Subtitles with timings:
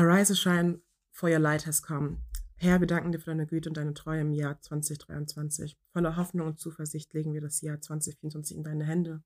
[0.00, 0.80] Arise, shine,
[1.10, 2.18] for your light has come.
[2.54, 5.76] Herr, wir danken dir für deine Güte und deine Treue im Jahr 2023.
[5.92, 9.24] Voller Hoffnung und Zuversicht legen wir das Jahr 2024 in deine Hände.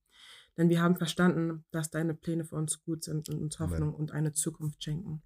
[0.57, 3.97] Denn wir haben verstanden, dass deine Pläne für uns gut sind und uns Hoffnung Amen.
[3.97, 5.23] und eine Zukunft schenken.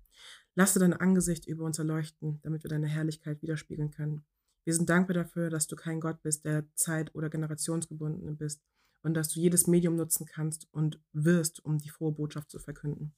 [0.56, 4.24] Lasse dein Angesicht über uns erleuchten, damit wir deine Herrlichkeit widerspiegeln können.
[4.65, 8.65] Wir sind dankbar dafür, dass du kein Gott bist, der zeit- oder generationsgebunden bist
[9.04, 13.15] und dass du jedes Medium nutzen kannst und wirst, um die frohe Botschaft zu verkünden.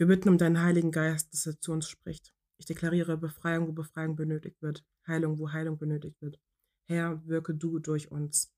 [0.00, 2.32] Wir bitten um deinen Heiligen Geist, dass er zu uns spricht.
[2.56, 6.40] Ich deklariere Befreiung, wo Befreiung benötigt wird, Heilung, wo Heilung benötigt wird.
[6.86, 8.50] Herr, wirke du durch uns.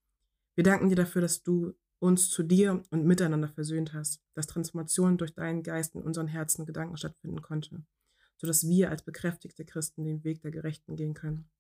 [0.55, 5.19] Wir danken dir dafür, dass du uns zu dir und miteinander versöhnt hast, dass Transformation
[5.19, 7.83] durch deinen Geist in unseren Herzen und Gedanken stattfinden konnte,
[8.37, 11.51] sodass wir als bekräftigte Christen den Weg der Gerechten gehen können.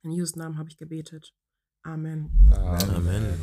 [0.00, 1.34] In Jesus' Namen habe ich gebetet.
[1.82, 2.30] Amen.
[2.50, 3.34] Amen.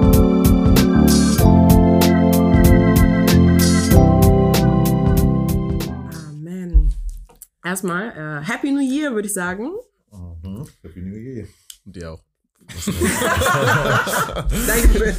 [7.70, 9.70] Erstmal, äh, Happy New Year, würde ich sagen.
[10.12, 10.66] Mhm.
[10.82, 11.46] Happy New Year.
[11.86, 12.24] Und dir auch.
[14.66, 15.16] Danke.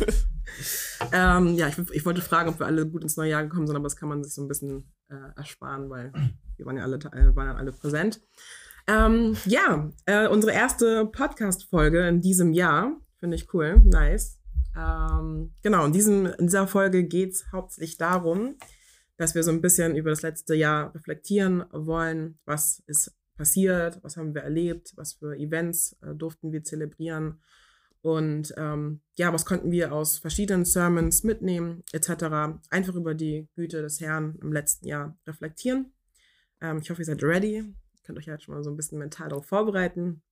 [1.12, 3.76] ähm, ja, ich, ich, wollte fragen, ob wir alle gut ins neue Jahr gekommen sind,
[3.76, 6.12] aber das kann man sich so ein bisschen äh, ersparen, weil
[6.56, 8.20] wir waren ja alle, äh, waren ja alle präsent.
[8.88, 12.96] Ähm, ja, äh, unsere erste Podcast-Folge in diesem Jahr.
[13.20, 13.80] Finde ich cool.
[13.84, 14.40] Nice.
[14.76, 18.56] Ähm, genau, in, diesem, in dieser Folge geht es hauptsächlich darum,
[19.20, 22.38] dass wir so ein bisschen über das letzte Jahr reflektieren wollen.
[22.46, 24.02] Was ist passiert?
[24.02, 24.94] Was haben wir erlebt?
[24.96, 27.38] Was für Events äh, durften wir zelebrieren?
[28.00, 32.58] Und ähm, ja, was konnten wir aus verschiedenen Sermons mitnehmen, etc.
[32.70, 35.92] Einfach über die Güte des Herrn im letzten Jahr reflektieren.
[36.62, 37.56] Ähm, ich hoffe, ihr seid ready.
[37.56, 40.22] Ihr könnt euch halt schon mal so ein bisschen mental darauf vorbereiten.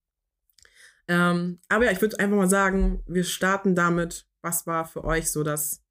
[1.07, 5.29] Ähm, aber ja, ich würde einfach mal sagen, wir starten damit, was war für euch
[5.29, 5.83] so das,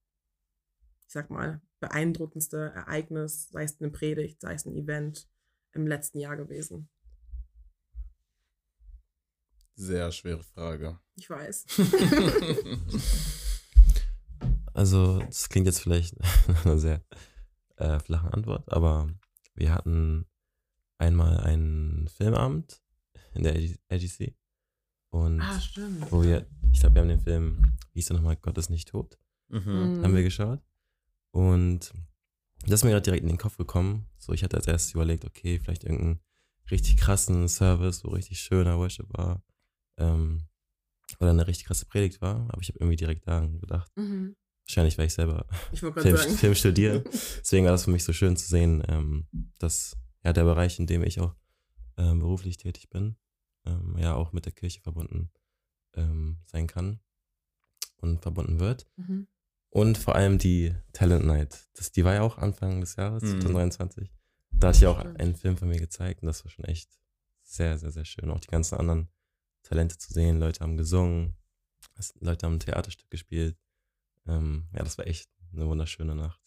[1.07, 5.29] ich sag mal, beeindruckendste Ereignis, sei es eine Predigt, sei es ein Event
[5.73, 6.89] im letzten Jahr gewesen?
[9.75, 10.99] Sehr schwere Frage.
[11.15, 11.67] Ich weiß.
[14.75, 16.17] also, das klingt jetzt vielleicht
[16.65, 17.05] eine sehr
[17.77, 19.09] äh, flache Antwort, aber
[19.55, 20.27] wir hatten
[20.99, 22.83] einmal einen Filmabend
[23.35, 23.55] in der
[23.89, 24.35] AGC.
[25.11, 26.11] Und ah, stimmt.
[26.11, 28.89] Wo wir, ich glaube, wir haben den Film, wie hieß der nochmal, Gott ist nicht
[28.89, 30.03] tot, mhm.
[30.03, 30.61] haben wir geschaut.
[31.31, 31.93] Und
[32.63, 34.07] das ist mir gerade direkt in den Kopf gekommen.
[34.19, 36.21] So, ich hatte als erstes überlegt, okay, vielleicht irgendeinen
[36.71, 39.43] richtig krassen Service, wo richtig schöner Worship war
[39.97, 40.49] ähm,
[41.21, 43.91] oder eine richtig krasse Predigt war, aber ich habe irgendwie direkt daran gedacht.
[43.97, 44.37] Mhm.
[44.67, 47.01] Wahrscheinlich, weil ich selber ich Film, Film, studiere.
[47.41, 49.27] Deswegen war das für mich so schön zu sehen, ähm,
[49.59, 51.35] dass ja der Bereich, in dem ich auch
[51.97, 53.17] ähm, beruflich tätig bin,
[53.65, 55.31] ähm, ja auch mit der Kirche verbunden
[55.95, 57.01] ähm, sein kann
[57.97, 58.87] und verbunden wird.
[58.97, 59.27] Mhm.
[59.71, 61.69] Und vor allem die Talent Night.
[61.75, 63.41] Das, die war ja auch Anfang des Jahres, mhm.
[63.41, 64.11] 2023.
[64.53, 66.91] Da hatte ich auch einen Film von mir gezeigt und das war schon echt
[67.43, 68.31] sehr, sehr, sehr schön.
[68.31, 69.09] Auch die ganzen anderen
[69.63, 70.41] Talente zu sehen.
[70.41, 71.37] Leute haben gesungen,
[72.21, 73.57] Leute haben ein Theaterstück gespielt.
[74.27, 76.41] Ähm, ja, das war echt eine wunderschöne Nacht.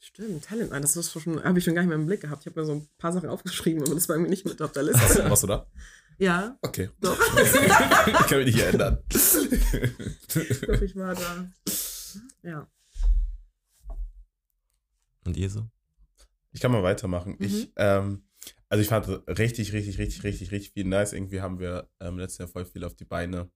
[0.00, 2.42] Stimmt, Talent, das habe ich schon gar nicht mehr im Blick gehabt.
[2.42, 4.70] Ich habe mir so ein paar Sachen aufgeschrieben, aber das war mir nicht mit auf
[4.70, 5.28] der Liste.
[5.28, 5.66] Warst du da?
[6.18, 6.58] Ja.
[6.62, 6.90] Okay.
[7.00, 7.18] Doch.
[7.36, 9.02] ich kann mich nicht erinnern.
[9.08, 11.50] ich glaube, ich war da.
[12.42, 12.70] Ja.
[15.24, 15.68] Und ihr so?
[16.52, 17.36] Ich kann mal weitermachen.
[17.38, 17.46] Mhm.
[17.46, 18.24] Ich, ähm,
[18.68, 21.12] also ich fand richtig, richtig, richtig, richtig, richtig viel nice.
[21.12, 23.50] Irgendwie haben wir ähm, letztes Jahr voll viel auf die Beine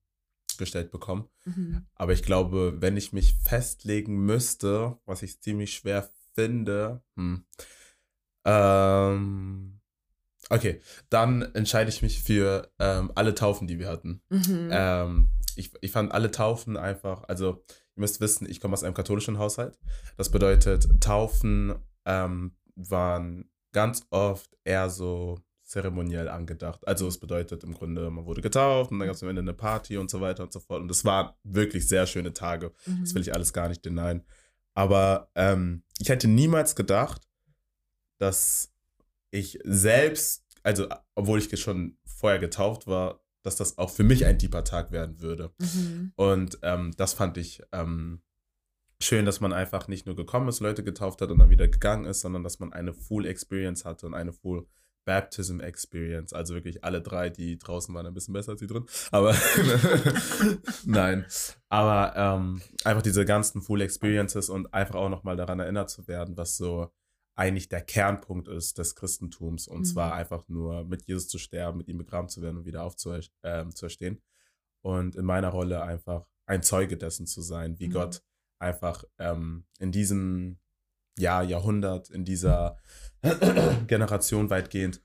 [0.58, 1.28] gestellt bekommen.
[1.44, 1.86] Mhm.
[1.94, 7.44] Aber ich glaube, wenn ich mich festlegen müsste, was ich ziemlich schwer finde, hm,
[8.44, 9.80] ähm,
[10.52, 14.20] okay, dann entscheide ich mich für ähm, alle Taufen, die wir hatten.
[14.28, 14.68] Mhm.
[14.70, 17.64] Ähm, ich, ich fand alle Taufen einfach, also
[17.96, 19.78] ihr müsst wissen, ich komme aus einem katholischen Haushalt.
[20.16, 21.74] Das bedeutet, Taufen
[22.04, 26.86] ähm, waren ganz oft eher so zeremoniell angedacht.
[26.86, 29.54] Also es bedeutet im Grunde, man wurde getauft und dann gab es am Ende eine
[29.54, 30.82] Party und so weiter und so fort.
[30.82, 32.72] Und es waren wirklich sehr schöne Tage.
[32.84, 33.00] Mhm.
[33.00, 34.22] Das will ich alles gar nicht denyen.
[34.74, 37.22] Aber ähm, ich hätte niemals gedacht,
[38.18, 38.72] dass
[39.32, 44.38] ich selbst, also obwohl ich schon vorher getauft war, dass das auch für mich ein
[44.38, 45.52] tiefer Tag werden würde.
[45.58, 46.12] Mhm.
[46.16, 48.22] Und ähm, das fand ich ähm,
[49.00, 52.04] schön, dass man einfach nicht nur gekommen ist, Leute getauft hat und dann wieder gegangen
[52.04, 54.66] ist, sondern dass man eine Full Experience hatte und eine Full
[55.04, 56.32] Baptism Experience.
[56.32, 58.86] Also wirklich alle drei, die draußen waren, ein bisschen besser als die drin.
[59.10, 59.34] Aber
[60.84, 61.26] nein.
[61.68, 66.36] Aber ähm, einfach diese ganzen Full Experiences und einfach auch nochmal daran erinnert zu werden,
[66.36, 66.92] was so
[67.34, 69.68] eigentlich der Kernpunkt ist des Christentums.
[69.68, 69.84] Und mhm.
[69.84, 73.30] zwar einfach nur mit Jesus zu sterben, mit ihm begraben zu werden und wieder aufzuerstehen.
[73.42, 74.22] Ähm,
[74.82, 77.92] und in meiner Rolle einfach ein Zeuge dessen zu sein, wie mhm.
[77.92, 78.22] Gott
[78.58, 80.58] einfach ähm, in diesem
[81.18, 82.78] ja, Jahrhundert, in dieser
[83.86, 85.02] Generation weitgehend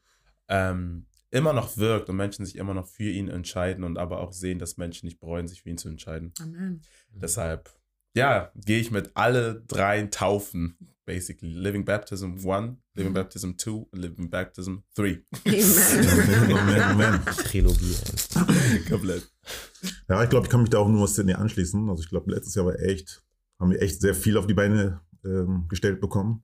[0.47, 4.31] ähm, immer noch wirkt und Menschen sich immer noch für ihn entscheiden und aber auch
[4.31, 6.33] sehen, dass Menschen nicht bereuen, sich für ihn zu entscheiden.
[6.41, 6.81] Amen.
[7.12, 7.69] Deshalb,
[8.15, 10.77] ja, gehe ich mit alle drei Taufen,
[11.07, 11.54] basically.
[11.54, 15.24] Living Baptism 1, Living Baptism 2 und Living Baptism 3.
[15.45, 16.50] Amen.
[16.50, 17.25] Moment, Moment.
[17.25, 17.95] Trilogie.
[18.88, 19.31] Komplett.
[20.07, 21.89] Ja, ich glaube, ich kann mich da auch nur was Sydney anschließen.
[21.89, 23.24] Also ich glaube, letztes Jahr war echt,
[23.59, 26.44] haben wir echt sehr viel auf die Beine ähm, gestellt bekommen.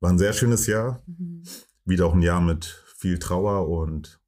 [0.00, 1.02] War ein sehr schönes Jahr.
[1.06, 1.44] Mhm.
[1.84, 2.64] Wieder auch ein Jahr mit
[2.96, 4.20] viel Trauer und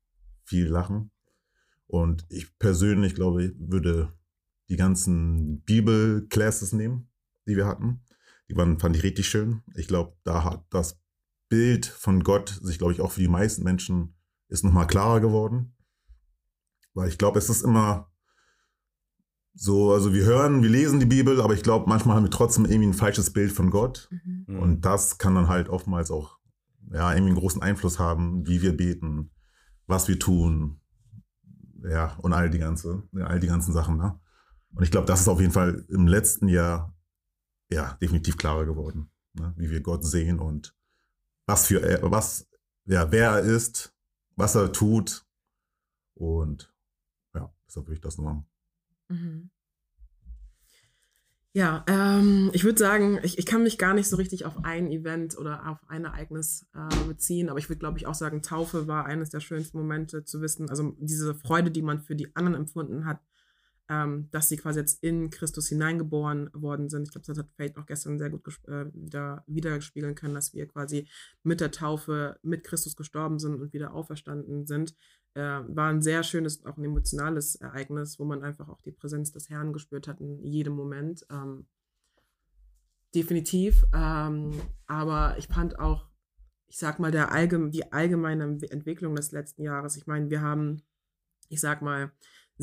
[0.44, 1.10] viel Lachen.
[1.86, 4.12] Und ich persönlich glaube, ich würde
[4.68, 7.10] die ganzen Bibel-Classes nehmen,
[7.46, 8.00] die wir hatten.
[8.52, 9.62] Die waren, fand ich richtig schön.
[9.74, 11.00] Ich glaube, da hat das
[11.48, 14.14] Bild von Gott sich, glaube ich, auch für die meisten Menschen
[14.48, 15.74] ist nochmal klarer geworden.
[16.92, 18.10] Weil ich glaube, es ist immer
[19.54, 22.66] so, also wir hören, wir lesen die Bibel, aber ich glaube, manchmal haben wir trotzdem
[22.66, 24.10] irgendwie ein falsches Bild von Gott.
[24.10, 24.58] Mhm.
[24.58, 26.38] Und das kann dann halt oftmals auch
[26.90, 29.30] ja, irgendwie einen großen Einfluss haben, wie wir beten,
[29.86, 30.78] was wir tun,
[31.82, 34.20] ja, und all die ganze, all die ganzen Sachen, ne?
[34.74, 36.91] Und ich glaube, das ist auf jeden Fall im letzten Jahr
[37.72, 39.54] ja definitiv klarer geworden, ne?
[39.56, 40.74] wie wir Gott sehen und
[41.46, 42.48] was für er, was,
[42.84, 43.94] ja, wer er ist,
[44.36, 45.26] was er tut.
[46.14, 46.72] Und
[47.34, 48.44] ja, deshalb würde ich das nur
[49.08, 49.50] Mhm.
[51.54, 54.90] Ja, ähm, ich würde sagen, ich, ich kann mich gar nicht so richtig auf ein
[54.90, 58.86] Event oder auf ein Ereignis äh, beziehen, aber ich würde, glaube ich, auch sagen, Taufe
[58.86, 62.54] war eines der schönsten Momente zu wissen, also diese Freude, die man für die anderen
[62.54, 63.20] empfunden hat,
[63.92, 67.02] ähm, dass sie quasi jetzt in Christus hineingeboren worden sind.
[67.02, 70.66] Ich glaube, das hat Faith auch gestern sehr gut äh, wieder widerspiegeln können, dass wir
[70.66, 71.08] quasi
[71.42, 74.96] mit der Taufe mit Christus gestorben sind und wieder auferstanden sind.
[75.34, 79.30] Äh, war ein sehr schönes, auch ein emotionales Ereignis, wo man einfach auch die Präsenz
[79.30, 81.26] des Herrn gespürt hat in jedem Moment.
[81.30, 81.66] Ähm,
[83.14, 83.84] definitiv.
[83.92, 84.52] Ähm,
[84.86, 86.08] aber ich fand auch,
[86.66, 89.96] ich sag mal, der allgeme die allgemeine Entwicklung des letzten Jahres.
[89.96, 90.80] Ich meine, wir haben,
[91.50, 92.10] ich sag mal,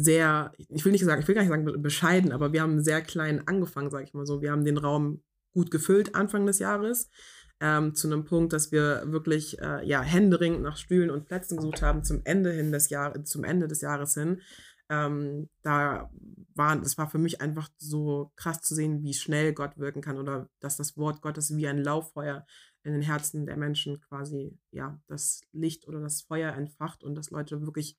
[0.04, 2.84] sehr, ich will nicht sagen, ich will gar nicht sagen be- bescheiden, aber wir haben
[2.84, 4.42] sehr klein angefangen, sag ich mal so.
[4.42, 5.24] Wir haben den Raum
[5.54, 7.10] gut gefüllt Anfang des Jahres.
[7.62, 11.82] Ähm, zu einem Punkt, dass wir wirklich äh, ja, händeringend nach Stühlen und Plätzen gesucht
[11.82, 14.42] haben zum Ende hin des Jahres, zum Ende des Jahres hin.
[14.90, 16.10] Ähm, da
[16.56, 20.18] war, das war für mich einfach so krass zu sehen, wie schnell Gott wirken kann
[20.18, 22.46] oder dass das Wort Gottes wie ein Lauffeuer
[22.84, 27.30] in den Herzen der Menschen quasi, ja, das Licht oder das Feuer entfacht und dass
[27.30, 27.98] Leute wirklich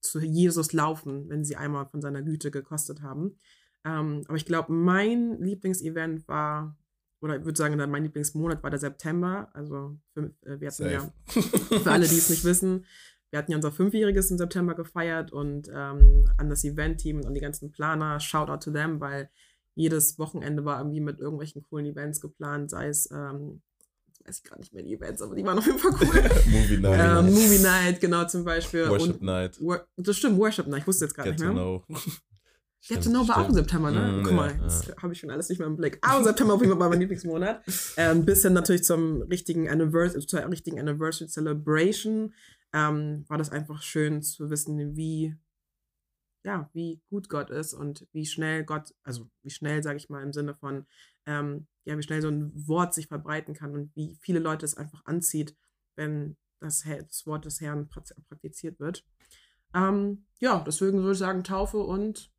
[0.00, 3.36] zu Jesus laufen, wenn sie einmal von seiner Güte gekostet haben.
[3.84, 6.76] Ähm, aber ich glaube, mein Lieblingsevent war,
[7.20, 9.50] oder ich würde sagen, mein Lieblingsmonat war der September.
[9.52, 11.42] Also für, äh, wir hatten ja, Safe.
[11.82, 12.84] für alle, die es nicht wissen,
[13.30, 17.34] wir hatten ja unser Fünfjähriges im September gefeiert und ähm, an das Event-Team und an
[17.34, 19.30] die ganzen Planer, shout out to them, weil
[19.76, 23.62] jedes Wochenende war irgendwie mit irgendwelchen coolen Events geplant, sei es, ähm,
[24.30, 26.30] weiß ich gerade nicht mehr die Events, aber die waren auf jeden Fall cool.
[26.46, 27.18] Movie Night.
[27.18, 28.88] ähm, Movie Night, genau zum Beispiel.
[28.88, 29.60] Worship und Night.
[29.60, 31.62] Wor das stimmt, Worship Night, ich wusste jetzt gerade Get nicht to mehr.
[31.62, 31.84] know.
[32.88, 34.20] Get to know war auch im September, ne?
[34.20, 35.98] Mm, Guck mal, ja, das habe ich schon alles nicht mehr im Blick.
[36.00, 37.62] Aber September auf jeden Fall war mein Lieblingsmonat.
[37.98, 42.32] Ähm, bis hin natürlich zum richtigen Anniversary, zur richtigen Anniversary Celebration
[42.72, 45.36] ähm, war das einfach schön zu wissen, wie,
[46.42, 50.22] ja, wie gut Gott ist und wie schnell Gott, also wie schnell, sage ich mal,
[50.22, 50.86] im Sinne von,
[51.26, 54.76] ähm, ja, wie schnell so ein Wort sich verbreiten kann und wie viele Leute es
[54.76, 55.56] einfach anzieht,
[55.96, 59.06] wenn das, das Wort des Herrn pra- praktiziert wird.
[59.74, 62.30] Ähm, ja, deswegen würde ich sagen Taufe und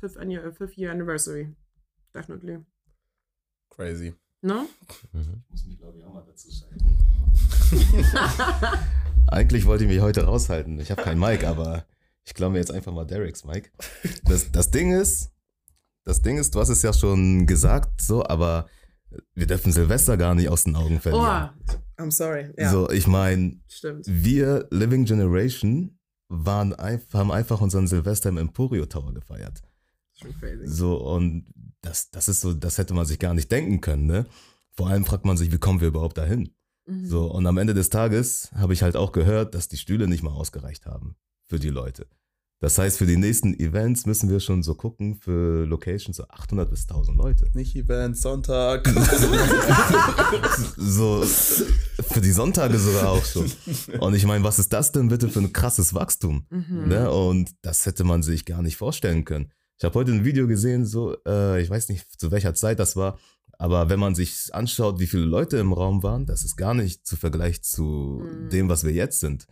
[0.00, 1.54] Fifth, äh, fifth Year Anniversary.
[2.14, 2.64] Definitely.
[3.70, 4.14] Crazy.
[4.40, 4.66] No?
[5.12, 5.44] Mhm.
[5.48, 6.98] muss mich, glaube ich, auch mal dazu schalten.
[9.28, 10.78] Eigentlich wollte ich mich heute raushalten.
[10.80, 11.86] Ich habe kein Mic, aber
[12.24, 13.70] ich glaube mir jetzt einfach mal Dereks Mic.
[14.24, 15.31] Das, das Ding ist,
[16.04, 18.66] das Ding ist, du hast es ja schon gesagt, so, aber
[19.34, 21.50] wir dürfen Silvester gar nicht aus den Augen Oh, verlieren.
[21.98, 22.52] I'm sorry.
[22.58, 23.60] Ja, So, ich meine,
[24.06, 29.62] wir Living Generation waren einfach, haben einfach unseren Silvester im Emporio Tower gefeiert.
[30.14, 30.66] Schon crazy.
[30.66, 31.46] So, und
[31.82, 34.26] das, das ist so, das hätte man sich gar nicht denken können, ne?
[34.74, 36.54] Vor allem fragt man sich, wie kommen wir überhaupt dahin?
[36.86, 37.06] Mhm.
[37.06, 40.22] So, und am Ende des Tages habe ich halt auch gehört, dass die Stühle nicht
[40.22, 42.06] mal ausgereicht haben für die Leute.
[42.62, 46.70] Das heißt, für die nächsten Events müssen wir schon so gucken, für Locations so 800
[46.70, 47.50] bis 1000 Leute.
[47.54, 48.88] Nicht Event, Sonntag.
[50.76, 53.50] So, für die Sonntage sogar auch schon.
[53.98, 56.46] Und ich meine, was ist das denn bitte für ein krasses Wachstum?
[56.50, 56.88] Mhm.
[56.88, 57.10] Ne?
[57.10, 59.50] Und das hätte man sich gar nicht vorstellen können.
[59.78, 62.94] Ich habe heute ein Video gesehen, so, äh, ich weiß nicht, zu welcher Zeit das
[62.94, 63.18] war,
[63.58, 67.04] aber wenn man sich anschaut, wie viele Leute im Raum waren, das ist gar nicht
[67.06, 68.50] zu Vergleich zu Mhm.
[68.50, 69.46] dem, was wir jetzt sind.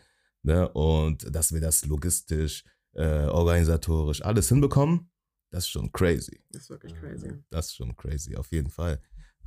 [0.44, 0.68] Ne?
[0.68, 5.10] Und dass wir das logistisch, äh, organisatorisch alles hinbekommen,
[5.50, 6.42] das ist schon crazy.
[6.50, 7.32] Das ist wirklich crazy.
[7.50, 9.00] Das ist schon crazy, auf jeden Fall.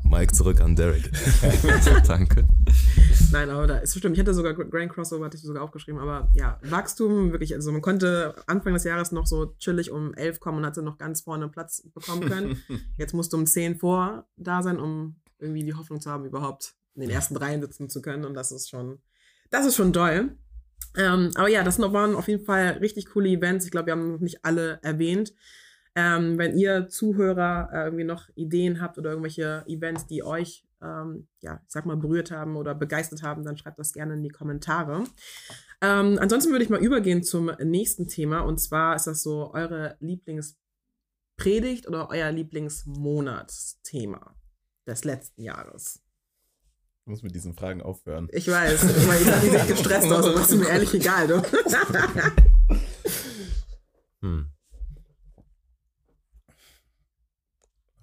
[0.03, 1.09] Mike zurück an Derek.
[2.07, 2.47] Danke.
[3.31, 4.15] Nein, aber da ist bestimmt.
[4.15, 7.81] Ich hatte sogar Grand Crossover, hatte ich sogar aufgeschrieben, aber ja, Wachstum, wirklich, also man
[7.81, 11.47] konnte Anfang des Jahres noch so chillig um 11 kommen und hatte noch ganz vorne
[11.47, 12.61] Platz bekommen können.
[12.97, 16.75] Jetzt musst du um 10 vor da sein, um irgendwie die Hoffnung zu haben, überhaupt
[16.95, 18.25] in den ersten Reihen sitzen zu können.
[18.25, 18.99] Und das ist schon,
[19.51, 20.37] das ist schon doll.
[20.97, 23.65] Ähm, aber ja, das waren auf jeden Fall richtig coole Events.
[23.65, 25.33] Ich glaube, wir haben noch nicht alle erwähnt.
[25.95, 31.27] Ähm, wenn ihr Zuhörer äh, irgendwie noch Ideen habt oder irgendwelche Events, die euch, ähm,
[31.41, 34.29] ja, ich sag mal, berührt haben oder begeistert haben, dann schreibt das gerne in die
[34.29, 35.03] Kommentare.
[35.81, 39.97] Ähm, ansonsten würde ich mal übergehen zum nächsten Thema und zwar ist das so eure
[39.99, 44.35] Lieblingspredigt oder euer Lieblingsmonatsthema
[44.87, 46.02] des letzten Jahres.
[47.05, 48.29] Ich muss mit diesen Fragen aufhören.
[48.31, 51.41] Ich weiß, weil ich sah nicht gestresst aus, aber ist mir ehrlich egal, du.
[54.21, 54.47] Hm.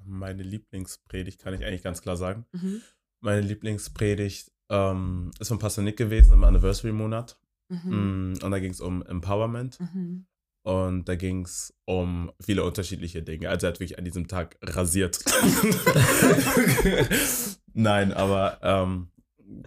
[0.05, 2.45] Meine Lieblingspredigt kann ich eigentlich ganz klar sagen.
[2.53, 2.83] Mhm.
[3.21, 7.39] Meine Lieblingspredigt ähm, ist von Pastor Nick gewesen im Anniversary-Monat.
[7.71, 8.33] Mhm.
[8.33, 9.81] Mm, Und da ging es um Empowerment.
[9.81, 10.27] Mhm.
[10.63, 13.49] Und da ging es um viele unterschiedliche Dinge.
[13.49, 15.21] Also er hat wirklich an diesem Tag rasiert.
[17.73, 19.11] Nein, aber ähm,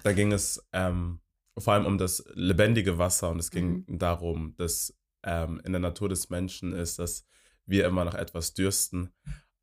[0.04, 1.20] da ging es ähm,
[1.58, 6.10] vor allem um das lebendige Wasser und es ging darum, dass ähm, in der Natur
[6.10, 7.26] des Menschen ist, dass
[7.66, 9.14] wir immer nach etwas dürsten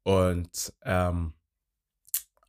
[0.04, 1.34] und, ähm,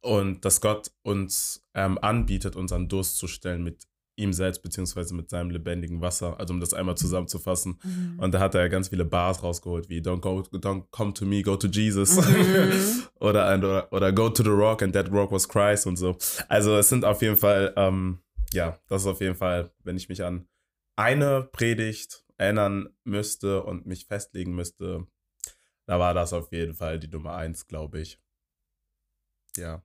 [0.01, 5.29] und dass Gott uns ähm, anbietet, unseren Durst zu stellen mit ihm selbst, beziehungsweise mit
[5.29, 6.39] seinem lebendigen Wasser.
[6.39, 7.79] Also um das einmal zusammenzufassen.
[7.83, 8.19] Mhm.
[8.19, 11.41] Und da hat er ganz viele Bars rausgeholt, wie Don't go, don't come to me,
[11.41, 12.17] go to Jesus.
[12.17, 13.03] Mhm.
[13.19, 16.17] oder, and, oder, oder Go to the Rock and that Rock was Christ und so.
[16.49, 18.19] Also es sind auf jeden Fall, ähm,
[18.53, 20.47] ja, das ist auf jeden Fall, wenn ich mich an
[20.95, 25.07] eine Predigt erinnern müsste und mich festlegen müsste,
[25.85, 28.19] da war das auf jeden Fall die Nummer eins, glaube ich.
[29.57, 29.83] Ja.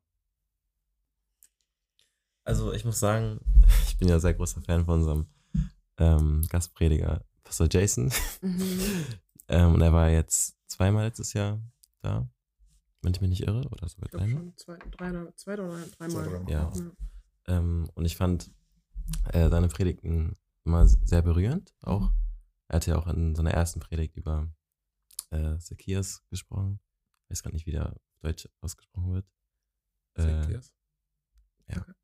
[2.44, 3.40] Also ich muss sagen,
[3.96, 5.26] ich bin ja sehr großer Fan von unserem
[5.96, 8.12] ähm, Gastprediger Pastor Jason.
[8.42, 8.60] Mhm.
[9.48, 11.62] ähm, und er war jetzt zweimal letztes Jahr
[12.02, 12.28] da,
[13.00, 14.42] wenn ich mich nicht irre, oder sogar dreimal.
[14.42, 16.10] schon zwei, drei, oder- zwei oder dreimal.
[16.10, 16.50] Zwei, dreimal.
[16.50, 16.72] Ja.
[17.46, 18.50] Ähm, und ich fand
[19.32, 22.10] äh, seine Predigten immer sehr berührend auch.
[22.68, 24.50] Er hatte ja auch in seiner ersten Predigt über
[25.30, 26.80] äh, Zacchaeus gesprochen.
[27.24, 29.26] Ich weiß gar nicht, wie der Deutsch ausgesprochen wird.
[30.14, 30.74] Äh, Zacchaeus?
[31.68, 31.96] Äh, was-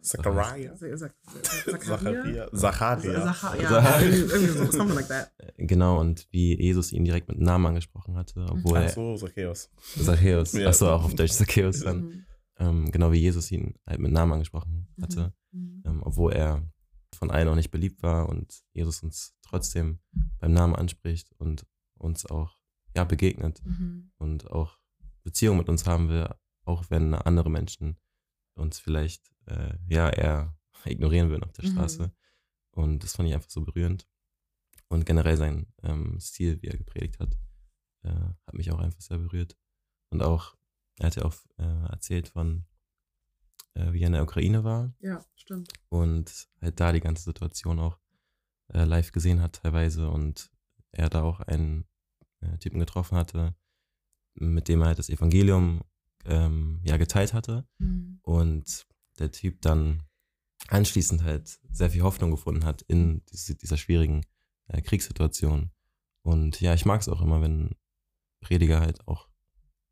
[0.00, 0.76] Zachariah.
[0.76, 1.10] Sa- Sa-
[1.42, 2.48] Zacharia.
[2.50, 2.50] Zacharia?
[2.52, 3.24] Zacharia.
[3.32, 4.08] Zacha- ja, Zacharia.
[4.10, 5.32] irgendwie so, something like that.
[5.38, 9.16] äh, genau, und wie Jesus ihn direkt mit Namen angesprochen hatte, obwohl Ach er so,
[9.16, 9.70] Zacchaeus.
[10.02, 10.68] Zacchaeus, Ja.
[10.68, 12.04] achso, auch auf Deutsch Zacchaeus dann.
[12.04, 12.24] Mhm.
[12.58, 15.82] Ähm, genau wie Jesus ihn halt mit Namen angesprochen hatte, Mhm.
[15.84, 16.62] ähm, obwohl er
[17.14, 19.98] von allen auch nicht beliebt war und Jesus uns trotzdem
[20.38, 21.66] beim Namen anspricht und
[21.98, 22.56] uns auch
[22.96, 24.12] ja, begegnet Mhm.
[24.18, 24.78] und auch
[25.24, 26.28] Beziehung mit uns haben will,
[26.64, 27.96] auch wenn andere Menschen
[28.54, 31.72] uns vielleicht äh, ja eher ignorieren würden auf der Mhm.
[31.72, 32.12] Straße.
[32.72, 34.06] Und das fand ich einfach so berührend.
[34.88, 37.36] Und generell sein ähm, Stil, wie er gepredigt hat,
[38.02, 38.10] äh,
[38.46, 39.56] hat mich auch einfach sehr berührt.
[40.10, 40.54] Und auch,
[40.98, 42.66] er hat ja auch äh, erzählt von,
[43.74, 45.72] äh, wie er in der Ukraine war Ja, stimmt.
[45.88, 47.98] und halt da die ganze Situation auch
[48.72, 50.50] äh, live gesehen hat teilweise und
[50.92, 51.86] er da auch einen
[52.40, 53.54] äh, Typen getroffen hatte,
[54.34, 55.82] mit dem er halt das Evangelium
[56.24, 58.20] ähm, ja geteilt hatte Mhm.
[58.22, 58.86] und
[59.18, 60.02] der Typ dann
[60.68, 64.24] anschließend halt sehr viel Hoffnung gefunden hat in diese, dieser schwierigen
[64.68, 65.70] äh, Kriegssituation.
[66.22, 67.74] Und ja, ich mag es auch immer, wenn
[68.40, 69.28] Prediger halt auch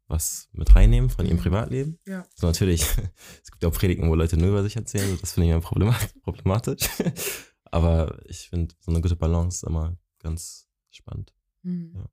[0.07, 1.43] was mit reinnehmen von ihrem Mhm.
[1.43, 1.99] Privatleben.
[2.07, 2.27] Ja.
[2.35, 2.83] So natürlich,
[3.43, 6.15] es gibt auch Predigen, wo Leute nur über sich erzählen, das finde ich immer problemat-
[6.23, 6.89] problematisch.
[7.65, 11.35] Aber ich finde, so eine gute Balance ist immer ganz spannend.
[11.63, 11.95] Mhm.
[11.95, 12.09] Ja.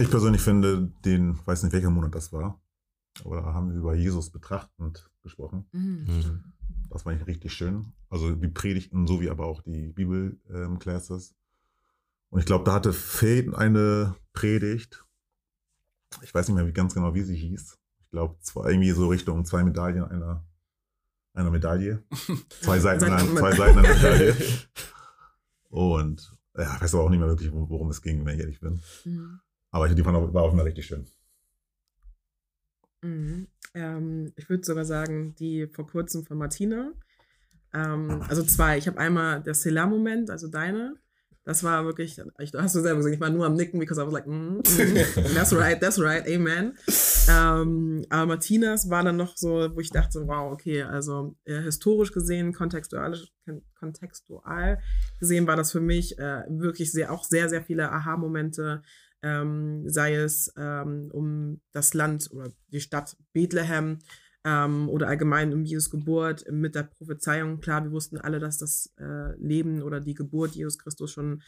[0.00, 2.60] Ich persönlich finde den, weiß nicht welcher Monat das war,
[3.24, 5.66] aber da haben wir über Jesus betrachtend gesprochen.
[5.72, 6.04] Mhm.
[6.06, 6.44] Mhm.
[6.90, 7.92] Das fand ich richtig schön.
[8.08, 11.34] Also die Predigten sowie aber auch die Bibelclasses.
[12.30, 15.04] Und ich glaube, da hatte Fade eine Predigt.
[16.22, 17.78] Ich weiß nicht mehr wie, ganz genau, wie sie hieß.
[18.00, 20.44] Ich glaube, es war irgendwie so Richtung zwei Medaillen einer,
[21.34, 22.02] einer Medaille.
[22.60, 24.36] Zwei Seiten, einer, zwei Seiten einer Medaille.
[25.68, 28.60] Und ja, ich weiß aber auch nicht mehr wirklich, worum es ging, wenn ich ehrlich
[28.60, 28.80] bin.
[29.04, 29.40] Mhm.
[29.70, 31.06] Aber ich, die fand auch, war auch immer richtig schön.
[33.02, 33.48] Mhm.
[33.74, 36.92] Ähm, ich würde sogar sagen, die vor kurzem von Martina.
[37.72, 38.78] Ähm, also zwei.
[38.78, 40.96] Ich habe einmal der Selah-Moment, also deine.
[41.44, 44.04] Das war wirklich, ich, hast du selber gesagt, ich war nur am Nicken, because I
[44.04, 46.76] was like, mm, mm, that's right, that's right, amen.
[47.28, 52.12] Ähm, aber Martinas war dann noch so, wo ich dachte, wow, okay, also äh, historisch
[52.12, 53.18] gesehen, kontextual,
[53.78, 54.80] kontextual
[55.18, 58.82] gesehen war das für mich äh, wirklich sehr, auch sehr, sehr viele Aha-Momente.
[59.22, 63.98] Ähm, sei es ähm, um das Land oder die Stadt Bethlehem
[64.44, 67.60] ähm, oder allgemein um Jesus Geburt mit der Prophezeiung.
[67.60, 71.42] Klar, wir wussten alle, dass das äh, Leben oder die Geburt Jesus Christus schon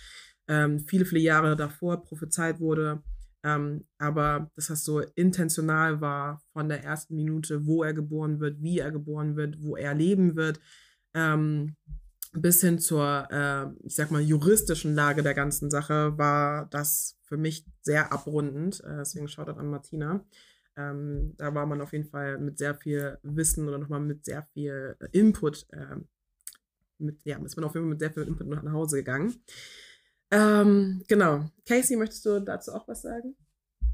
[0.48, 3.02] ähm, viele, viele Jahre davor prophezeit wurde.
[3.44, 8.62] Ähm, aber dass das so intentional war von der ersten Minute, wo er geboren wird,
[8.62, 10.60] wie er geboren wird, wo er leben wird,
[11.14, 11.74] ähm,
[12.32, 17.36] bis hin zur, äh, ich sag mal, juristischen Lage der ganzen Sache, war das für
[17.36, 18.82] mich sehr abrundend.
[18.84, 20.24] Äh, deswegen schaut an Martina.
[20.76, 24.42] Ähm, da war man auf jeden Fall mit sehr viel Wissen oder nochmal mit sehr
[24.54, 25.96] viel Input, äh,
[26.98, 29.34] mit, ja, ist man auf jeden Fall mit sehr viel Input nach Hause gegangen.
[30.30, 31.50] Ähm, genau.
[31.66, 33.36] Casey, möchtest du dazu auch was sagen?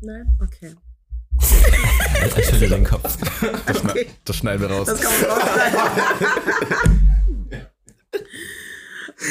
[0.00, 0.38] Nein?
[0.40, 0.76] Okay.
[2.36, 3.16] Ich schüttel den Kopf.
[3.66, 4.08] Das, Okay.
[4.30, 4.86] schneiden wir raus.
[4.86, 7.08] Das kann man rausschneiden.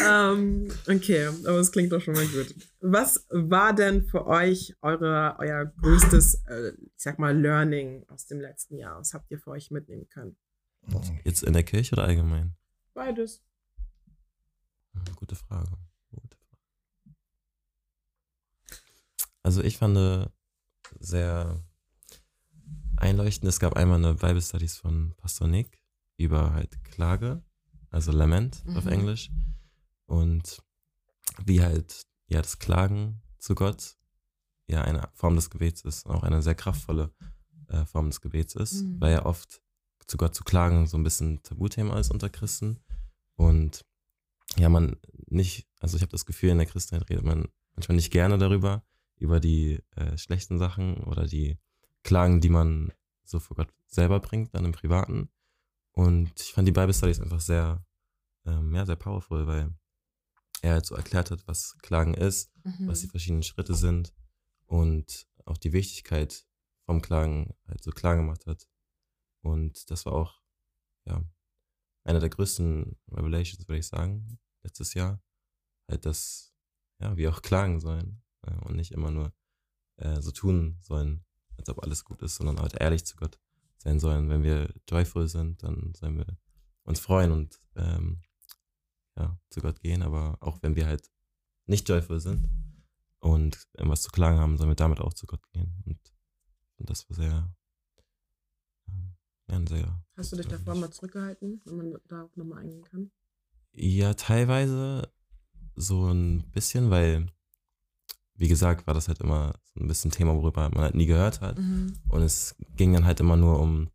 [0.06, 2.54] ähm, okay, aber es klingt doch schon mal gut.
[2.80, 8.40] Was war denn für euch eure, euer größtes, äh, ich sag mal, Learning aus dem
[8.40, 9.00] letzten Jahr?
[9.00, 10.38] Was habt ihr für euch mitnehmen können?
[11.24, 12.56] Jetzt in der Kirche oder allgemein?
[12.94, 13.44] Beides.
[14.94, 15.70] Hm, Gute Frage.
[16.12, 17.16] Gute Frage.
[19.44, 20.26] Also ich fand äh,
[21.00, 21.62] sehr
[22.98, 23.50] einleuchtend.
[23.50, 25.80] Es gab einmal eine Bible Studies von Pastor Nick
[26.18, 27.44] über halt Klage,
[27.92, 28.92] also Lament auf Mhm.
[28.92, 29.30] Englisch.
[30.08, 30.62] Und
[31.46, 33.96] wie halt ja das Klagen zu Gott
[34.68, 37.14] ja eine Form des Gebets ist, und auch eine sehr kraftvolle
[37.70, 39.00] äh, Form des Gebets ist, Mhm.
[39.00, 39.62] weil ja oft
[40.08, 42.80] zu Gott zu klagen so ein bisschen Tabuthema ist unter Christen.
[43.36, 43.86] Und
[44.58, 44.96] ja, man
[45.28, 48.84] nicht, also ich habe das Gefühl, in der Christenheit redet man manchmal nicht gerne darüber,
[49.18, 51.58] über die äh, schlechten Sachen oder die
[52.04, 55.30] Klagen, die man so vor Gott selber bringt, dann im Privaten.
[55.92, 57.86] Und ich fand die Bible Studies einfach sehr,
[58.46, 59.74] ähm, ja, sehr powerful, weil
[60.62, 62.52] er halt so erklärt hat, was Klagen ist,
[62.88, 64.14] was die verschiedenen Schritte sind
[64.66, 66.46] und auch die Wichtigkeit
[66.86, 68.68] vom Klagen halt so klar gemacht hat.
[69.42, 70.42] Und das war auch,
[71.06, 71.24] ja,
[72.04, 75.22] einer der größten Revelations, würde ich sagen, letztes Jahr.
[75.90, 76.54] Halt, dass,
[77.00, 79.34] ja, wir auch klagen sollen äh, und nicht immer nur
[79.98, 81.26] äh, so tun sollen,
[81.58, 83.40] als ob alles gut ist, sondern halt ehrlich zu Gott
[83.78, 84.30] sein sollen.
[84.30, 86.38] Wenn wir joyful sind, dann sollen wir
[86.84, 88.22] uns freuen und ähm,
[89.18, 90.04] ja, zu Gott gehen.
[90.04, 91.10] Aber auch wenn wir halt
[91.66, 92.48] nicht joyful sind
[93.20, 95.84] und irgendwas zu klagen haben, sollen wir damit auch zu Gott gehen.
[95.86, 96.00] Und,
[96.78, 97.54] und das war sehr,
[98.88, 99.18] ähm,
[99.50, 100.04] ja, sehr.
[100.16, 103.12] Hast du dich davor mal zurückgehalten, wenn man da auch nochmal eingehen kann?
[103.74, 105.12] Ja, teilweise
[105.76, 107.28] so ein bisschen, weil,
[108.36, 111.42] wie gesagt, war das halt immer so ein bisschen Thema, worüber man halt nie gehört
[111.42, 111.58] hat.
[112.10, 113.90] Und es ging dann halt immer nur um,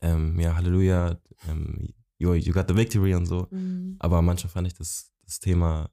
[0.00, 3.48] ähm, ja, Halleluja, ähm, you, you got the victory und so.
[3.50, 3.96] Mhm.
[3.98, 5.90] Aber manchmal fand ich das, das Thema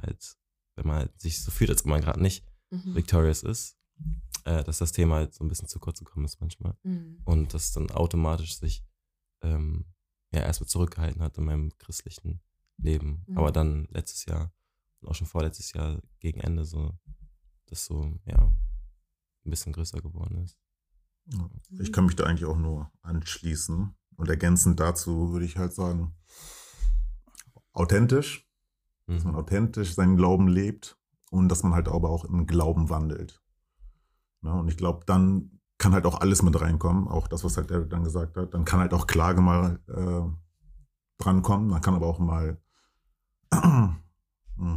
[0.00, 0.36] halt,
[0.76, 2.94] wenn man halt sich so fühlt, als ob man gerade nicht Mhm.
[2.94, 3.76] victorious ist,
[4.44, 6.76] äh, dass das Thema halt so ein bisschen zu kurz gekommen ist manchmal.
[6.84, 7.20] Mhm.
[7.24, 8.84] Und das dann automatisch sich
[9.42, 9.86] ähm,
[10.32, 12.40] ja erstmal zurückgehalten hat in meinem christlichen
[12.76, 13.24] Leben.
[13.26, 13.38] Mhm.
[13.38, 14.52] Aber dann letztes Jahr
[15.00, 16.96] und auch schon vorletztes Jahr gegen Ende so,
[17.66, 18.38] das so, ja,
[19.44, 20.56] ein bisschen größer geworden ist.
[21.32, 21.50] Ja.
[21.80, 23.94] Ich kann mich da eigentlich auch nur anschließen.
[24.20, 26.14] Und ergänzend dazu würde ich halt sagen,
[27.72, 28.46] authentisch,
[29.06, 29.40] dass man Mhm.
[29.40, 30.98] authentisch seinen Glauben lebt
[31.30, 33.42] und dass man halt aber auch im Glauben wandelt.
[34.42, 34.52] Ne?
[34.52, 37.88] Und ich glaube, dann kann halt auch alles mit reinkommen, auch das, was halt Derek
[37.88, 38.52] dann gesagt hat.
[38.52, 40.28] Dann kann halt auch Klage mal äh,
[41.16, 42.60] drankommen, dann kann aber auch mal,
[43.54, 43.96] hm,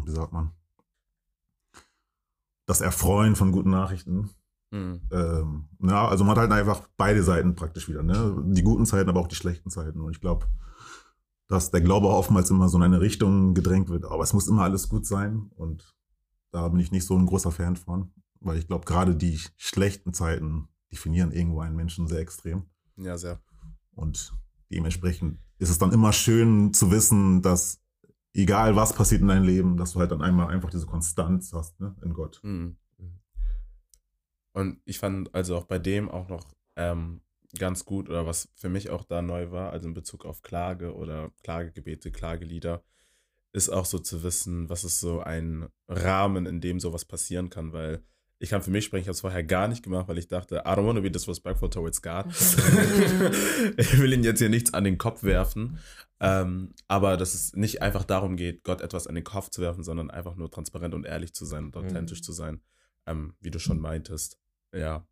[0.05, 0.51] wie sagt man,
[2.65, 4.29] das Erfreuen von guten Nachrichten
[4.73, 5.01] Mhm.
[5.11, 8.43] ähm, ja, also man hat halt einfach beide Seiten praktisch wieder, ne?
[8.47, 10.01] Die guten Zeiten, aber auch die schlechten Zeiten.
[10.01, 10.47] Und ich glaube,
[11.47, 14.47] dass der Glaube auch oftmals immer so in eine Richtung gedrängt wird, aber es muss
[14.47, 15.51] immer alles gut sein.
[15.55, 15.95] Und
[16.51, 20.11] da bin ich nicht so ein großer Fan von, weil ich glaube, gerade die schlechten
[20.11, 22.63] Zeiten definieren irgendwo einen Menschen sehr extrem.
[22.97, 23.39] Ja, sehr.
[23.93, 24.33] Und
[24.71, 27.79] dementsprechend ist es dann immer schön zu wissen, dass
[28.33, 31.79] egal was passiert in deinem Leben, dass du halt dann einmal einfach diese Konstanz hast
[31.79, 32.39] ne, in Gott.
[32.41, 32.77] Mhm.
[34.53, 37.21] Und ich fand also auch bei dem auch noch ähm,
[37.59, 40.95] ganz gut, oder was für mich auch da neu war, also in Bezug auf Klage
[40.95, 42.83] oder Klagegebete, Klagelieder,
[43.51, 47.71] ist auch so zu wissen, was ist so ein Rahmen, in dem sowas passieren kann,
[47.73, 48.01] weil
[48.39, 50.63] ich kann für mich sprechen, ich habe es vorher gar nicht gemacht, weil ich dachte,
[50.65, 52.25] I don't want to be disrespectful towards God.
[53.77, 55.77] ich will ihn jetzt hier nichts an den Kopf werfen.
[56.19, 59.83] Ähm, aber dass es nicht einfach darum geht, Gott etwas an den Kopf zu werfen,
[59.83, 62.23] sondern einfach nur transparent und ehrlich zu sein und authentisch Mhm.
[62.23, 62.61] zu sein,
[63.05, 64.39] ähm, wie du schon meintest.
[64.73, 65.07] Ja.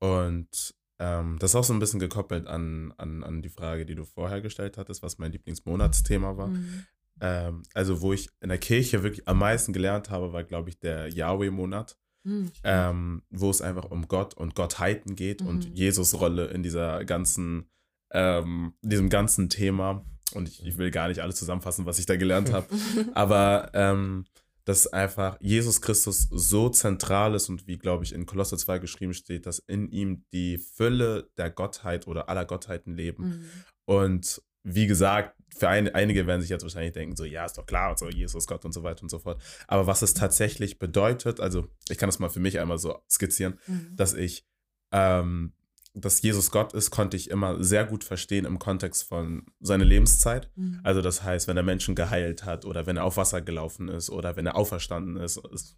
[0.00, 3.94] Und ähm, das ist auch so ein bisschen gekoppelt an, an, an die Frage, die
[3.94, 6.48] du vorher gestellt hattest, was mein Lieblingsmonatsthema war.
[6.48, 6.84] Mhm.
[7.20, 10.78] Ähm, also, wo ich in der Kirche wirklich am meisten gelernt habe, war, glaube ich,
[10.78, 11.96] der Yahweh-Monat.
[12.22, 12.50] Hm.
[12.64, 15.74] ähm, wo es einfach um Gott und Gottheiten geht und Mhm.
[15.74, 17.70] Jesus Rolle in dieser ganzen,
[18.12, 20.04] ähm, diesem ganzen Thema.
[20.34, 22.66] Und ich, ich will gar nicht alles zusammenfassen, was ich da gelernt habe,
[23.14, 24.26] aber ähm,
[24.70, 29.14] dass einfach Jesus Christus so zentral ist und wie, glaube ich, in Kolosser 2 geschrieben
[29.14, 33.24] steht, dass in ihm die Fülle der Gottheit oder aller Gottheiten leben.
[33.24, 33.44] Mhm.
[33.84, 37.66] Und wie gesagt, für ein, einige werden sich jetzt wahrscheinlich denken, so, ja, ist doch
[37.66, 39.42] klar, und so, Jesus Gott und so weiter und so fort.
[39.66, 43.58] Aber was es tatsächlich bedeutet, also ich kann das mal für mich einmal so skizzieren,
[43.66, 43.96] Mhm.
[43.96, 44.46] dass ich,
[44.92, 45.52] ähm,
[45.94, 50.50] dass Jesus Gott ist, konnte ich immer sehr gut verstehen im Kontext von seiner Lebenszeit.
[50.54, 50.80] Mhm.
[50.84, 54.10] Also das heißt, wenn er Menschen geheilt hat oder wenn er auf Wasser gelaufen ist
[54.10, 55.76] oder wenn er auferstanden ist, ist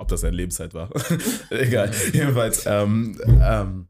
[0.00, 0.90] ob das seine Lebenszeit war.
[1.50, 1.92] Egal.
[2.12, 3.88] Jedenfalls, ähm, ähm,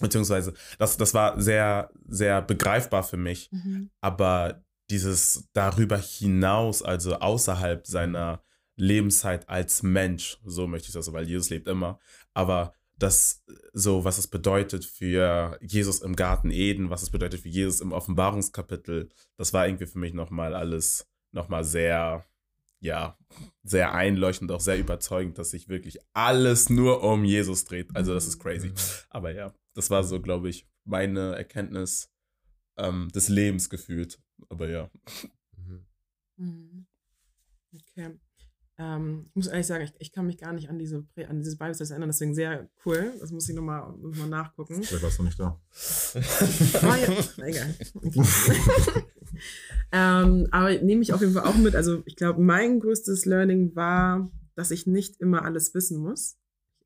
[0.00, 3.50] beziehungsweise, das, das war sehr, sehr begreifbar für mich.
[3.52, 3.90] Mhm.
[4.00, 8.42] Aber dieses darüber hinaus, also außerhalb seiner
[8.76, 11.98] Lebenszeit als Mensch, so möchte ich das, weil Jesus lebt immer,
[12.32, 17.48] aber das so, was es bedeutet für Jesus im Garten Eden, was es bedeutet für
[17.48, 22.24] Jesus im Offenbarungskapitel, das war irgendwie für mich nochmal alles nochmal sehr,
[22.80, 23.18] ja,
[23.62, 27.94] sehr einleuchtend, auch sehr überzeugend, dass sich wirklich alles nur um Jesus dreht.
[27.94, 28.72] Also das ist crazy.
[29.10, 32.10] Aber ja, das war so, glaube ich, meine Erkenntnis
[32.78, 34.18] ähm, des Lebens gefühlt.
[34.48, 34.90] Aber ja.
[35.56, 35.86] Mhm.
[36.36, 36.86] Mhm.
[37.74, 38.18] Okay.
[38.78, 41.56] Ähm, ich muss ehrlich sagen, ich, ich kann mich gar nicht an, diese, an dieses
[41.56, 43.14] Bible erinnern, deswegen sehr cool.
[43.20, 44.82] Das muss ich nochmal noch mal nachgucken.
[44.82, 45.58] Vielleicht warst du nicht da.
[46.82, 47.44] Ah, ja.
[47.46, 47.74] Egal.
[48.04, 49.02] Okay.
[49.92, 51.74] ähm, aber nehme ich auf jeden Fall auch mit.
[51.74, 56.38] Also ich glaube, mein größtes Learning war, dass ich nicht immer alles wissen muss.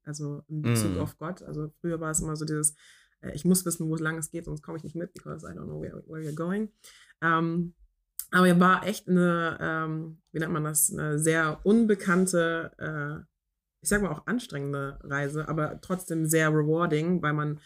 [0.04, 1.00] Also in Bezug Mm.
[1.00, 1.42] auf Gott.
[1.42, 2.74] Also früher war es immer so dieses,
[3.20, 5.46] äh, ich muss wissen, wo es lang es geht, sonst komme ich nicht mit, because
[5.46, 6.70] I don't know where, where you're going.
[7.22, 7.74] Ähm,
[8.30, 13.24] aber er war echt eine, ähm, wie nennt man das, eine sehr unbekannte, äh,
[13.82, 17.60] ich sag mal auch anstrengende Reise, aber trotzdem sehr rewarding, weil man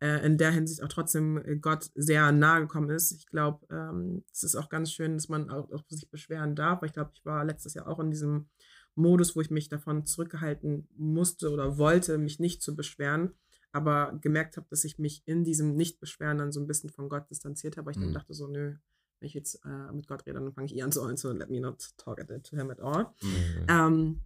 [0.00, 3.12] äh, in der Hinsicht auch trotzdem Gott sehr nahe gekommen ist.
[3.12, 6.82] Ich glaube, ähm, es ist auch ganz schön, dass man auch, auch sich beschweren darf,
[6.82, 8.48] ich glaube, ich war letztes Jahr auch in diesem
[8.96, 13.34] Modus, wo ich mich davon zurückgehalten musste oder wollte, mich nicht zu beschweren,
[13.72, 17.30] aber gemerkt habe, dass ich mich in diesem Nicht-Beschweren dann so ein bisschen von Gott
[17.30, 18.14] distanziert habe, weil ich dann Mhm.
[18.14, 18.74] dachte so, nö,
[19.20, 21.50] wenn ich jetzt äh, mit Gott rede, dann fange ich eh an zu, so let
[21.50, 23.04] me not talk at it, to him at all.
[23.22, 23.66] Mhm.
[23.68, 24.20] Ähm,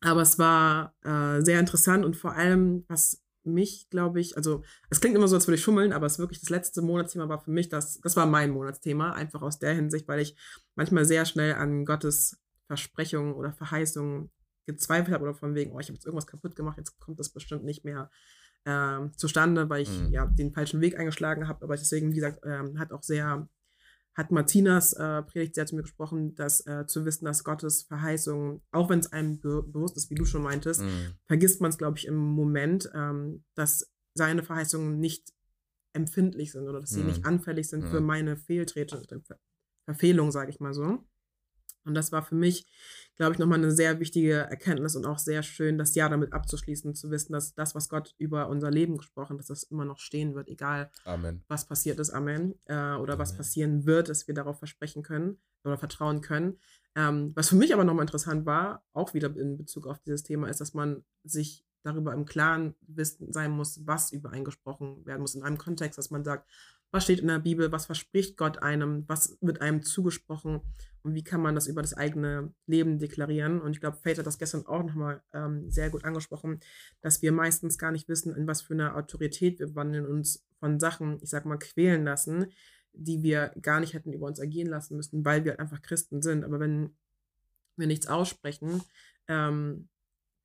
[0.00, 5.00] aber es war äh, sehr interessant und vor allem, was mich, glaube ich, also es
[5.00, 7.40] klingt immer so, als würde ich schummeln, aber es ist wirklich das letzte Monatsthema war
[7.40, 10.36] für mich, das, das war mein Monatsthema, einfach aus der Hinsicht, weil ich
[10.74, 14.30] manchmal sehr schnell an Gottes Versprechungen oder Verheißungen
[14.66, 17.30] gezweifelt habe oder von wegen, oh, ich habe jetzt irgendwas kaputt gemacht, jetzt kommt das
[17.30, 18.10] bestimmt nicht mehr
[18.66, 20.10] ähm, zustande, weil ich Mhm.
[20.10, 21.64] ja den falschen Weg eingeschlagen habe.
[21.64, 23.48] Aber deswegen, wie gesagt, ähm, hat auch sehr,
[24.18, 28.62] hat Martinas äh, Predigt sehr zu mir gesprochen, dass äh, zu wissen, dass Gottes Verheißungen,
[28.72, 31.14] auch wenn es einem be bewusst ist, wie du schon meintest, Mhm.
[31.26, 35.32] vergisst man es, glaube ich, im Moment, ähm, dass seine Verheißungen nicht
[35.94, 37.06] empfindlich sind oder dass sie Mhm.
[37.06, 38.06] nicht anfällig sind für Mhm.
[38.06, 39.38] meine Fehltritte, Ver
[39.86, 41.04] Verfehlungen, sage ich mal so.
[41.84, 42.66] Und das war für mich,
[43.16, 46.94] glaube ich, nochmal eine sehr wichtige Erkenntnis und auch sehr schön, das Jahr damit abzuschließen,
[46.94, 50.34] zu wissen, dass das, was Gott über unser Leben gesprochen, dass das immer noch stehen
[50.34, 51.42] wird, egal Amen.
[51.48, 53.38] was passiert ist, Amen, äh, oder was Amen.
[53.38, 56.58] passieren wird, dass wir darauf versprechen können oder vertrauen können.
[56.94, 60.48] Ähm, was für mich aber nochmal interessant war, auch wieder in Bezug auf dieses Thema,
[60.48, 65.20] ist, dass man sich darüber im Klaren wissen, sein muss, was über einen gesprochen werden
[65.20, 66.48] muss, in einem Kontext, dass man sagt,
[66.90, 70.60] was steht in der Bibel, was verspricht Gott einem, was wird einem zugesprochen
[71.02, 73.60] und wie kann man das über das eigene Leben deklarieren.
[73.60, 76.60] Und ich glaube, Faith hat das gestern auch nochmal ähm, sehr gut angesprochen,
[77.00, 80.80] dass wir meistens gar nicht wissen, in was für einer Autorität wir wandeln uns von
[80.80, 82.52] Sachen, ich sag mal, quälen lassen,
[82.92, 86.22] die wir gar nicht hätten über uns ergehen lassen müssen, weil wir halt einfach Christen
[86.22, 86.42] sind.
[86.44, 86.96] Aber wenn
[87.76, 88.82] wir nichts aussprechen,
[89.28, 89.88] ähm,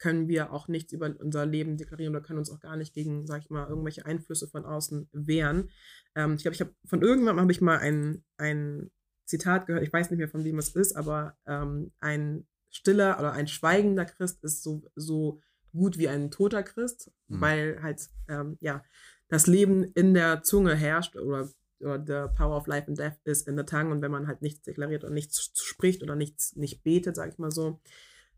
[0.03, 3.25] können wir auch nichts über unser Leben deklarieren oder können uns auch gar nicht gegen,
[3.25, 5.69] sag ich mal, irgendwelche Einflüsse von außen wehren.
[6.13, 8.91] Ähm, ich glaube, ich habe von irgendjemandem habe ich mal ein, ein
[9.23, 13.31] Zitat gehört, ich weiß nicht mehr von wem es ist, aber ähm, ein stiller oder
[13.31, 15.39] ein schweigender Christ ist so, so
[15.71, 17.41] gut wie ein toter Christ, Mhm.
[17.41, 18.83] weil halt, ähm, ja,
[19.29, 23.43] das Leben in der Zunge herrscht oder, oder the power of life and death is
[23.43, 26.83] in the tongue und wenn man halt nichts deklariert und nichts spricht oder nichts nicht
[26.83, 27.79] betet, sag ich mal so,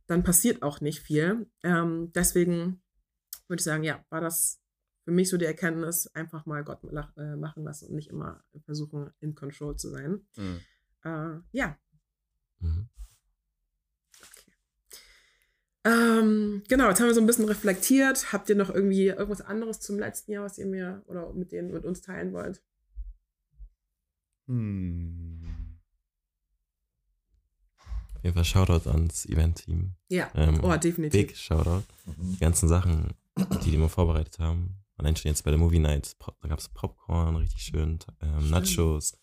[0.08, 1.50] dann passiert auch nicht viel.
[1.64, 2.82] Ähm, deswegen
[3.48, 4.62] würde ich sagen, ja, war das
[5.04, 8.44] für mich so die Erkenntnis, einfach mal Gott lach, äh, machen lassen und nicht immer
[8.66, 10.26] versuchen, in Control zu sein.
[10.38, 10.60] Mhm.
[11.04, 11.78] Äh, ja,
[12.60, 12.90] Mhm.
[15.84, 18.32] ähm, genau, jetzt haben wir so ein bisschen reflektiert.
[18.34, 21.72] Habt ihr noch irgendwie irgendwas anderes zum letzten Jahr, was ihr mir oder mit denen
[21.72, 22.64] mit uns teilen wollt?
[24.48, 25.25] Hm.
[28.26, 29.96] Jeden Fall Shoutout ans Event-Team.
[30.10, 31.28] Ja, Ähm, oh, definitiv.
[31.28, 31.84] Big Shoutout.
[32.06, 32.34] Mhm.
[32.34, 34.82] Die ganzen Sachen, die die immer vorbereitet haben.
[34.98, 39.18] Allein schon jetzt bei der Movie Night, da gab es Popcorn, richtig schön, ähm, Nachos,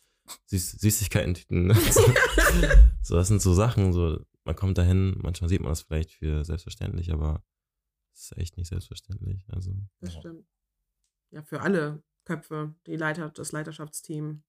[0.47, 1.73] Süß Süßigkeiten-Tüten.
[3.03, 6.45] so, das sind so Sachen, so, man kommt dahin, manchmal sieht man das vielleicht für
[6.45, 7.43] selbstverständlich, aber
[8.13, 9.45] es ist echt nicht selbstverständlich.
[9.49, 10.47] Also, Das stimmt.
[11.31, 14.43] Ja, für alle Köpfe, die Leiter, das Leiterschaftsteam,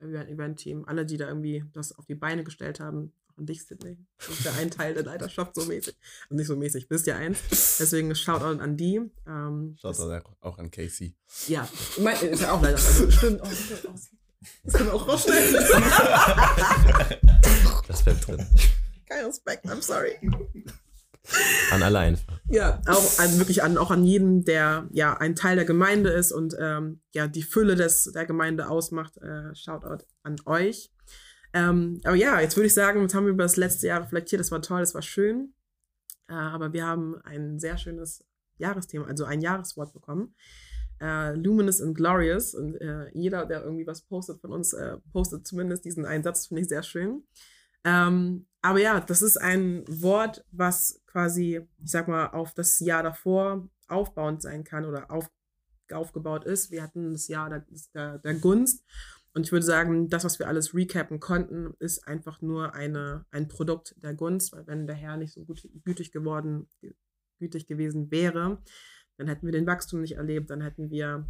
[0.00, 0.08] voll.
[0.10, 3.12] Sonic, Event- Event-Team, alle, die da irgendwie das auf die Beine gestellt haben.
[3.32, 3.98] Auch an dich, Sydney.
[4.18, 5.94] Du bist ja ein Teil der Leiterschaft so mäßig.
[6.30, 7.38] Und nicht so mäßig, bist ja eins.
[7.78, 9.00] Deswegen Shoutout an die.
[9.26, 11.14] Ähm, Schaut dann auch- an Casey.
[11.48, 12.76] Ja, mein, ist ja auch leider.
[12.76, 13.40] Also, stimmt.
[13.42, 13.84] Oh, stimmt.
[13.88, 13.94] Oh,
[14.64, 15.54] das können wir auch rausschneiden.
[17.88, 18.46] das bleibt drin.
[19.08, 20.18] Kein Respekt, I'm sorry.
[21.72, 22.40] An alle einfach.
[22.48, 26.32] Ja, auch an, wirklich an, auch an jeden, der ja ein Teil der Gemeinde ist
[26.32, 29.16] und ähm, ja die Fülle des, der Gemeinde ausmacht.
[29.18, 30.92] Äh, Shoutout an euch.
[31.52, 34.40] Ähm, aber ja, jetzt würde ich sagen, jetzt haben wir über das letzte Jahr reflektiert.
[34.40, 35.54] Das war toll, das war schön.
[36.28, 38.24] Äh, aber wir haben ein sehr schönes
[38.58, 40.34] Jahresthema, also ein Jahreswort bekommen.
[41.00, 42.54] Äh, Luminous and Glorious.
[42.54, 46.46] Und äh, jeder, der irgendwie was postet von uns, äh, postet zumindest diesen einen Satz,
[46.46, 47.24] finde ich sehr schön.
[47.84, 53.02] Ähm, aber ja, das ist ein Wort, was quasi, ich sag mal, auf das Jahr
[53.02, 55.30] davor aufbauend sein kann oder auf,
[55.90, 56.70] aufgebaut ist.
[56.70, 58.84] Wir hatten das Jahr der, der, der Gunst.
[59.32, 63.48] Und ich würde sagen, das, was wir alles recappen konnten, ist einfach nur eine, ein
[63.48, 66.68] Produkt der Gunst, weil wenn der Herr nicht so gut, gütig geworden,
[67.38, 68.58] gütig gewesen wäre,
[69.16, 71.26] dann hätten wir den Wachstum nicht erlebt, dann hätten wir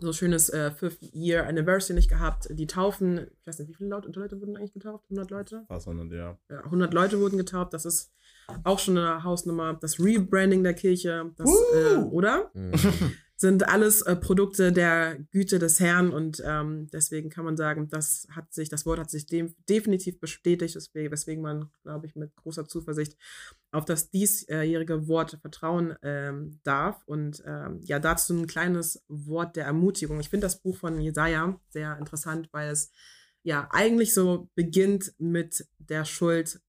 [0.00, 2.48] so schönes äh, Fifth Year Anniversary nicht gehabt.
[2.50, 5.04] Die Taufen, ich weiß nicht, wie viele Leute, Leute wurden eigentlich getauft?
[5.04, 5.64] 100 Leute?
[5.68, 6.38] Fast 100, ja.
[6.50, 7.72] Ja, 100 Leute wurden getauft.
[7.72, 8.12] Das ist
[8.64, 9.74] auch schon eine Hausnummer.
[9.74, 12.50] Das Rebranding der Kirche, das, äh, oder?
[12.54, 12.72] Mhm.
[13.36, 18.28] Sind alles äh, Produkte der Güte des Herrn und ähm, deswegen kann man sagen, das
[18.30, 22.34] hat sich, das Wort hat sich dem, definitiv bestätigt, weswegen, weswegen man, glaube ich, mit
[22.36, 23.16] großer Zuversicht
[23.72, 27.02] auf das diesjährige Wort vertrauen ähm, darf.
[27.06, 30.20] Und ähm, ja, dazu ein kleines Wort der Ermutigung.
[30.20, 32.92] Ich finde das Buch von Jesaja sehr interessant, weil es
[33.42, 36.60] ja eigentlich so beginnt mit der Schuld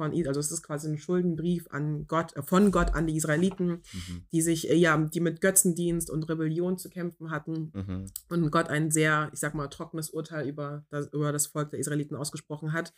[0.00, 0.26] von.
[0.26, 4.24] Also es ist quasi ein Schuldenbrief an Gott, äh, von Gott an die Israeliten, Mhm.
[4.32, 8.06] die sich, äh, ja, die mit Götzendienst und Rebellion zu kämpfen hatten Mhm.
[8.28, 11.80] und Gott ein sehr, ich sag mal, trockenes Urteil über das, über das Volk der
[11.80, 12.92] Israeliten ausgesprochen hat.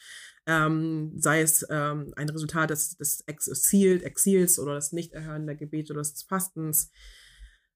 [0.46, 5.92] Ähm, sei es ähm, ein Resultat des, des Exil, Exils oder das Nichterhören der Gebete
[5.92, 6.90] oder des Fastens.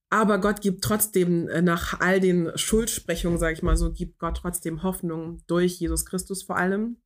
[0.09, 4.37] Aber Gott gibt trotzdem, äh, nach all den Schuldsprechungen, sage ich mal so, gibt Gott
[4.37, 6.99] trotzdem Hoffnung durch Jesus Christus vor allem.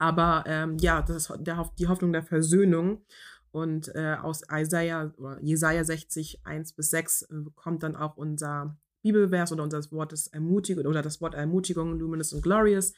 [0.00, 3.04] Aber ähm, ja, das ist der, die Hoffnung der Versöhnung.
[3.52, 8.78] Und äh, aus Isaiah, oder Jesaja 60, 1 bis 6 äh, kommt dann auch unser
[9.02, 12.94] Bibelvers oder unser Wort des Ermutigung oder das Wort Ermutigung, Luminous und Glorious.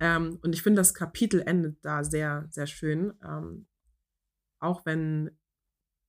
[0.00, 3.12] Ähm, und ich finde, das Kapitel endet da sehr, sehr schön.
[3.24, 3.66] Ähm,
[4.58, 5.30] auch wenn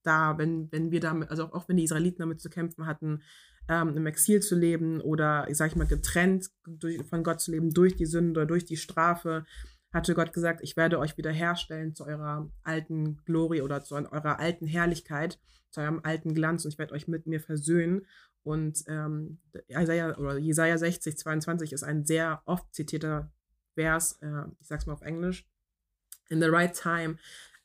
[0.04, 3.22] da, wenn, wenn wir damit, also auch wenn die Israeliten damit zu kämpfen hatten,
[3.68, 7.72] ähm, im Exil zu leben oder, sag ich mal, getrennt durch, von Gott zu leben
[7.72, 9.46] durch die Sünde oder durch die Strafe,
[9.94, 14.66] hatte Gott gesagt, ich werde euch wiederherstellen zu eurer alten Glorie oder zu eurer alten
[14.66, 18.06] Herrlichkeit, zu eurem alten Glanz und ich werde euch mit mir versöhnen.
[18.44, 23.32] Und ähm, Isaiah, oder Jesaja 60, 22 ist ein sehr oft zitierter
[23.76, 25.48] Vers, äh, ich sag's mal auf Englisch.
[26.30, 27.18] In the right time,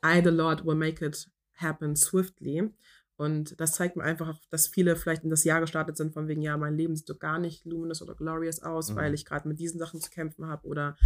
[0.04, 2.70] I, the Lord, will make it happen swiftly.
[3.16, 6.42] Und das zeigt mir einfach, dass viele vielleicht in das Jahr gestartet sind, von wegen,
[6.42, 8.96] ja, mein Leben sieht doch gar nicht luminous oder glorious aus, Mhm.
[8.96, 10.66] weil ich gerade mit diesen Sachen zu kämpfen habe.
[10.66, 10.98] Oder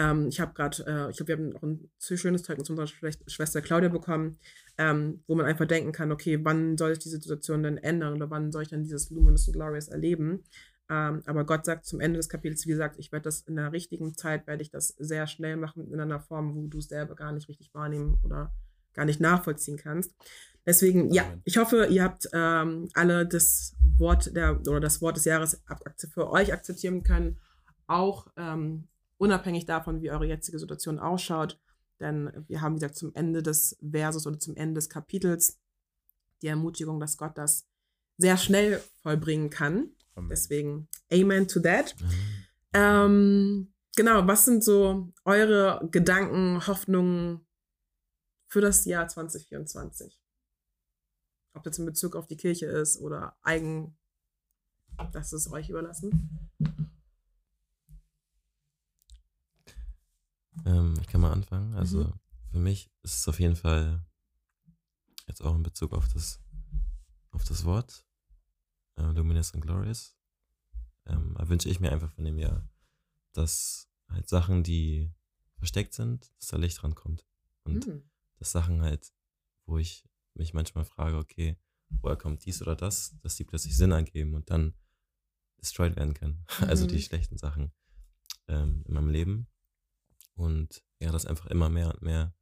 [0.00, 3.12] ähm, ich habe gerade, äh, ich glaube, wir haben auch ein schönes Zeugnis von unserer
[3.26, 4.38] Schwester Claudia bekommen,
[4.78, 8.30] ähm, wo man einfach denken kann, okay, wann soll ich diese Situation denn ändern oder
[8.30, 10.42] wann soll ich dann dieses luminous und glorious erleben?
[10.88, 13.72] Ähm, aber Gott sagt zum Ende des Kapitels, wie gesagt, ich werde das in der
[13.72, 17.14] richtigen Zeit, werde ich das sehr schnell machen, in einer Form, wo du es selber
[17.14, 18.52] gar nicht richtig wahrnehmen oder
[18.94, 20.14] gar nicht nachvollziehen kannst.
[20.64, 25.26] Deswegen, ja, ich hoffe, ihr habt ähm, alle das Wort der oder das Wort des
[25.26, 25.62] Jahres
[26.12, 27.38] für euch akzeptieren können,
[27.86, 28.88] auch ähm,
[29.20, 31.60] unabhängig davon, wie eure jetzige Situation ausschaut.
[32.00, 35.60] Denn wir haben, wie gesagt, zum Ende des Verses oder zum Ende des Kapitels
[36.40, 37.68] die Ermutigung, dass Gott das
[38.16, 39.90] sehr schnell vollbringen kann.
[40.14, 40.30] Amen.
[40.30, 41.94] Deswegen, Amen to that.
[42.72, 47.46] Ähm, genau, was sind so eure Gedanken, Hoffnungen
[48.48, 50.18] für das Jahr 2024?
[51.52, 53.98] Ob das in Bezug auf die Kirche ist oder eigen,
[55.12, 56.38] das ist euch überlassen.
[60.66, 61.74] Ähm, ich kann mal anfangen.
[61.74, 62.12] Also Mhm.
[62.52, 64.04] für mich ist es auf jeden Fall
[65.26, 66.40] jetzt auch in Bezug auf das,
[67.30, 68.04] auf das Wort
[68.96, 70.16] äh, Luminous and Glorious.
[71.06, 72.68] Ähm, wünsche ich mir einfach von dem Jahr,
[73.32, 75.12] dass halt Sachen, die
[75.56, 77.26] versteckt sind, dass da Licht rankommt.
[77.64, 78.02] Und Mhm.
[78.36, 79.12] dass Sachen halt,
[79.66, 81.58] wo ich mich manchmal frage, okay,
[82.00, 84.74] woher kommt dies oder das, dass die plötzlich Sinn ergeben und dann
[85.60, 86.44] destroyed werden können.
[86.74, 87.00] Also die Mhm.
[87.02, 87.72] schlechten Sachen
[88.48, 89.46] ähm, in meinem Leben.
[90.40, 92.34] Und ja, dass einfach immer mehr und mehr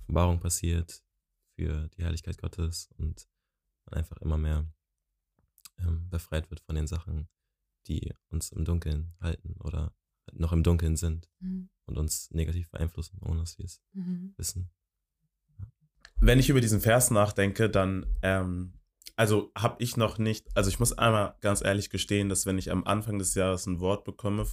[0.00, 1.02] Offenbarung passiert
[1.56, 3.28] für die Herrlichkeit Gottes und
[3.84, 4.66] man einfach immer mehr
[5.78, 7.28] ähm, befreit wird von den Sachen,
[7.86, 9.94] die uns im Dunkeln halten oder
[10.32, 11.68] noch im Dunkeln sind Mhm.
[11.86, 14.32] und uns negativ beeinflussen, ohne dass wir es Mhm.
[14.38, 14.70] wissen.
[16.20, 18.72] Wenn ich über diesen Vers nachdenke, dann, ähm,
[19.16, 22.70] also habe ich noch nicht, also ich muss einmal ganz ehrlich gestehen, dass wenn ich
[22.70, 24.46] am Anfang des Jahres ein Wort bekomme,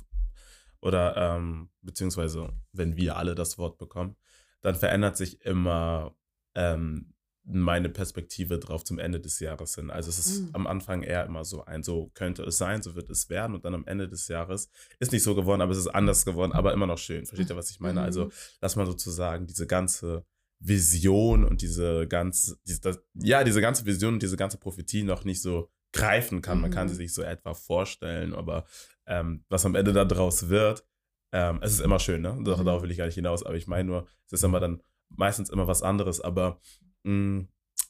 [0.82, 4.16] oder ähm, beziehungsweise wenn wir alle das Wort bekommen,
[4.62, 6.16] dann verändert sich immer
[6.56, 7.14] ähm,
[7.44, 9.90] meine Perspektive drauf zum Ende des Jahres hin.
[9.90, 10.50] Also es ist Mhm.
[10.54, 13.66] am Anfang eher immer so ein, so könnte es sein, so wird es werden und
[13.66, 16.72] dann am Ende des Jahres ist nicht so geworden, aber es ist anders geworden, aber
[16.74, 17.26] immer noch schön.
[17.26, 18.00] Versteht ihr, was ich meine?
[18.02, 18.06] Mhm.
[18.06, 20.24] Also dass man sozusagen diese ganze
[20.60, 25.24] Vision und diese ganze, diese, das, ja, diese ganze Vision und diese ganze Prophetie noch
[25.24, 26.62] nicht so greifen kann.
[26.62, 26.98] Man kann sie Mhm.
[27.00, 28.66] sich so etwa vorstellen, aber
[29.06, 30.86] ähm, was am Ende daraus wird,
[31.34, 32.38] ähm, es ist immer schön, ne?
[32.44, 32.66] Dar- Mhm.
[32.66, 35.50] Darauf will ich gar nicht hinaus, aber ich meine nur, es ist immer dann meistens
[35.50, 36.60] immer was anderes, aber
[37.04, 37.46] mh,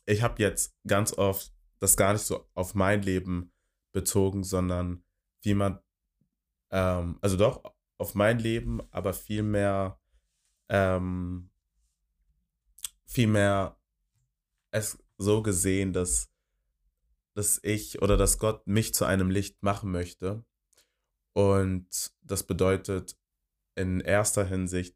[0.06, 3.52] ich habe jetzt ganz oft das gar nicht so auf mein Leben
[3.92, 5.04] bezogen, sondern
[5.42, 5.80] wie man,
[6.72, 7.64] ähm, also doch
[7.98, 10.00] auf mein Leben, aber vielmehr,
[10.70, 11.50] ähm,
[13.06, 13.78] vielmehr
[14.72, 16.32] es so gesehen, dass,
[17.34, 20.46] dass ich oder dass Gott mich zu einem Licht machen möchte.
[21.34, 23.18] Und das bedeutet
[23.76, 24.96] in erster Hinsicht,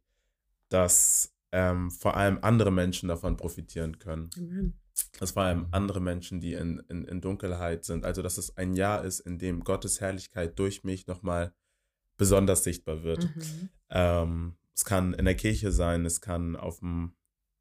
[0.69, 4.29] dass ähm, vor allem andere Menschen davon profitieren können.
[4.37, 4.73] Amen.
[5.19, 8.05] Dass vor allem andere Menschen, die in, in, in Dunkelheit sind.
[8.05, 11.53] Also, dass es ein Jahr ist, in dem Gottes Herrlichkeit durch mich nochmal
[12.17, 13.23] besonders sichtbar wird.
[13.23, 13.69] Mhm.
[13.89, 17.13] Ähm, es kann in der Kirche sein, es kann auf dem,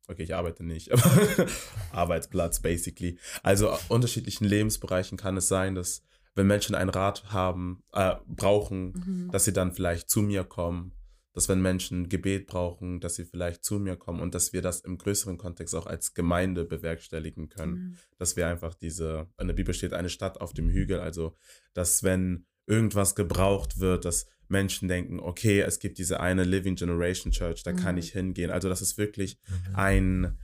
[0.09, 1.47] okay, ich arbeite nicht, aber
[1.93, 3.19] Arbeitsplatz basically.
[3.43, 6.03] Also auf unterschiedlichen Lebensbereichen kann es sein, dass
[6.35, 9.31] wenn Menschen einen Rat haben, äh, brauchen, Mhm.
[9.31, 10.93] dass sie dann vielleicht zu mir kommen,
[11.33, 14.81] dass wenn Menschen Gebet brauchen, dass sie vielleicht zu mir kommen und dass wir das
[14.81, 17.99] im größeren Kontext auch als Gemeinde bewerkstelligen können Amen.
[18.19, 21.37] dass wir einfach diese, in der Bibel steht eine Stadt auf dem Hügel, also
[21.73, 27.33] dass wenn irgendwas gebraucht wird, dass Menschen denken, okay, es gibt diese eine Living Generation
[27.33, 27.99] Church, da kann Mhm.
[28.01, 28.51] ich hingehen.
[28.51, 29.39] Also dass es wirklich
[29.75, 30.39] ein,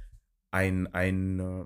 [0.50, 1.64] ein, ein, äh,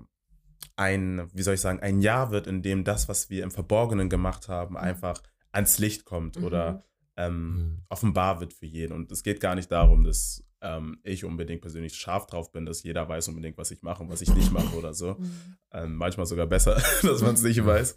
[0.75, 4.09] ein, wie soll ich sagen, ein Jahr wird, in dem das, was wir im Verborgenen
[4.09, 6.43] gemacht haben, einfach ans Licht kommt Mhm.
[6.43, 6.83] oder
[7.17, 7.81] ähm, Mhm.
[7.89, 8.91] offenbar wird für jeden.
[8.93, 12.83] Und es geht gar nicht darum, dass ähm, ich unbedingt persönlich scharf drauf bin, dass
[12.83, 15.13] jeder weiß unbedingt, was ich mache und was ich nicht mache oder so.
[15.13, 15.31] Mhm.
[15.71, 17.95] Ähm, manchmal sogar besser, dass man es nicht weiß.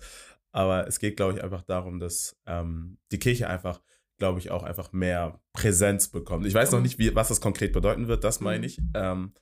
[0.52, 3.80] Aber es geht, glaube ich, einfach darum, dass ähm, die Kirche einfach,
[4.18, 6.46] glaube ich, auch einfach mehr Präsenz bekommt.
[6.46, 6.84] Ich weiß noch Mhm.
[6.84, 8.64] nicht, wie, was das konkret bedeuten wird, das meine Mhm.
[8.64, 8.78] ich.
[8.94, 9.32] Ähm,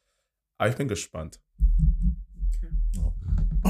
[0.59, 1.41] aber ich bin gespannt.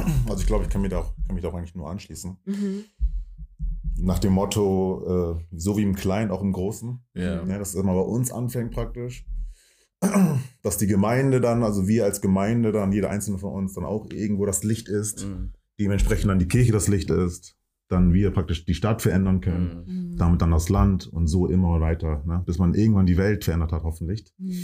[0.28, 2.36] Also ich glaube, ich kann, mir da auch, kann mich da auch eigentlich nur anschließen.
[2.44, 2.84] Mhm.
[3.98, 6.98] Nach dem Motto, äh, so wie im Kleinen, auch im Großen.
[7.14, 7.44] Ja.
[7.44, 9.24] Ja, dass es immer bei uns anfängt praktisch.
[10.62, 14.06] Dass die Gemeinde dann, also wir als Gemeinde dann, jeder einzelne von uns dann auch
[14.12, 15.24] irgendwo das Licht ist.
[15.24, 15.52] Mhm.
[15.80, 17.55] Dementsprechend dann die Kirche das Licht ist.
[17.88, 19.84] Dann wir praktisch die Stadt verändern können.
[19.86, 20.16] Mhm.
[20.16, 22.22] Damit dann das Land und so immer weiter.
[22.26, 22.42] Ne?
[22.44, 24.32] Bis man irgendwann die Welt verändert hat, hoffentlich.
[24.38, 24.56] Mhm.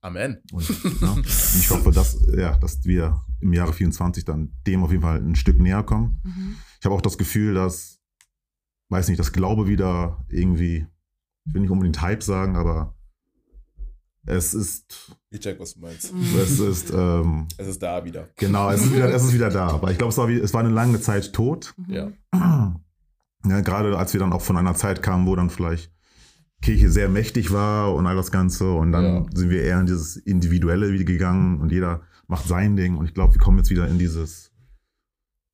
[0.00, 0.38] Amen.
[0.52, 1.10] Und, ne?
[1.12, 5.20] und ich hoffe, dass, ja, dass wir im Jahre 24 dann dem auf jeden Fall
[5.20, 6.20] ein Stück näher kommen.
[6.24, 6.56] Mhm.
[6.78, 8.00] Ich habe auch das Gefühl, dass,
[8.90, 10.86] weiß nicht, das Glaube wieder irgendwie,
[11.46, 12.95] ich will nicht unbedingt Hype sagen, aber
[14.26, 16.12] es ist, Ich check, was du meinst.
[16.12, 16.20] Mhm.
[16.42, 18.28] es ist, ähm, Es ist da wieder.
[18.36, 19.68] genau, es ist wieder, es ist wieder da.
[19.68, 21.74] Aber ich glaube, es war, wie, es war eine lange Zeit tot.
[21.76, 21.92] Mhm.
[21.94, 22.10] Ja.
[23.48, 25.92] Ja, gerade als wir dann auch von einer Zeit kamen, wo dann vielleicht
[26.62, 28.72] Kirche sehr mächtig war und all das Ganze.
[28.72, 29.26] Und dann Ja.
[29.34, 32.96] sind wir eher in dieses Individuelle wieder gegangen und jeder macht sein Ding.
[32.96, 34.50] Und ich glaube, wir kommen jetzt wieder in dieses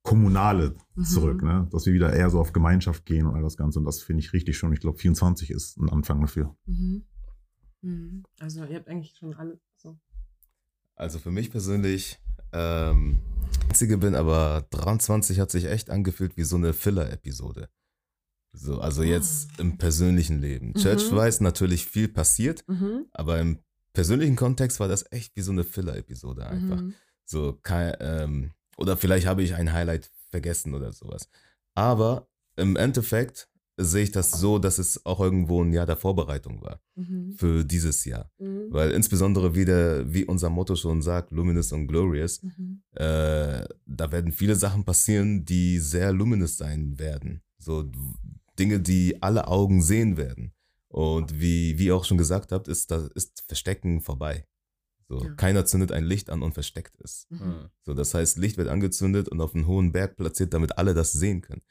[0.01, 1.03] Kommunale Mhm.
[1.05, 1.67] zurück, ne?
[1.71, 3.79] dass wir wieder eher so auf Gemeinschaft gehen und all das Ganze.
[3.79, 4.73] Und das finde ich richtig schon.
[4.73, 6.55] Ich glaube, 24 ist ein Anfang dafür.
[6.65, 7.03] Mhm.
[7.83, 8.23] Mhm.
[8.39, 9.97] Also ihr habt eigentlich schon alle so.
[10.95, 12.19] Also für mich persönlich,
[12.51, 13.19] ähm,
[13.67, 17.69] einzige bin, aber 23 hat sich echt angefühlt wie so eine Filler-Episode.
[18.55, 20.67] So, also jetzt im persönlichen Leben.
[20.69, 20.73] Mhm.
[20.75, 23.07] Church-wise natürlich viel passiert, Mhm.
[23.11, 23.59] aber im
[23.93, 26.81] persönlichen Kontext war das echt wie so eine Filler-Episode einfach.
[26.81, 26.93] Mhm.
[27.25, 31.29] So, kein, ähm, oder vielleicht habe ich ein Highlight vergessen oder sowas.
[31.73, 36.61] Aber im Endeffekt sehe ich das so, dass es auch irgendwo ein Jahr der Vorbereitung
[36.61, 37.33] war Mhm.
[37.37, 38.29] für dieses Jahr.
[38.37, 38.67] Mhm.
[38.69, 42.83] Weil insbesondere wieder, wie unser Motto schon sagt, Luminous und Glorious, Mhm.
[42.91, 47.41] äh, da werden viele Sachen passieren, die sehr luminous sein werden.
[47.57, 47.89] So
[48.59, 50.53] Dinge, die alle Augen sehen werden.
[50.89, 54.45] Und wie, wie ihr auch schon gesagt habt, ist, das, ist Verstecken vorbei.
[55.09, 55.33] So, Ja.
[55.33, 57.25] Keiner zündet ein Licht an und versteckt es.
[57.29, 57.69] Hm.
[57.81, 61.11] So, das heißt, Licht wird angezündet und auf einen hohen Berg platziert, damit alle das
[61.11, 61.63] sehen können.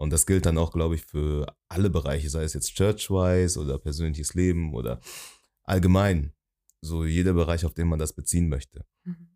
[0.00, 3.78] Und das gilt dann auch, glaube ich, für alle Bereiche, sei es jetzt church-wise oder
[3.78, 4.98] persönliches Leben oder
[5.62, 6.32] allgemein.
[6.80, 8.86] So jeder Bereich, auf den man das beziehen möchte.
[9.04, 9.28] Mhm.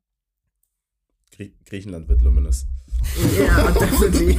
[1.33, 2.65] Grie Griechenland wird luminous.
[3.39, 4.39] Ja, definitely.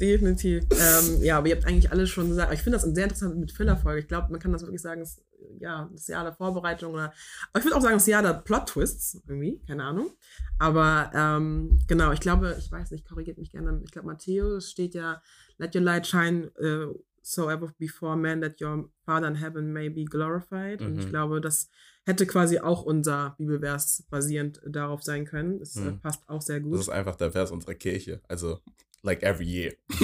[0.00, 0.64] Definitiv.
[0.72, 2.48] Ähm, ja, aber ihr habt eigentlich alles schon gesagt.
[2.48, 4.00] Aber ich finde das sehr interessant mit Filler-Folge.
[4.00, 5.22] Ich glaube, man kann das wirklich sagen, ist,
[5.58, 7.12] ja, das Jahr der Vorbereitung oder.
[7.56, 10.10] Ich würde auch sagen, das Jahr der Plot-Twists, irgendwie, keine Ahnung.
[10.58, 13.80] Aber ähm, genau, ich glaube, ich weiß nicht, korrigiert mich gerne.
[13.84, 15.22] Ich glaube, Matthäus steht ja,
[15.58, 19.88] let your light shine uh, so ever before man that your Father in heaven may
[19.90, 20.80] be glorified.
[20.80, 21.10] Und ich Mhm.
[21.10, 21.68] glaube, das
[22.04, 25.58] hätte quasi auch unser Bibelvers basierend darauf sein können.
[25.58, 26.00] Das äh, Mhm.
[26.00, 26.78] passt auch sehr Das gut.
[26.80, 28.20] ist einfach der Vers unserer Kirche.
[28.28, 28.60] Also,
[29.06, 29.72] like every year.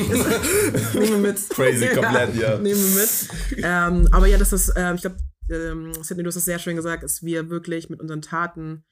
[0.94, 1.48] Nehmen wir mit.
[1.50, 2.58] Crazy komplett, ja.
[2.58, 3.28] Nehmen wir mit.
[3.62, 5.16] Ähm, aber ja, das ist, ähm, ich glaube,
[5.50, 8.84] ähm, Sidney, du hast das sehr schön gesagt, dass wir wirklich mit unseren Taten,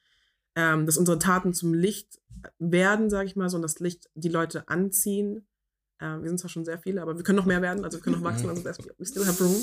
[0.55, 2.19] ähm, dass unsere Taten zum Licht
[2.59, 5.47] werden, sage ich mal so, und das Licht die Leute anziehen.
[6.01, 8.03] Ähm, wir sind zwar schon sehr viele, aber wir können noch mehr werden, also wir
[8.03, 8.63] können noch wachsen, also
[8.97, 9.55] we still have room.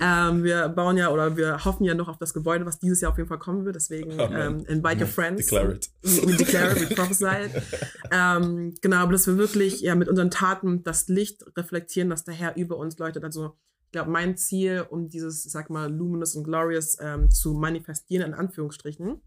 [0.00, 3.12] Ähm, wir bauen ja oder wir hoffen ja noch auf das Gebäude, was dieses Jahr
[3.12, 3.76] auf jeden Fall kommen wird.
[3.76, 4.60] Deswegen Amen.
[4.60, 5.46] ähm, invite your friends.
[5.46, 5.90] Declare it.
[6.02, 7.62] We declare it, we prophesy it.
[8.10, 12.34] ähm, genau, aber dass wir wirklich ja mit unseren Taten das Licht reflektieren, das der
[12.34, 13.22] Herr über uns leuchtet.
[13.24, 17.54] Also ich glaube, mein Ziel, um dieses, ich sag mal, luminous und glorious ähm, zu
[17.54, 19.20] manifestieren, in Anführungsstrichen,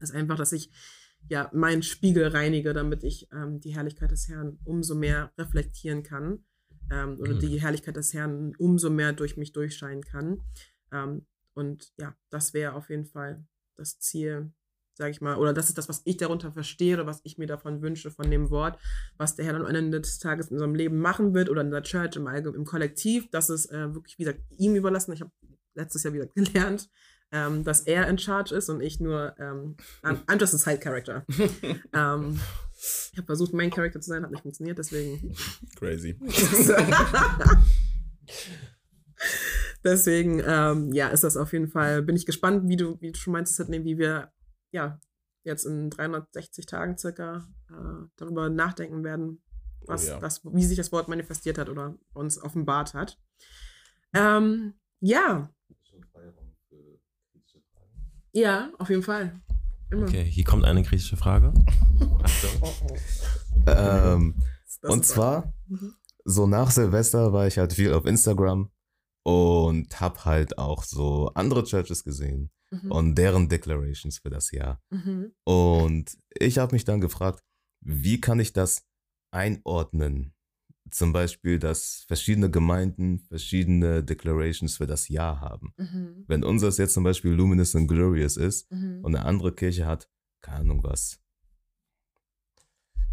[0.00, 0.70] ist einfach, dass ich
[1.28, 6.44] ja meinen Spiegel reinige, damit ich ähm, die Herrlichkeit des Herrn umso mehr reflektieren kann
[6.90, 7.38] ähm, oder Mhm.
[7.40, 10.40] die Herrlichkeit des Herrn umso mehr durch mich durchscheinen kann.
[10.92, 13.44] Ähm, und ja, das wäre auf jeden Fall
[13.76, 14.52] das Ziel,
[14.94, 17.46] sage ich mal, oder das ist das, was ich darunter verstehe oder was ich mir
[17.46, 18.78] davon wünsche von dem Wort,
[19.16, 21.70] was der Herr dann am Ende des Tages in unserem Leben machen wird oder in
[21.70, 23.28] der Church im Allgemeinen, im Kollektiv.
[23.30, 25.12] Das ist äh, wirklich, wie gesagt, ihm überlassen.
[25.12, 25.30] Ich habe
[25.74, 26.90] letztes Jahr wieder gelernt,
[27.32, 31.24] ähm, dass er in charge ist und ich nur, ähm, I'm, just a side character.
[31.94, 32.38] ähm,
[33.12, 35.34] ich habe versucht, Main Character zu sein, hat nicht funktioniert, deswegen
[35.76, 36.18] Crazy.
[39.84, 43.18] Deswegen, ähm, ja, ist das auf jeden Fall, bin ich gespannt, wie du, wie du
[43.18, 44.32] schon meinst, Sidney, wie wir,
[44.70, 45.00] ja,
[45.42, 49.42] jetzt in 360 Tagen circa äh, darüber nachdenken werden,
[49.86, 50.20] was, ja.
[50.20, 53.18] das, wie sich das Wort manifestiert hat oder uns offenbart hat.
[54.14, 55.50] Ähm, ja,
[58.32, 59.40] ja, auf jeden Fall.
[59.90, 60.04] Immer.
[60.06, 61.52] Okay, hier kommt eine kritische Frage.
[62.22, 62.70] Achtung.
[63.66, 64.34] Ähm,
[64.82, 65.94] und zwar, Mhm.
[66.24, 68.70] so nach Silvester war ich halt viel auf Instagram
[69.24, 72.90] und hab halt auch so andere Churches gesehen Mhm.
[72.90, 74.80] und deren Declarations für das Jahr.
[74.90, 75.32] Mhm.
[75.44, 77.40] Und ich habe mich dann gefragt,
[77.84, 78.82] wie kann ich das
[79.30, 80.34] einordnen?
[80.90, 85.72] Zum Beispiel, dass verschiedene Gemeinden verschiedene Declarations für das Jahr haben.
[85.76, 86.24] Mhm.
[86.26, 89.00] Wenn unseres jetzt zum Beispiel Luminous and Glorious ist Mhm.
[89.04, 90.08] und eine andere Kirche hat,
[90.40, 91.18] keine Ahnung was.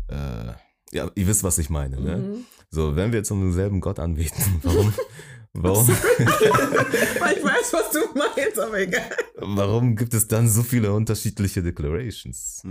[0.07, 0.53] Äh,
[0.91, 2.17] ja, ihr wisst, was ich meine, ne?
[2.17, 2.45] Mhm.
[2.71, 4.93] So, wenn wir jetzt um denselben Gott anbeten, warum,
[5.53, 5.87] warum,
[6.19, 9.09] ich weiß, was du meinst, aber egal.
[9.35, 12.63] warum gibt es dann so viele unterschiedliche Declarations?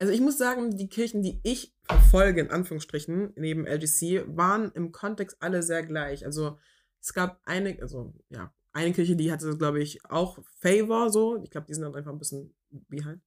[0.00, 4.92] Also ich muss sagen, die Kirchen, die ich verfolge, in Anführungsstrichen, neben LGC, waren im
[4.92, 6.24] Kontext alle sehr gleich.
[6.24, 6.56] Also
[7.02, 11.42] es gab eine, also ja, eine Kirche, die hatte, glaube ich, auch Favor so.
[11.44, 12.54] Ich glaube, die sind dann einfach ein bisschen
[12.88, 13.20] wie halt.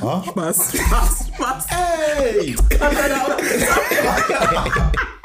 [0.00, 0.22] Ah?
[0.28, 1.66] Spaß, Spaß, Spaß.
[1.70, 2.54] Hey!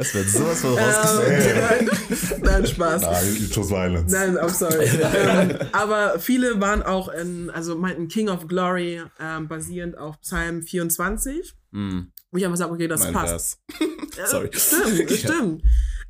[0.00, 1.58] Das wird sowas von rausgeschnitten.
[1.78, 1.90] ähm,
[2.30, 3.04] nein, nein, Spaß.
[3.04, 4.10] Ah, you chose violence.
[4.10, 4.86] Nein, I'm sorry.
[5.14, 10.62] ähm, aber viele waren auch in, also meinten King of Glory ähm, basierend auf Psalm
[10.62, 11.54] 24.
[11.72, 12.12] Hm.
[12.30, 13.58] Wo ich einfach sage, okay, das Mein passt.
[14.24, 14.48] Sorry.
[14.54, 15.62] Stimmt, stimmt.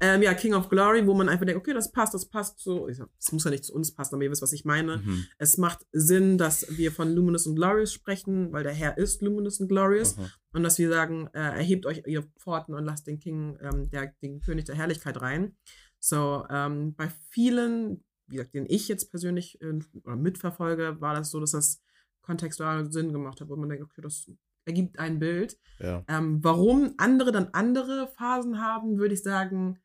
[0.03, 2.89] Ähm, ja, King of Glory, wo man einfach denkt, okay, das passt, das passt so.
[2.89, 4.99] Es muss ja nicht zu uns passen, aber ihr wisst, was ich meine.
[4.99, 5.27] Mhm.
[5.39, 9.61] Es macht Sinn, dass wir von Luminous und Glorious sprechen, weil der Herr ist Luminous
[9.61, 10.17] und Glorious.
[10.17, 10.31] Aha.
[10.53, 14.15] Und dass wir sagen, äh, erhebt euch ihr Pforten und lasst den King, ähm, der,
[14.23, 15.55] den König der Herrlichkeit rein.
[15.99, 21.31] So, ähm, bei vielen, wie gesagt, den ich jetzt persönlich äh, oder mitverfolge, war das
[21.31, 21.83] so, dass das
[22.23, 24.31] kontextual Sinn gemacht hat, wo man denkt, okay, das
[24.65, 25.59] ergibt ein Bild.
[25.79, 26.05] Ja.
[26.09, 29.79] Ähm, warum andere dann andere Phasen haben, würde ich sagen,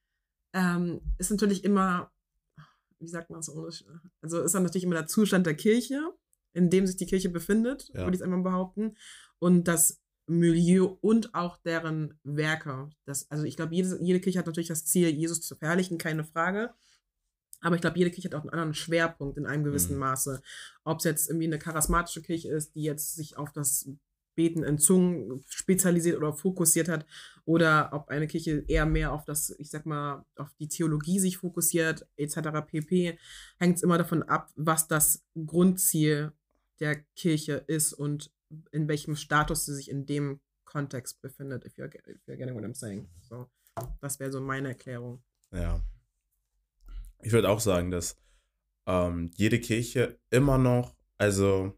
[0.55, 2.11] ähm, ist natürlich immer,
[2.99, 3.49] wie sagt man das?
[3.49, 3.69] ohne-
[4.21, 6.01] Also ist dann natürlich immer der Zustand der Kirche,
[6.53, 8.05] in dem sich die Kirche befindet, Ja.
[8.05, 8.95] würde ich einmal behaupten.
[9.39, 12.89] Und das Milieu und auch deren Werke.
[13.05, 16.23] Das, also ich glaube, jede, jede Kirche hat natürlich das Ziel, Jesus zu verherrlichen, keine
[16.23, 16.73] Frage.
[17.61, 19.99] Aber ich glaube, jede Kirche hat auch einen anderen Schwerpunkt in einem gewissen Mhm.
[19.99, 20.41] Maße.
[20.83, 23.87] Ob es jetzt irgendwie eine charismatische Kirche ist, die jetzt sich auf das
[24.35, 27.05] Beten in Zungen spezialisiert oder fokussiert hat
[27.45, 31.37] oder ob eine Kirche eher mehr auf das, ich sag mal, auf die Theologie sich
[31.37, 32.39] fokussiert, etc.
[32.67, 33.17] pp.
[33.57, 36.31] Hängt es immer davon ab, was das Grundziel
[36.79, 38.31] der Kirche ist und
[38.71, 42.63] in welchem Status sie sich in dem Kontext befindet, if you're, if you're getting what
[42.63, 43.07] I'm saying.
[43.21, 43.49] So,
[44.01, 45.23] das wäre so meine Erklärung.
[45.51, 45.81] Ja.
[47.21, 48.17] Ich würde auch sagen, dass
[48.85, 51.77] ähm, jede Kirche immer noch, also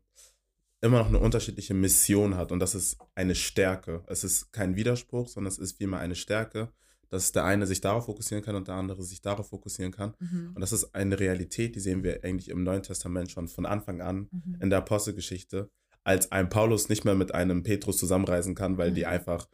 [0.81, 4.03] immer noch eine unterschiedliche Mission hat und das ist eine Stärke.
[4.07, 6.71] Es ist kein Widerspruch, sondern es ist wie immer eine Stärke,
[7.09, 10.13] dass der eine sich darauf fokussieren kann und der andere sich darauf fokussieren kann.
[10.19, 10.51] Mhm.
[10.53, 14.01] Und das ist eine Realität, die sehen wir eigentlich im Neuen Testament schon von Anfang
[14.01, 14.57] an Mhm.
[14.61, 15.69] in der Apostelgeschichte,
[16.03, 19.07] als ein Paulus nicht mehr mit einem Petrus zusammenreisen kann, weil die Mhm.
[19.07, 19.47] einfach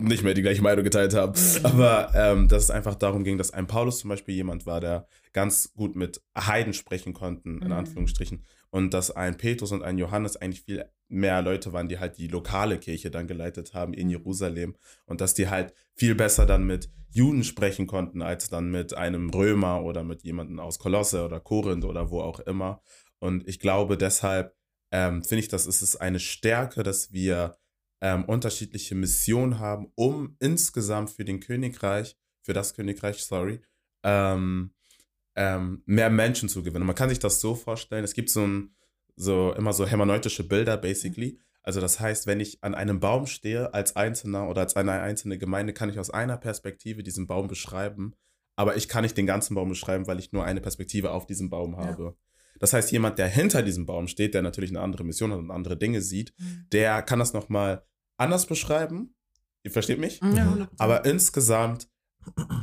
[0.00, 1.32] nicht mehr die gleiche Meinung geteilt haben.
[1.32, 1.66] Mhm.
[1.66, 5.06] Aber ähm, dass es einfach darum ging, dass ein Paulus zum Beispiel jemand war, der
[5.32, 7.72] ganz gut mit Heiden sprechen konnten, in Mhm.
[7.72, 8.44] Anführungsstrichen.
[8.70, 12.28] Und dass ein Petrus und ein Johannes eigentlich viel mehr Leute waren, die halt die
[12.28, 14.10] lokale Kirche dann geleitet haben in Mhm.
[14.12, 14.76] Jerusalem.
[15.06, 19.30] Und dass die halt viel besser dann mit Juden sprechen konnten, als dann mit einem
[19.30, 22.80] Römer oder mit jemandem aus Kolosse oder Korinth oder wo auch immer.
[23.18, 24.54] Und ich glaube deshalb,
[24.92, 27.56] ähm, finde ich, das ist es eine Stärke, dass wir
[28.00, 33.60] ähm, unterschiedliche Missionen haben, um insgesamt für den Königreich, für das Königreich, sorry,
[34.02, 34.72] ähm,
[35.36, 36.86] ähm, mehr Menschen zu gewinnen.
[36.86, 38.74] Man kann sich das so vorstellen, es gibt so, ein,
[39.16, 41.38] so immer so hermeneutische Bilder, basically.
[41.62, 45.36] Also das heißt, wenn ich an einem Baum stehe als Einzelner oder als eine einzelne
[45.38, 48.14] Gemeinde, kann ich aus einer Perspektive diesen Baum beschreiben,
[48.56, 51.50] aber ich kann nicht den ganzen Baum beschreiben, weil ich nur eine Perspektive auf diesem
[51.50, 51.78] Baum Ja.
[51.80, 52.16] habe.
[52.58, 55.50] Das heißt, jemand, der hinter diesem Baum steht, der natürlich eine andere Mission hat und
[55.50, 56.34] andere Dinge sieht,
[56.72, 57.82] der kann das nochmal
[58.20, 59.14] anders beschreiben.
[59.62, 60.20] Ihr versteht mich?
[60.20, 60.68] Ja, 100%.
[60.78, 61.88] Aber insgesamt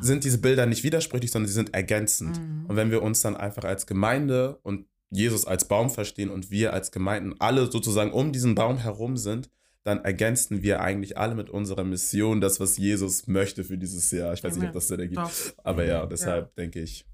[0.02, 2.40] sind diese Bilder nicht widersprüchlich, sondern sie sind ergänzend.
[2.40, 2.66] Mhm.
[2.68, 6.74] Und wenn wir uns dann einfach als Gemeinde und Jesus als Baum verstehen und wir
[6.74, 9.50] als Gemeinden alle sozusagen um diesen Baum herum sind,
[9.84, 14.34] dann ergänzen wir eigentlich alle mit unserer Mission das, was Jesus möchte für dieses Jahr.
[14.34, 15.18] Ich weiß nicht, ob das Sinn ergibt.
[15.18, 15.32] Doch.
[15.64, 17.06] Aber ja, deshalb denke ich.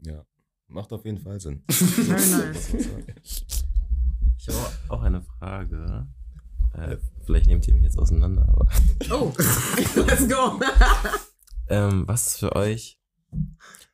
[0.00, 0.24] Ja,
[0.66, 1.62] macht auf jeden Fall Sinn.
[1.68, 2.72] Very nice.
[4.42, 6.06] Ich habe auch eine Frage.
[6.74, 8.68] Äh, vielleicht nehmt ihr mich jetzt auseinander, aber
[9.10, 9.32] Oh,
[9.96, 10.60] let's go.
[11.68, 12.98] ähm, was ist für euch?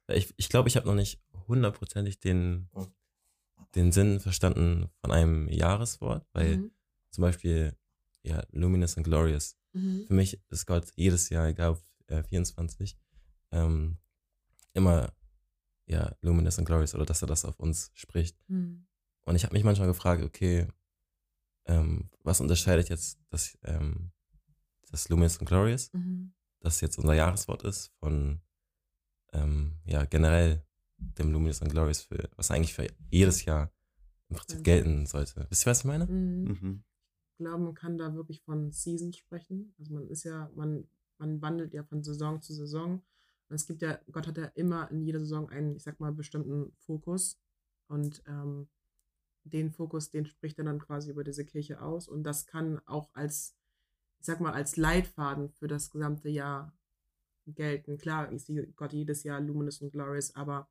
[0.09, 2.69] Ich ich, glaube, ich habe noch nicht hundertprozentig den,
[3.75, 6.71] den Sinn verstanden von einem Jahreswort, weil Mhm.
[7.11, 7.77] zum Beispiel
[8.23, 9.57] ja, Luminous and Glorious.
[9.73, 10.05] Mhm.
[10.07, 12.99] Für mich ist Gott jedes Jahr, egal ob äh, 24,
[13.53, 13.99] ähm,
[14.73, 15.13] immer
[15.87, 18.37] ja, Luminous and Glorious oder dass er das auf uns spricht.
[18.49, 18.87] Mhm.
[19.25, 20.67] Und ich habe mich manchmal gefragt, okay,
[21.67, 24.13] ähm, was unterscheidet jetzt das, ähm,
[24.91, 26.33] das Luminous and Glorious, Mhm.
[26.61, 28.41] das jetzt unser Jahreswort ist, von
[29.33, 30.65] ähm, ja, generell
[30.99, 33.71] dem Luminous and Glorious, für, was eigentlich für jedes Jahr
[34.29, 35.47] im Prinzip gelten sollte.
[35.51, 36.07] Wisst ihr, was ich meine?
[36.07, 36.45] Mhm.
[36.61, 36.85] Mhm.
[37.33, 39.75] Ich glaube, man kann da wirklich von Seasons sprechen.
[39.79, 40.89] Also man ist ja, man,
[41.19, 43.03] man wandelt ja von Saison zu Saison.
[43.49, 46.13] Und es gibt ja, Gott hat ja immer in jeder Saison einen, ich sag mal,
[46.13, 47.39] bestimmten Fokus.
[47.89, 48.69] Und ähm,
[49.51, 52.09] den Fokus, den spricht er dann quasi über diese Kirche aus.
[52.09, 53.57] Und das kann auch als,
[54.19, 56.77] ich sag mal, als Leitfaden für das gesamte Jahr
[57.47, 57.99] gelten.
[57.99, 60.69] Klar, ich sehe Gott jedes Jahr luminous und glorious, aber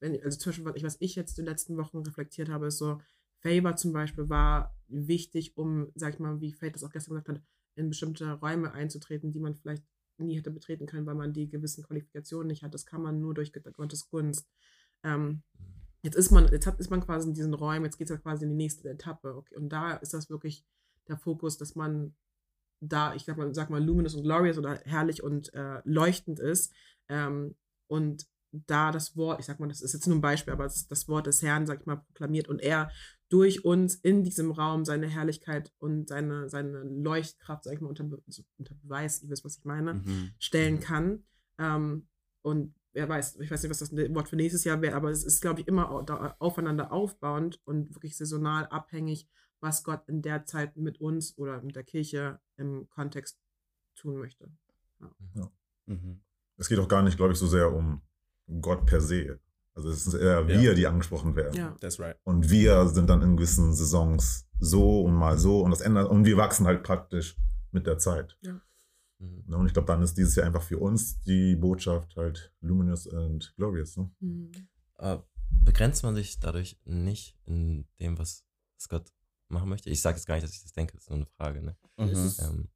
[0.00, 3.00] wenn, also zwischen was ich, jetzt die letzten Wochen reflektiert habe, ist so,
[3.42, 7.28] Favor zum Beispiel war wichtig, um, sag ich mal, wie Faith das auch gestern gesagt
[7.28, 7.42] hat,
[7.74, 9.84] in bestimmte Räume einzutreten, die man vielleicht
[10.18, 12.74] nie hätte betreten können, weil man die gewissen Qualifikationen nicht hat.
[12.74, 14.46] Das kann man nur durch Gottes Gunst.
[15.02, 15.42] Ähm,
[16.02, 18.20] jetzt ist man, jetzt hat, ist man quasi in diesen Räumen, jetzt geht es ja
[18.20, 19.34] quasi in die nächste Etappe.
[19.34, 19.56] Okay?
[19.56, 20.64] Und da ist das wirklich
[21.08, 22.14] der Fokus, dass man
[22.80, 26.72] da, ich sag mal, sag mal, luminous und glorious oder herrlich und äh, leuchtend ist.
[27.08, 27.56] Ähm,
[27.88, 30.88] und da das Wort, ich sag mal, das ist jetzt nur ein Beispiel, aber das,
[30.88, 32.90] das Wort des Herrn, sag ich mal, proklamiert und er
[33.28, 38.04] durch uns in diesem Raum seine Herrlichkeit und seine, seine Leuchtkraft, sag ich mal, unter,
[38.04, 40.30] unter Beweis, ihr wisst, was ich meine, Mhm.
[40.38, 41.24] stellen kann.
[41.58, 42.08] Ähm,
[42.42, 45.24] und wer weiß, ich weiß nicht, was das Wort für nächstes Jahr wäre, aber es
[45.24, 45.90] ist, glaube ich, immer
[46.40, 49.28] aufeinander aufbauend und wirklich saisonal abhängig,
[49.60, 53.38] was Gott in der Zeit mit uns oder mit der Kirche im Kontext
[53.94, 54.50] tun möchte.
[55.86, 56.20] Mhm.
[56.56, 58.02] Es geht auch gar nicht, glaube ich, so sehr um
[58.60, 59.38] Gott per se.
[59.74, 60.74] Also es sind eher wir, Ja.
[60.74, 61.54] die angesprochen werden.
[61.54, 61.76] Ja.
[61.80, 62.16] That's right.
[62.24, 66.24] Und wir sind dann in gewissen Saisons so und mal so und das ändert und
[66.24, 67.36] wir wachsen halt praktisch
[67.70, 68.36] mit der Zeit.
[69.20, 69.44] Mhm.
[69.46, 73.06] Ne, Und ich glaube, dann ist dieses Jahr einfach für uns die Botschaft halt luminous
[73.08, 73.96] and glorious.
[73.96, 74.10] Ne?
[74.20, 74.50] Mhm.
[74.94, 75.28] Aber
[75.62, 78.44] begrenzt man sich dadurch nicht in dem, was,
[78.78, 79.12] was Gott
[79.48, 79.90] machen möchte?
[79.90, 81.62] Ich sage jetzt gar nicht, dass ich das denke, das ist nur eine Frage.
[81.62, 81.76] Ne?
[81.98, 82.32] Mhm.
[82.40, 82.68] Ähm,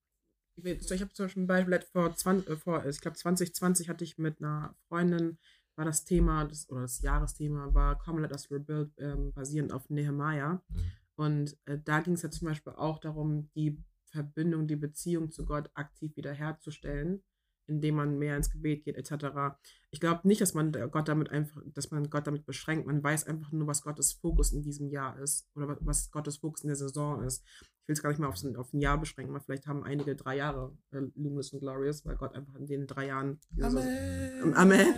[0.57, 4.05] Ich, ich habe zum Beispiel ein Beispiel vor, 20, äh, vor ich glaube 2020 hatte
[4.05, 5.39] ich mit einer Freundin,
[5.77, 9.89] war das Thema, das, oder das Jahresthema war Come Let Us Rebuild, ähm, basierend auf
[9.91, 10.63] Nehemiah.
[10.69, 10.93] Mhm.
[11.17, 13.83] Und äh, da ging es ja zum Beispiel auch darum, die
[14.15, 17.23] Verbindung, die Beziehung zu Gott aktiv wiederherzustellen
[17.67, 19.57] indem man mehr ins Gebet geht, etc.
[19.91, 22.87] Ich glaube nicht, dass man Gott damit einfach, dass man Gott damit beschränkt.
[22.87, 26.63] Man weiß einfach nur, was Gottes Fokus in diesem Jahr ist oder was Gottes Fokus
[26.63, 27.45] in der Saison ist.
[27.85, 30.17] Ich will es gar nicht mal auf, auf ein Jahr beschränken, weil vielleicht haben einige
[30.17, 34.53] drei Jahre äh, Luminous und Glorious, weil Gott einfach in den drei Jahren Amen, so,
[34.55, 34.95] Amen.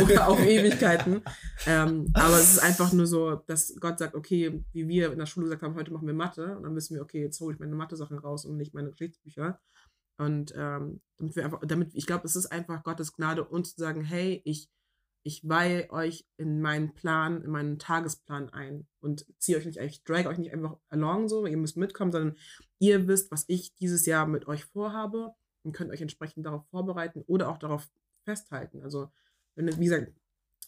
[0.00, 1.22] oder auf Ewigkeiten.
[1.66, 5.26] ähm, aber es ist einfach nur so, dass Gott sagt, okay, wie wir in der
[5.26, 7.60] Schule gesagt haben, heute machen wir Mathe und dann wissen wir, okay, jetzt hole ich
[7.60, 9.60] meine Mathe-Sachen raus und nicht meine Geschichtsbücher.
[10.20, 13.80] Und ähm, damit wir einfach, damit, ich glaube, es ist einfach Gottes Gnade, uns zu
[13.80, 14.68] sagen, hey, ich,
[15.22, 20.04] ich weihe euch in meinen Plan, in meinen Tagesplan ein und ziehe euch nicht, ich
[20.04, 22.36] drag euch nicht einfach along so, ihr müsst mitkommen, sondern
[22.78, 27.22] ihr wisst, was ich dieses Jahr mit euch vorhabe und könnt euch entsprechend darauf vorbereiten
[27.26, 27.88] oder auch darauf
[28.26, 28.82] festhalten.
[28.82, 29.10] Also,
[29.54, 30.12] wenn, wie gesagt,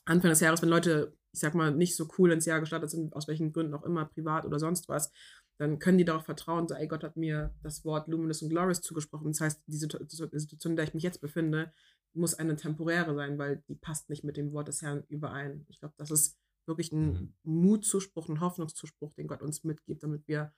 [0.06, 3.12] Anfang des Jahres, wenn Leute, ich sag mal, nicht so cool ins Jahr gestartet sind,
[3.14, 5.12] aus welchen Gründen auch immer, privat oder sonst was,
[5.58, 8.80] dann können die darauf vertrauen, so, ey, Gott hat mir das Wort Luminous und Glorious
[8.80, 9.28] zugesprochen.
[9.28, 11.72] Das heißt, die Situation, in der ich mich jetzt befinde,
[12.14, 15.64] muss eine temporäre sein, weil die passt nicht mit dem Wort des Herrn überein.
[15.68, 17.34] Ich glaube, das ist wirklich ein mhm.
[17.42, 20.52] Mutzuspruch, ein Hoffnungszuspruch, den Gott uns mitgibt, damit wir,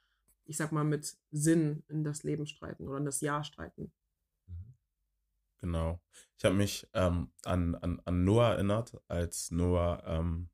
[0.44, 3.92] ich sag mal, mit Sinn in das Leben streiten oder in das Jahr streiten.
[4.46, 4.74] Mhm.
[5.58, 6.00] Genau.
[6.38, 10.50] Ich habe mich ähm, an, an, an Noah erinnert, als Noah ähm,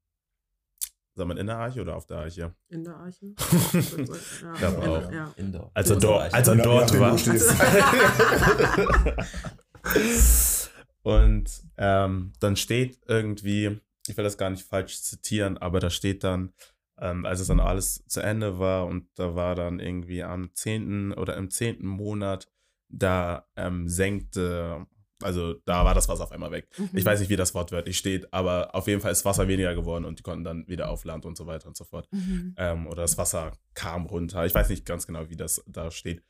[1.20, 2.54] Sagt man in der Arche oder auf der Arche?
[2.70, 3.26] In der Arche.
[3.74, 5.12] ja, ich glaube auch.
[5.12, 5.30] Ja.
[5.36, 5.70] Indoor.
[5.74, 7.12] Als er, dort, als er dort war.
[11.02, 16.24] Und ähm, dann steht irgendwie, ich will das gar nicht falsch zitieren, aber da steht
[16.24, 16.54] dann,
[16.98, 21.12] ähm, als es dann alles zu Ende war und da war dann irgendwie am 10.
[21.12, 21.84] oder im 10.
[21.84, 22.48] Monat,
[22.88, 24.86] da ähm, senkte
[25.22, 26.68] also da war das Wasser auf einmal weg.
[26.78, 26.90] Mhm.
[26.94, 29.74] Ich weiß nicht, wie das Wort wörtlich steht, aber auf jeden Fall ist Wasser weniger
[29.74, 32.08] geworden und die konnten dann wieder auf Land und so weiter und so fort.
[32.10, 32.54] Mhm.
[32.56, 34.46] Ähm, oder das Wasser kam runter.
[34.46, 36.22] Ich weiß nicht ganz genau, wie das da steht.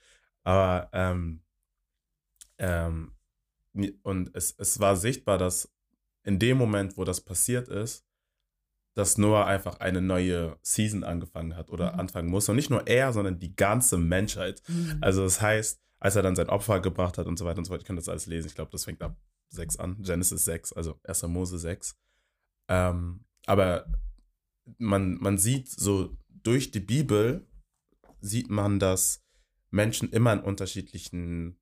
[0.43, 1.43] Aber ähm,
[2.59, 3.12] ähm,
[4.03, 5.72] und es, es war sichtbar, dass
[6.24, 8.05] in dem Moment, wo das passiert ist,
[8.95, 12.01] dass Noah einfach eine neue Season angefangen hat oder mhm.
[12.01, 12.49] anfangen muss.
[12.49, 14.62] Und nicht nur er, sondern die ganze Menschheit.
[14.68, 14.99] Mhm.
[15.01, 17.70] Also das heißt, als er dann sein Opfer gebracht hat und so weiter und so
[17.70, 17.82] fort.
[17.82, 18.48] Ich kann das alles lesen.
[18.48, 19.16] Ich glaube, das fängt ab
[19.51, 20.03] 6 an.
[20.03, 21.22] Genesis 6, also 1.
[21.24, 21.96] Mose 6.
[22.68, 23.86] Ähm, aber
[24.78, 27.46] man, man sieht so durch die Bibel,
[28.20, 29.22] sieht man, dass
[29.70, 31.59] Menschen immer in unterschiedlichen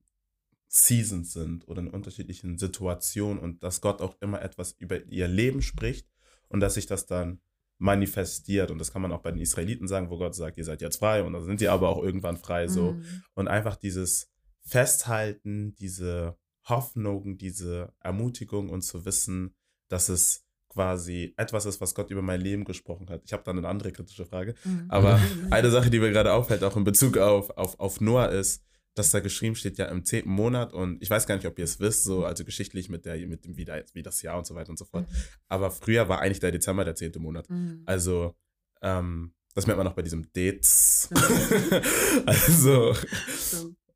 [0.67, 5.61] Seasons sind oder in unterschiedlichen Situationen und dass Gott auch immer etwas über ihr Leben
[5.61, 6.07] spricht
[6.47, 7.41] und dass sich das dann
[7.79, 8.69] manifestiert.
[8.69, 10.97] Und das kann man auch bei den Israeliten sagen, wo Gott sagt, ihr seid jetzt
[10.97, 12.91] frei und dann sind die aber auch irgendwann frei so.
[12.91, 13.23] Mhm.
[13.33, 14.29] Und einfach dieses
[14.61, 19.55] Festhalten, diese Hoffnung, diese Ermutigung und zu wissen,
[19.87, 23.23] dass es quasi etwas ist, was Gott über mein Leben gesprochen hat.
[23.25, 24.53] Ich habe dann eine andere kritische Frage.
[24.63, 24.85] Mhm.
[24.89, 25.19] Aber
[25.49, 28.63] eine Sache, die mir gerade auffällt, auch in Bezug auf, auf, auf Noah, ist,
[28.95, 31.65] dass da geschrieben steht ja im zehnten Monat und ich weiß gar nicht, ob ihr
[31.65, 34.45] es wisst, so also geschichtlich mit der mit dem wie, da, wie das Jahr und
[34.45, 35.09] so weiter und so fort.
[35.09, 35.15] Mhm.
[35.47, 37.49] Aber früher war eigentlich der Dezember der zehnte Monat.
[37.49, 37.83] Mhm.
[37.85, 38.35] Also
[38.81, 41.09] ähm, das merkt man auch bei diesem Dates.
[42.25, 42.95] also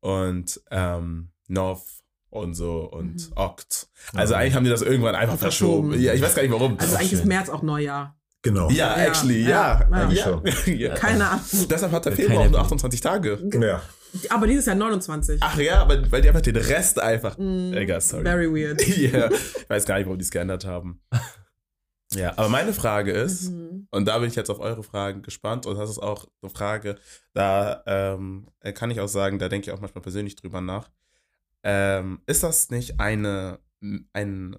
[0.00, 1.86] und ähm, North
[2.30, 3.36] und so und mhm.
[3.36, 3.88] Oct.
[4.12, 5.90] Also eigentlich haben die das irgendwann einfach verschoben.
[5.90, 6.04] verschoben.
[6.04, 6.78] Ja, ich weiß gar nicht warum.
[6.78, 8.18] Also eigentlich ist März auch Neujahr.
[8.42, 8.68] Genau.
[8.68, 9.88] Ja, ja actually, ja.
[9.90, 10.10] ja.
[10.10, 10.42] ja.
[10.66, 10.94] ja.
[10.94, 11.44] Keine Ahnung.
[11.70, 13.42] Deshalb hat der Februar auch nur 28 Tage.
[13.54, 13.82] Ja.
[14.28, 15.40] Aber dieses Jahr 29.
[15.40, 17.36] Ach ja, aber weil die einfach den Rest einfach.
[17.38, 18.22] Mm, Egal, sorry.
[18.24, 18.86] Very weird.
[18.98, 19.30] yeah.
[19.30, 21.00] Ich weiß gar nicht, warum die es geändert haben.
[22.12, 23.88] Ja, aber meine Frage ist, mhm.
[23.90, 26.96] und da bin ich jetzt auf eure Fragen gespannt, und das ist auch eine Frage,
[27.32, 30.90] da ähm, kann ich auch sagen, da denke ich auch manchmal persönlich drüber nach.
[31.64, 33.58] Ähm, ist das nicht eine,
[34.12, 34.56] ein,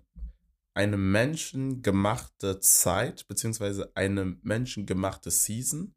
[0.74, 5.96] eine menschengemachte Zeit, beziehungsweise eine menschengemachte Season?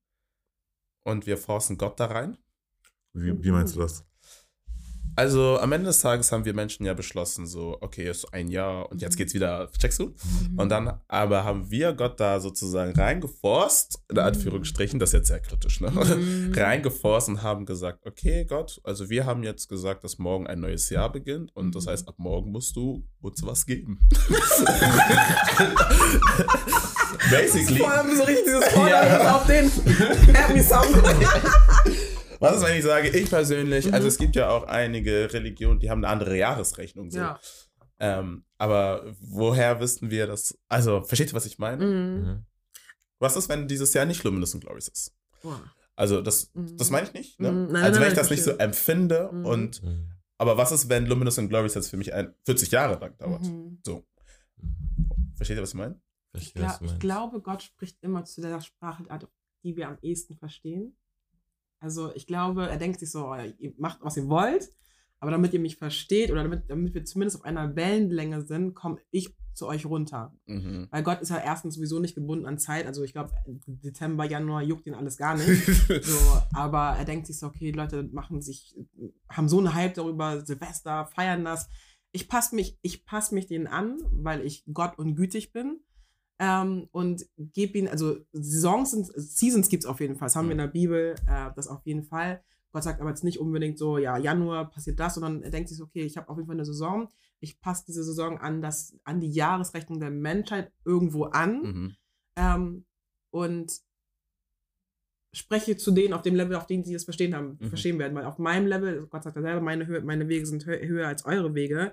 [1.02, 2.36] Und wir forcen Gott da rein?
[3.20, 4.04] Wie, wie meinst du das?
[5.18, 8.88] Also am Ende des Tages haben wir Menschen ja beschlossen, so, okay, ist ein Jahr
[8.88, 10.14] und jetzt geht's wieder, checkst du?
[10.50, 10.58] Mhm.
[10.60, 15.40] Und dann aber haben wir Gott da sozusagen reingeforst, in Anführungsstrichen, das ist jetzt sehr
[15.40, 15.90] kritisch, ne?
[15.90, 16.52] Mhm.
[16.56, 20.88] reingeforst und haben gesagt, okay, Gott, also wir haben jetzt gesagt, dass morgen ein neues
[20.88, 21.90] Jahr beginnt und das mhm.
[21.90, 23.98] heißt, ab morgen musst du uns was geben.
[27.28, 27.80] Basically.
[27.80, 29.34] Vor allem so richtig Fordern ja.
[29.34, 29.68] auf den
[30.32, 30.94] Happy Sound.
[32.40, 33.94] Was ist, wenn ich sage, ich persönlich, also mhm.
[33.94, 37.10] also es gibt ja auch einige Religionen, die haben eine andere Jahresrechnung.
[37.10, 37.18] So.
[37.18, 37.40] Ja.
[37.98, 40.56] Ähm, aber woher wüssten wir das?
[40.68, 41.84] Also, versteht ihr, was ich meine?
[41.84, 42.20] Mhm.
[42.20, 42.44] mhm.
[43.20, 45.12] Was ist, wenn dieses Jahr nicht Luminous and Glorious ist?
[45.42, 45.60] Boah.
[45.96, 46.92] Also, das, das mhm.
[46.92, 47.40] meine ich nicht.
[47.40, 47.50] Ne?
[47.50, 47.72] Mhm.
[47.72, 49.82] Nein, also, wenn nein, ich das nicht so empfinde und.
[50.40, 53.44] Aber was ist, wenn Luminous and Glorious jetzt für mich ein 40 Jahre lang dauert?
[53.84, 54.06] So.
[55.34, 56.00] Versteht ihr, was ich meine?
[56.34, 59.04] Ich, glaub, ich glaube, Gott spricht immer zu der Sprache,
[59.64, 60.96] die wir am ehesten verstehen.
[61.80, 64.72] Also ich glaube, er denkt sich so, ihr macht, was ihr wollt,
[65.20, 68.98] aber damit ihr mich versteht oder damit, damit wir zumindest auf einer Wellenlänge sind, komme
[69.10, 70.32] ich zu euch runter.
[70.46, 70.86] Mhm.
[70.90, 72.86] Weil Gott ist ja erstens sowieso nicht gebunden an Zeit.
[72.86, 73.32] Also ich glaube,
[73.66, 75.66] Dezember, Januar juckt ihn alles gar nicht.
[76.02, 78.76] so, aber er denkt sich so, okay, Leute machen sich,
[79.28, 81.68] haben so einen Hype darüber, Silvester, feiern das.
[82.12, 85.80] Ich passe mich, ich passe mich denen an, weil ich Gott und gütig bin.
[86.40, 90.26] Ähm, und gebe ihnen, also Saisons sind, Seasons gibt es auf jeden Fall.
[90.26, 92.42] Das haben wir in der Bibel, äh, das auf jeden Fall.
[92.70, 95.80] Gott sagt aber jetzt nicht unbedingt so, ja, Januar passiert das, sondern er denkt sich
[95.82, 97.08] okay, ich habe auf jeden Fall eine Saison.
[97.40, 101.96] Ich passe diese Saison an, das, an die Jahresrechnung der Menschheit irgendwo an Mhm.
[102.36, 102.84] ähm,
[103.30, 103.72] und
[105.34, 107.68] spreche zu denen auf dem Level, auf dem sie das verstehen haben, Mhm.
[107.68, 108.14] verstehen werden.
[108.14, 111.24] Weil auf meinem Level, Gott sagt ja selber, meine, meine Wege sind hö höher als
[111.26, 111.92] eure Wege.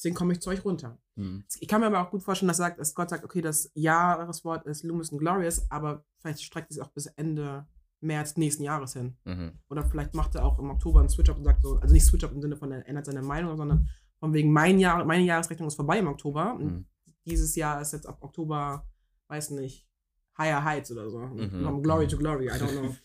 [0.00, 0.98] Deswegen komme ich zu euch runter.
[1.16, 1.44] Mhm.
[1.60, 4.64] Ich kann mir aber auch gut vorstellen, dass, sagt, dass Gott sagt, okay, das Jahreswort
[4.64, 7.66] ist Luminous and Glorious, aber vielleicht streckt es auch bis Ende
[8.00, 9.18] März nächsten Jahres hin.
[9.26, 9.52] Mhm.
[9.68, 12.32] Oder vielleicht macht er auch im Oktober einen Switch-Up und sagt so, also nicht Switch-Up
[12.32, 13.90] im Sinne von, er ändert seine Meinung, sondern
[14.20, 16.54] von wegen, mein Jahr, meine Jahresrechnung ist vorbei im Oktober.
[16.54, 16.86] Mhm.
[17.26, 18.88] dieses Jahr ist jetzt ab Oktober,
[19.28, 19.86] weiß nicht,
[20.38, 21.18] Higher Heights oder so.
[21.18, 21.62] Mhm.
[21.62, 22.96] From Glory to Glory, I don't know.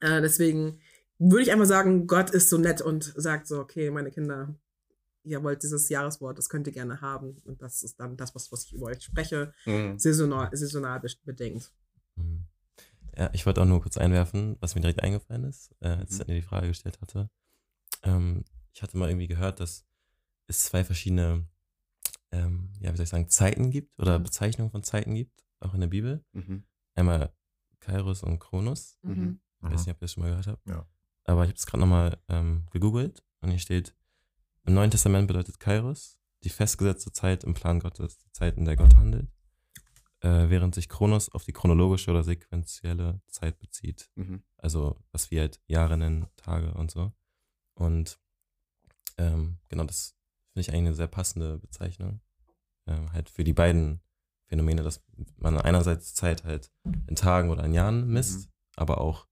[0.00, 0.78] Äh, deswegen
[1.18, 4.54] würde ich einfach sagen, Gott ist so nett und sagt so, okay, meine Kinder,
[5.26, 7.36] ihr wollt dieses Jahreswort, das könnt ihr gerne haben.
[7.44, 9.98] Und das ist dann das, was, was ich über euch spreche, Mhm.
[9.98, 11.72] saisonal, saisonal bedingt.
[12.16, 12.46] Mhm.
[13.16, 16.20] Ja, ich wollte auch nur kurz einwerfen, was mir direkt eingefallen ist, äh, als Mhm.
[16.22, 17.30] Andy die Frage gestellt hatte.
[18.02, 19.84] Ähm, ich hatte mal irgendwie gehört, dass
[20.48, 21.46] es zwei verschiedene,
[22.30, 24.24] ähm, ja, wie soll ich sagen, Zeiten gibt oder Mhm.
[24.24, 26.24] Bezeichnungen von Zeiten gibt, auch in der Bibel.
[26.32, 26.64] Mhm.
[26.94, 27.32] Einmal
[27.80, 28.98] Kairos und Kronos.
[29.02, 29.40] Mhm.
[29.62, 30.68] Ich weiß nicht, ob ihr das schon mal gehört habt.
[30.68, 30.86] Ja.
[31.24, 33.94] Aber ich habe es gerade nochmal ähm, gegoogelt und hier steht,
[34.66, 38.76] im Neuen Testament bedeutet Kairos die festgesetzte Zeit im Plan Gottes, die Zeit, in der
[38.76, 39.28] Gott handelt,
[40.20, 44.10] äh, während sich Kronos auf die chronologische oder sequentielle Zeit bezieht.
[44.14, 44.42] Mhm.
[44.56, 47.12] Also was wir halt Jahre nennen, Tage und so.
[47.74, 48.20] Und
[49.18, 50.14] ähm, genau, das
[50.52, 52.20] finde ich eigentlich eine sehr passende Bezeichnung.
[52.86, 54.00] Ähm, halt für die beiden
[54.46, 55.04] Phänomene, dass
[55.38, 56.70] man einerseits Zeit halt
[57.08, 59.26] in Tagen oder in Jahren misst, aber auch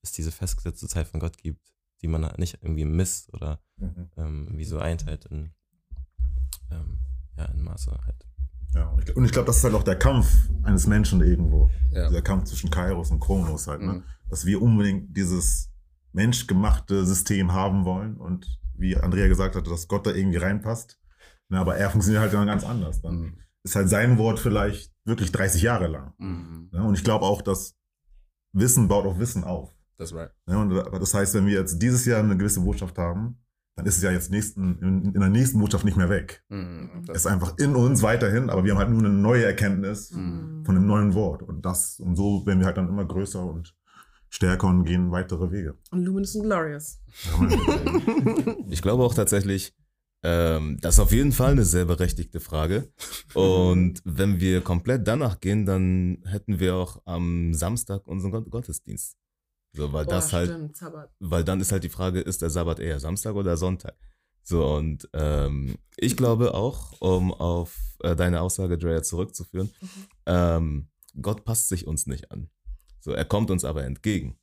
[0.00, 1.73] es diese festgesetzte Zeit von Gott gibt,
[2.04, 4.10] die man halt nicht irgendwie misst oder Mhm.
[4.18, 5.50] ähm, wie so einteilt in,
[6.70, 6.98] ähm,
[7.36, 8.26] ja, in Maße halt.
[8.74, 10.26] Ja, und ich, gl- und ich glaube, das ist halt auch der Kampf
[10.62, 11.70] eines Menschen irgendwo.
[11.90, 12.10] Ja.
[12.10, 13.92] Der Kampf zwischen Kairos und Kronos halt, ne?
[13.94, 14.04] Mhm.
[14.28, 15.70] Dass wir unbedingt dieses
[16.12, 18.46] menschgemachte System haben wollen und
[18.76, 20.98] wie Andrea gesagt hatte, dass Gott da irgendwie reinpasst.
[21.48, 23.00] Na, aber er funktioniert halt dann ganz anders.
[23.02, 23.38] Dann Mhm.
[23.64, 26.12] ist halt sein Wort vielleicht wirklich 30 Jahre lang.
[26.18, 26.68] Mhm.
[26.72, 26.82] Ne?
[26.84, 27.76] Und ich glaube auch, dass
[28.52, 29.73] Wissen baut auf Wissen auf.
[29.98, 30.30] That's right.
[30.46, 30.58] Ne?
[30.58, 30.70] Und
[31.00, 33.38] das heißt, wenn wir jetzt dieses Jahr eine gewisse Botschaft haben,
[33.76, 36.44] dann ist es ja jetzt nächsten, in, in der nächsten Botschaft nicht mehr weg.
[36.48, 36.90] Mhm.
[37.02, 40.12] Es Das, ist einfach in uns weiterhin, aber wir haben halt nur eine neue Erkenntnis
[40.12, 40.64] Mhm.
[40.64, 41.42] von einem neuen Wort.
[41.42, 43.74] Und das, und so werden wir halt dann immer größer und
[44.30, 45.76] stärker und gehen weitere Wege.
[45.90, 47.00] Und Luminous and Glorious.
[48.70, 49.74] Ich glaube auch tatsächlich,
[50.22, 52.88] ähm, das ist auf jeden Fall eine sehr berechtigte Frage.
[53.34, 59.16] Und wenn wir komplett danach gehen, dann hätten wir auch am Samstag unseren Gott- Gottesdienst.
[59.74, 61.10] So, weil das oh, halt, stimmt, Sabbat.
[61.18, 63.96] weil dann ist halt die Frage, ist der Sabbat eher Samstag oder Sonntag?
[64.42, 69.70] So, und ähm, ich glaube auch, um auf äh, deine Aussage, Drea, zurückzuführen,
[70.26, 70.88] ähm,
[71.20, 72.50] Gott passt sich uns nicht an.
[73.00, 74.38] So, er kommt uns aber entgegen.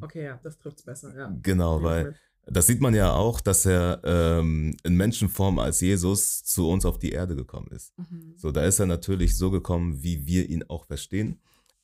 [0.00, 1.36] Okay, ja, das trifft es besser, ja.
[1.42, 2.14] Genau, weil
[2.46, 6.98] das sieht man ja auch, dass er ähm, in Menschenform als Jesus zu uns auf
[6.98, 7.96] die Erde gekommen ist.
[7.98, 8.34] Mhm.
[8.36, 11.40] So, da ist er natürlich so gekommen, wie wir ihn auch verstehen,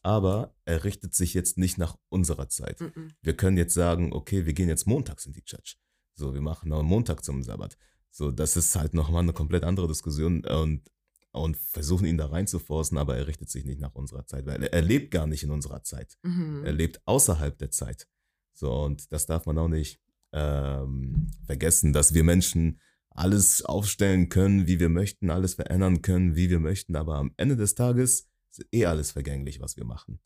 [0.07, 2.81] aber er richtet sich jetzt nicht nach unserer Zeit.
[2.81, 3.11] Mhm.
[3.23, 5.81] Wir können jetzt sagen, okay, wir gehen jetzt montags in die Church.
[6.15, 7.77] So, wir machen am Montag zum Sabbat.
[8.13, 10.89] So, das ist halt nochmal eine komplett andere Diskussion und,
[11.33, 14.73] und versuchen ihn da reinzuforcen, aber er richtet sich nicht nach unserer Zeit, weil er,
[14.73, 16.17] er lebt gar nicht in unserer Zeit.
[16.23, 16.63] Mhm.
[16.65, 18.07] Er lebt außerhalb der Zeit.
[18.53, 20.01] So, und das darf man auch nicht
[20.33, 22.81] ähm, vergessen, dass wir Menschen
[23.11, 27.57] alles aufstellen können, wie wir möchten, alles verändern können, wie wir möchten, aber am Ende
[27.57, 28.29] des Tages
[28.59, 30.21] ist eh alles vergänglich, was wir machen.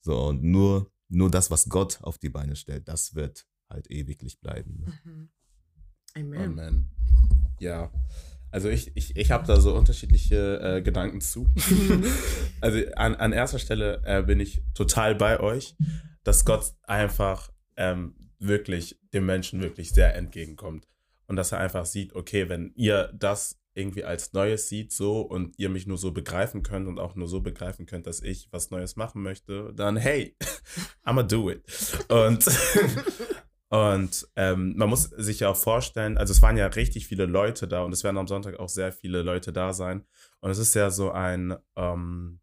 [0.00, 4.40] So, und nur, nur das, was Gott auf die Beine stellt, das wird halt ewiglich
[4.40, 4.80] bleiben.
[4.80, 4.92] ne?
[5.04, 5.28] Mhm.
[6.14, 6.58] Amen.
[6.58, 6.90] Amen.
[7.60, 7.90] Ja.
[8.50, 11.48] Also ich, ich, ich habe da so unterschiedliche äh, Gedanken zu.
[12.60, 15.74] also an, an erster Stelle äh, bin ich total bei euch,
[16.22, 20.86] dass Gott einfach ähm, wirklich dem Menschen wirklich sehr entgegenkommt.
[21.26, 25.58] Und dass er einfach sieht, okay, wenn ihr das irgendwie als Neues sieht so und
[25.58, 28.70] ihr mich nur so begreifen könnt und auch nur so begreifen könnt, dass ich was
[28.70, 30.36] Neues machen möchte, dann hey,
[31.04, 31.64] I'ma do it.
[32.08, 32.44] Und
[33.72, 37.66] Und ähm, man muss sich ja auch vorstellen, also es waren ja richtig viele Leute
[37.66, 40.04] da und es werden am Sonntag auch sehr viele Leute da sein.
[40.40, 42.40] Und es ist ja so ein, ähm,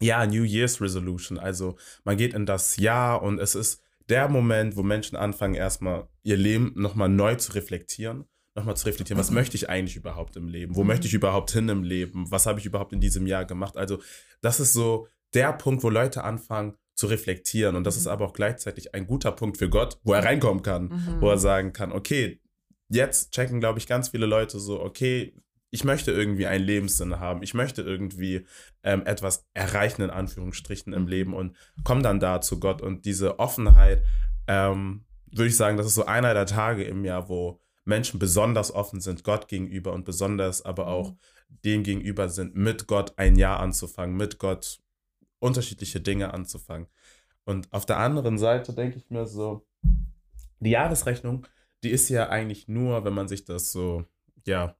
[0.00, 1.38] ja, New Year's Resolution.
[1.38, 6.08] Also man geht in das Jahr und es ist der Moment, wo Menschen anfangen, erstmal
[6.24, 8.24] ihr Leben nochmal neu zu reflektieren,
[8.56, 10.74] nochmal zu reflektieren, was möchte ich eigentlich überhaupt im Leben?
[10.74, 12.30] Wo möchte ich überhaupt hin im Leben?
[12.30, 13.76] Was habe ich überhaupt in diesem Jahr gemacht?
[13.76, 13.98] Also,
[14.40, 17.76] das ist so der Punkt, wo Leute anfangen zu reflektieren.
[17.76, 20.84] Und das ist aber auch gleichzeitig ein guter Punkt für Gott, wo er reinkommen kann,
[20.88, 21.20] Mhm.
[21.20, 22.40] wo er sagen kann, okay,
[22.88, 25.34] jetzt checken, glaube ich, ganz viele Leute so, okay,
[25.70, 28.46] ich möchte irgendwie einen Lebenssinn haben, ich möchte irgendwie
[28.82, 31.54] ähm, etwas erreichen, in Anführungsstrichen, im Leben und
[31.84, 34.02] komme dann da zu Gott und diese Offenheit,
[34.46, 38.72] ähm, würde ich sagen, das ist so einer der Tage im Jahr, wo Menschen besonders
[38.72, 41.14] offen sind Gott gegenüber und besonders aber auch
[41.64, 44.80] dem gegenüber sind, mit Gott ein Jahr anzufangen, mit Gott
[45.38, 46.88] unterschiedliche Dinge anzufangen.
[47.44, 49.64] Und auf der anderen Seite denke ich mir so,
[50.58, 51.46] die Jahresrechnung,
[51.84, 54.04] die ist ja eigentlich nur, wenn man sich das so,
[54.44, 54.76] ja,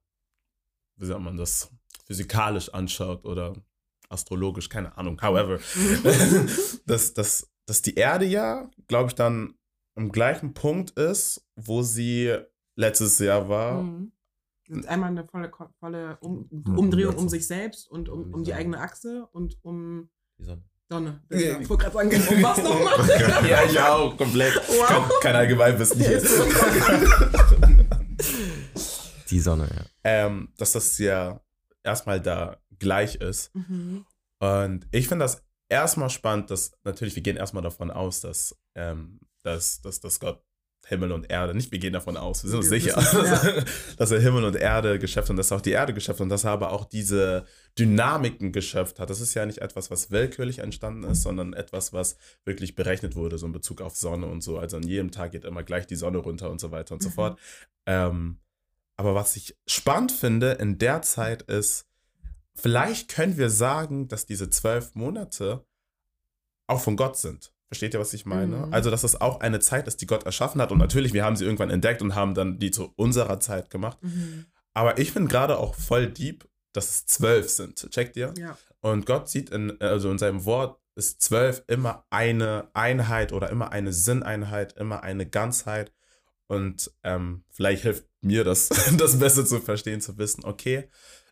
[0.97, 1.71] wie sagt man das,
[2.05, 3.53] physikalisch anschaut oder
[4.09, 5.59] astrologisch, keine Ahnung, however,
[6.85, 9.53] dass, dass, dass die Erde ja, glaube ich, dann
[9.95, 12.37] am gleichen Punkt ist, wo sie
[12.77, 13.83] letztes Jahr war.
[13.83, 14.11] Mhm.
[14.69, 16.77] Und einmal eine volle, volle um, Mhm.
[16.77, 20.63] Umdrehung um sich selbst und um, um die eigene Achse und um Die Sonne.
[20.89, 21.21] Sonne.
[21.29, 21.59] Ja.
[21.59, 23.45] Ich wollte gerade sagen, um was nochmal?
[23.49, 24.55] Ja, ich auch, komplett.
[24.67, 24.87] Wow.
[24.87, 26.21] Kein, kein Allgemeinwissen hier.
[29.29, 29.85] Die Sonne, ja.
[30.03, 31.41] ähm, dass das ja
[31.83, 33.53] erstmal da gleich ist.
[33.55, 34.05] Mhm.
[34.39, 39.19] Und ich finde das erstmal spannend, dass natürlich, wir gehen erstmal davon aus, dass, ähm,
[39.43, 40.41] dass, dass, dass Gott
[40.85, 43.25] Himmel und Erde, nicht wir gehen davon aus, wir sind uns Wir sicher, wissen,
[43.57, 43.63] ja.
[43.97, 46.23] dass er Himmel und Erde geschöpft hat und dass er auch die Erde geschöpft hat
[46.23, 47.45] und dass er aber auch diese
[47.77, 49.09] Dynamiken geschöpft hat.
[49.09, 52.15] Das ist ja nicht etwas, was willkürlich entstanden ist, sondern etwas, was
[52.45, 54.57] wirklich berechnet wurde, so in Bezug auf Sonne und so.
[54.59, 57.09] Also an jedem Tag geht immer gleich die Sonne runter und so weiter und so
[57.09, 57.13] Mhm.
[57.13, 57.39] fort.
[57.85, 58.39] Ähm,
[58.95, 61.85] aber was ich spannend finde in der Zeit ist,
[62.55, 65.65] vielleicht können wir sagen, dass diese zwölf Monate
[66.67, 67.53] auch von Gott sind.
[67.69, 68.67] Versteht ihr, was ich meine?
[68.67, 68.73] Mhm.
[68.73, 70.71] Also, dass es auch eine Zeit ist, die Gott erschaffen hat.
[70.71, 73.97] Und natürlich, wir haben sie irgendwann entdeckt und haben dann die zu unserer Zeit gemacht.
[74.01, 74.45] Mhm.
[74.73, 77.89] Aber ich finde gerade auch voll deep, dass es zwölf sind.
[77.91, 78.33] Checkt ihr?
[78.37, 78.57] Ja.
[78.79, 83.71] Und Gott sieht in, also in seinem Wort ist zwölf immer eine Einheit oder immer
[83.71, 85.91] eine Sinneinheit, immer eine Ganzheit.
[86.47, 90.89] Und ähm, vielleicht hilft mir das, das besser zu verstehen, zu wissen, okay,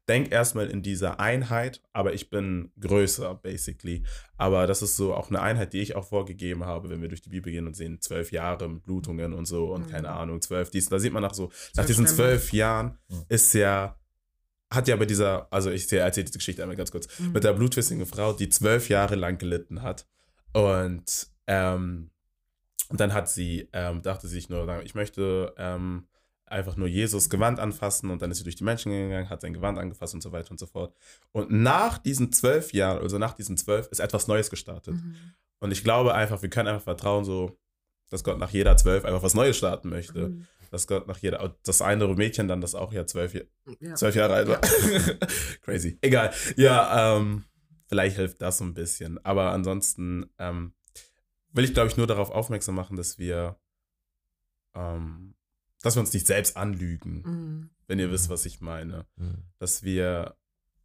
[0.08, 4.04] denk erstmal in dieser Einheit, aber ich bin größer, basically.
[4.38, 7.22] Aber das ist so auch eine Einheit, die ich auch vorgegeben habe, wenn wir durch
[7.22, 9.92] die Bibel gehen und sehen, zwölf Jahre mit Blutungen und so und Mhm.
[9.92, 10.90] keine Ahnung, zwölf dies.
[10.90, 13.24] Da sieht man nach so, nach diesen zwölf Jahren Mhm.
[13.30, 14.00] ist ja,
[14.72, 17.32] hat ja bei dieser, also ich erzähle diese Geschichte einmal ganz kurz, Mhm.
[17.32, 20.06] mit der blutflüssigen Frau, die zwölf Jahre lang gelitten hat.
[20.54, 22.12] Und, ähm,
[22.90, 26.08] und dann hat sie, ähm, dachte sich nur, ich möchte ähm,
[26.46, 29.54] einfach nur Jesus Gewand anfassen und dann ist sie durch die Menschen gegangen, hat sein
[29.54, 30.96] Gewand angefasst und so weiter und so fort.
[31.32, 34.96] Und nach diesen zwölf Jahren, also nach diesen zwölf, ist etwas Neues gestartet.
[34.96, 35.16] Mhm.
[35.60, 37.58] Und ich glaube einfach, wir können einfach vertrauen, so,
[38.10, 40.30] dass Gott nach jeder zwölf einfach was Neues starten möchte.
[40.30, 40.48] Mhm.
[40.72, 43.34] Dass Gott nach jeder, das eine Mädchen dann, das auch ja zwölf,
[43.80, 43.96] Ja.
[43.96, 44.60] zwölf Jahre alt war.
[45.62, 45.98] Crazy.
[46.02, 46.34] Egal.
[46.58, 47.46] Ja, ähm,
[47.88, 49.24] vielleicht hilft das so ein bisschen.
[49.24, 50.74] Aber ansonsten ähm,
[51.54, 53.58] will ich, glaube ich, nur darauf aufmerksam machen, dass wir,
[54.76, 55.36] ähm,
[55.86, 57.70] dass wir uns nicht selbst anlügen, Mhm.
[57.88, 59.06] wenn ihr wisst, was ich meine.
[59.18, 59.44] Mhm.
[59.60, 60.36] Dass wir,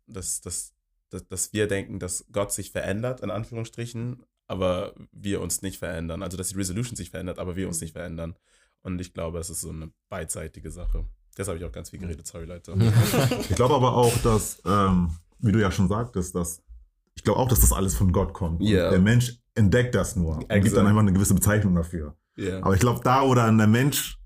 [0.06, 0.74] dass, dass,
[1.10, 6.22] dass, dass wir denken, dass Gott sich verändert, in Anführungsstrichen, aber wir uns nicht verändern.
[6.22, 8.34] Also, dass die Resolution sich verändert, aber wir uns nicht verändern.
[8.82, 11.04] Und ich glaube, es ist so eine beidseitige Sache.
[11.36, 12.74] Das habe ich auch ganz viel geredet, sorry Leute.
[13.48, 16.62] Ich glaube aber auch, dass, ähm, wie du ja schon sagtest, dass
[17.14, 18.62] ich glaube auch, dass das alles von Gott kommt.
[18.62, 18.90] Ja.
[18.90, 22.16] Der Mensch entdeckt das nur und gibt dann einfach eine gewisse Bezeichnung dafür.
[22.36, 24.19] Ja, Aber ich glaube, da, wo dann der Mensch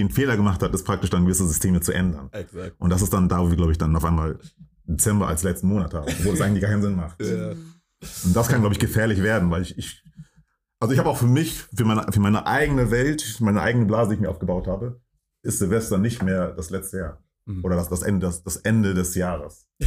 [0.00, 2.28] den Fehler gemacht hat, ist praktisch dann gewisse Systeme zu ändern.
[2.32, 2.76] exakt.
[2.78, 4.38] Und das ist dann da, wo wir, glaube ich, dann auf einmal
[4.84, 7.20] Dezember als letzten Monat haben, wo es eigentlich gar keinen Sinn macht.
[7.20, 7.74] Mhm.
[8.24, 10.02] Und das kann, glaube ich, gefährlich werden, weil ich, ich
[10.80, 14.10] also ich habe auch für mich, für meine, für meine eigene Welt, meine eigene Blase,
[14.10, 15.00] die ich mir aufgebaut habe,
[15.42, 17.22] ist Silvester nicht mehr das letzte Jahr.
[17.48, 17.64] Mhm.
[17.64, 19.66] Oder das, das, Ende, das, das Ende des Jahres.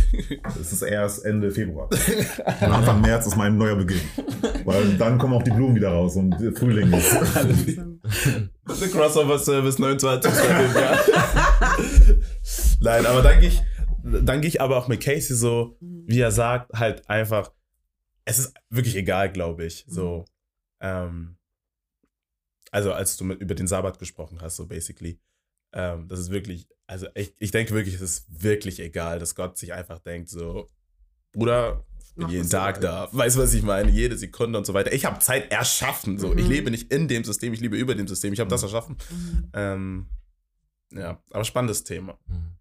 [0.60, 1.88] Es ist erst Ende Februar.
[1.92, 4.02] Und Anfang März ist mein neuer Beginn.
[4.66, 7.12] Weil dann kommen auch die Blumen wieder raus und Frühling ist.
[8.80, 10.32] The Crossover Service 29.
[10.34, 11.00] Jahr.
[12.82, 13.62] Nein, aber dann gehe ich,
[14.04, 17.52] dann gehe ich aber auch mit Casey so, wie er sagt, halt einfach,
[18.26, 19.86] es ist wirklich egal, glaube ich.
[19.88, 20.26] So,
[20.80, 21.38] ähm,
[22.72, 25.20] also als du mit, über den Sabbat gesprochen hast, so basically,
[25.74, 29.58] ähm, das ist wirklich, also ich, ich denke wirklich, es ist wirklich egal, dass Gott
[29.58, 30.70] sich einfach denkt, so,
[31.32, 33.08] Bruder, ich bin jeden Tag da.
[33.14, 33.90] Weißt du, was ich meine?
[33.90, 34.92] Jede Sekunde und so weiter.
[34.92, 36.20] Ich habe Zeit erschaffen.
[36.20, 36.36] So.
[36.36, 36.50] Ich Mhm.
[36.52, 38.34] lebe nicht in dem System, ich lebe über dem System.
[38.34, 38.98] Ich habe das erschaffen.
[39.10, 39.50] Mhm.
[39.54, 40.10] Ähm,
[40.92, 42.20] ja, aber spannendes Thema.
[42.28, 42.58] Mhm.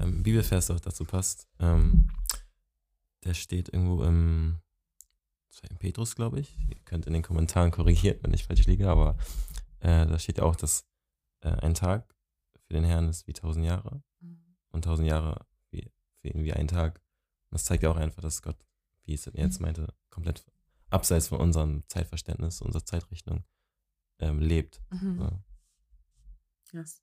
[0.00, 1.48] Ähm, Bibelvers, der auch dazu passt.
[1.58, 2.08] Ähm,
[3.24, 4.58] der steht irgendwo im
[5.50, 5.74] 2.
[5.78, 6.56] Petrus, glaube ich.
[6.68, 9.16] Ihr könnt in den Kommentaren korrigieren, wenn ich falsch liege, aber
[9.80, 10.84] äh, da steht ja auch, dass
[11.40, 12.14] äh, ein Tag
[12.66, 14.02] für den Herrn ist wie tausend Jahre
[14.70, 17.00] und tausend Jahre wie, für ihn wie ein Tag.
[17.50, 18.56] Und das zeigt ja auch einfach, dass Gott,
[19.04, 20.44] wie es jetzt meinte, komplett
[20.90, 23.44] abseits von unserem Zeitverständnis, unserer Zeitrechnung
[24.18, 24.82] ähm, lebt.
[24.90, 25.20] Mhm.
[25.20, 25.44] Ja.
[26.72, 27.02] Yes.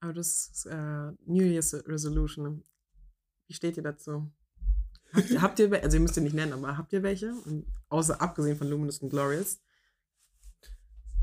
[0.00, 2.64] Aber das ist äh, New Year's Resolution.
[3.46, 4.30] Wie steht ihr dazu?
[5.12, 7.34] Habt ihr, habt ihr also ihr müsst ihr nicht nennen, aber habt ihr welche?
[7.44, 9.60] Und außer abgesehen von Luminous und Glorious.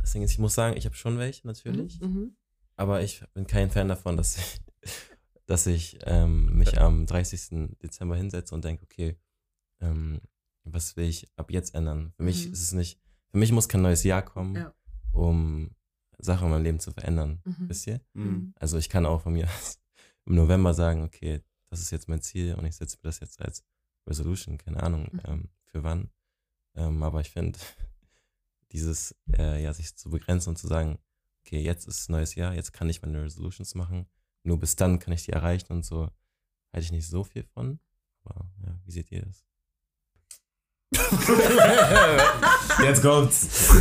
[0.01, 2.35] Deswegen, ist, ich muss sagen, ich habe schon welche natürlich, Mhm.
[2.79, 4.61] Aber ich bin kein Fan davon, dass ich,
[5.45, 7.77] dass ich ähm, mich am 30.
[7.81, 9.17] Dezember hinsetze und denke, okay,
[9.81, 10.19] ähm,
[10.63, 12.13] was will ich ab jetzt ändern?
[12.17, 12.53] Für mich Mhm.
[12.53, 12.99] ist es nicht,
[13.31, 14.73] für mich muss kein neues Jahr kommen, Ja.
[15.11, 15.71] um
[16.17, 17.41] Sachen in meinem Leben zu verändern.
[17.45, 17.69] Mhm.
[17.69, 18.01] Wisst ihr?
[18.13, 18.53] Mhm.
[18.59, 19.47] Also ich kann auch von mir
[20.25, 23.39] im November sagen, okay, das ist jetzt mein Ziel und ich setze mir das jetzt
[23.41, 23.63] als
[24.07, 25.21] Resolution, keine Ahnung, Mhm.
[25.25, 26.09] ähm, für wann.
[26.75, 27.57] Ähm, aber ich finde,
[28.71, 30.99] dieses, äh, ja, sich zu begrenzen und zu sagen,
[31.49, 34.05] okay, jetzt ist neues Jahr, jetzt kann ich meine Resolutions machen,
[34.43, 36.09] nur bis dann kann ich die erreichen und so,
[36.71, 37.79] halte ich nicht so viel von.
[38.23, 39.43] Aber ja, wie seht ihr das?
[42.83, 43.71] Jetzt kommt's.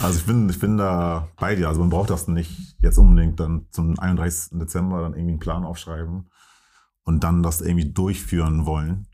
[0.00, 1.68] Also ich bin, ich bin da bei dir.
[1.68, 4.58] Also man braucht das nicht jetzt unbedingt dann zum 31.
[4.58, 6.30] Dezember dann irgendwie einen Plan aufschreiben
[7.04, 9.06] und dann das irgendwie durchführen wollen.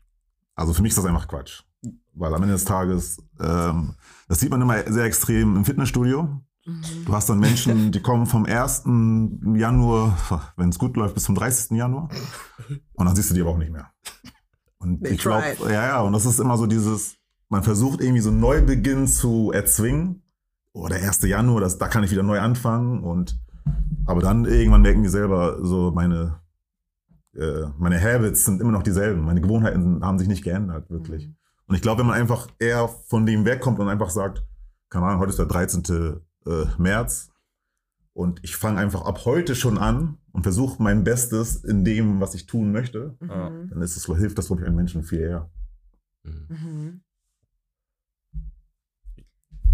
[0.55, 1.63] Also für mich ist das einfach Quatsch.
[2.19, 3.95] Weil am Ende des Tages, ähm,
[4.27, 6.23] das sieht man immer sehr extrem im Fitnessstudio.
[6.65, 7.05] Mhm.
[7.05, 8.83] Du hast dann Menschen, die kommen vom 1.
[9.55, 10.17] Januar,
[10.57, 11.77] wenn es gut läuft, bis zum 30.
[11.77, 12.09] Januar.
[12.93, 13.91] Und dann siehst du die aber auch nicht mehr.
[14.79, 17.15] Und They ich glaube, ja, ja, und das ist immer so dieses,
[17.47, 20.21] man versucht irgendwie so einen Neubeginn zu erzwingen.
[20.73, 21.21] Oh, der 1.
[21.23, 23.01] Januar, das, da kann ich wieder neu anfangen.
[23.03, 23.39] Und
[24.05, 26.39] aber dann irgendwann merken die selber, so meine,
[27.35, 29.21] äh, meine Habits sind immer noch dieselben.
[29.21, 31.27] Meine Gewohnheiten haben sich nicht geändert, wirklich.
[31.27, 31.38] Mhm.
[31.69, 34.43] Und ich glaube, wenn man einfach eher von dem wegkommt und einfach sagt,
[34.89, 36.19] keine Ahnung, heute ist der 13.
[36.47, 37.31] Äh, März
[38.13, 42.33] und ich fange einfach ab heute schon an und versuche mein Bestes in dem, was
[42.33, 43.69] ich tun möchte, Mhm.
[43.69, 45.51] dann ist es, hilft das, glaube ich, einem Menschen viel eher.
[46.23, 47.01] Mhm.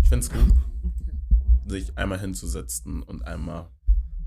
[0.02, 0.54] Ich finde es gut,
[1.66, 3.72] sich einmal hinzusetzen und einmal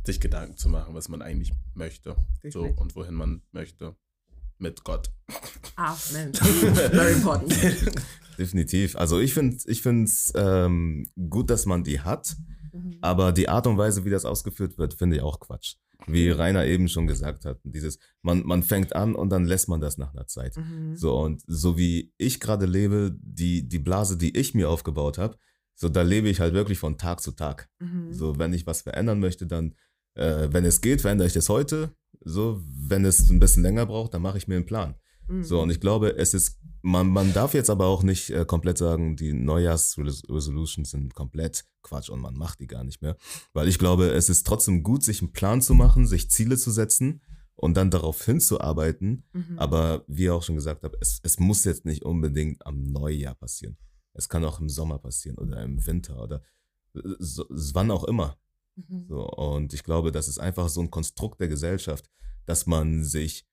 [0.07, 2.17] sich Gedanken zu machen, was man eigentlich möchte.
[2.49, 3.95] So und wohin man möchte.
[4.59, 5.11] Mit Gott.
[5.77, 6.39] Ah, Mensch.
[6.41, 7.55] Very important.
[8.39, 8.97] Definitiv.
[8.97, 12.37] Also ich finde ich es ähm, gut, dass man die hat,
[12.73, 12.99] Mhm.
[13.01, 15.77] aber die Art und Weise, wie das ausgeführt wird, finde ich auch Quatsch.
[16.07, 19.81] Wie Rainer eben schon gesagt hat, dieses, man, man fängt an und dann lässt man
[19.81, 20.57] das nach einer Zeit.
[20.57, 20.97] Mhm.
[20.97, 25.37] So, und so wie ich gerade lebe, die, die Blase, die ich mir aufgebaut habe,
[25.75, 27.69] so da lebe ich halt wirklich von Tag zu Tag.
[27.79, 28.13] Mhm.
[28.13, 29.75] So, wenn ich was verändern möchte, dann,
[30.19, 31.93] äh, wenn es geht, verändere ich das heute.
[32.25, 34.95] So, wenn es ein bisschen länger braucht, dann mache ich mir einen Plan.
[35.29, 35.45] Mhm.
[35.45, 38.79] So, und ich glaube, es ist, man, man darf jetzt aber auch nicht äh, komplett
[38.79, 43.17] sagen, die Neujahrs-Resolutions sind komplett Quatsch und man macht die gar nicht mehr.
[43.53, 46.71] Weil ich glaube, es ist trotzdem gut, sich einen Plan zu machen, sich Ziele zu
[46.71, 47.23] setzen
[47.55, 49.25] und dann darauf hinzuarbeiten.
[49.33, 49.59] Mhm.
[49.59, 53.35] Aber wie ihr auch schon gesagt habt, es, es muss jetzt nicht unbedingt am Neujahr
[53.35, 53.77] passieren.
[54.15, 56.43] Es kann auch im Sommer passieren oder im Winter oder
[56.95, 58.37] äh, so, wann auch immer.
[58.79, 59.07] Mhm.
[59.09, 62.09] So, und ich glaube, das ist einfach so ein Konstrukt der Gesellschaft,
[62.47, 63.47] dass man sich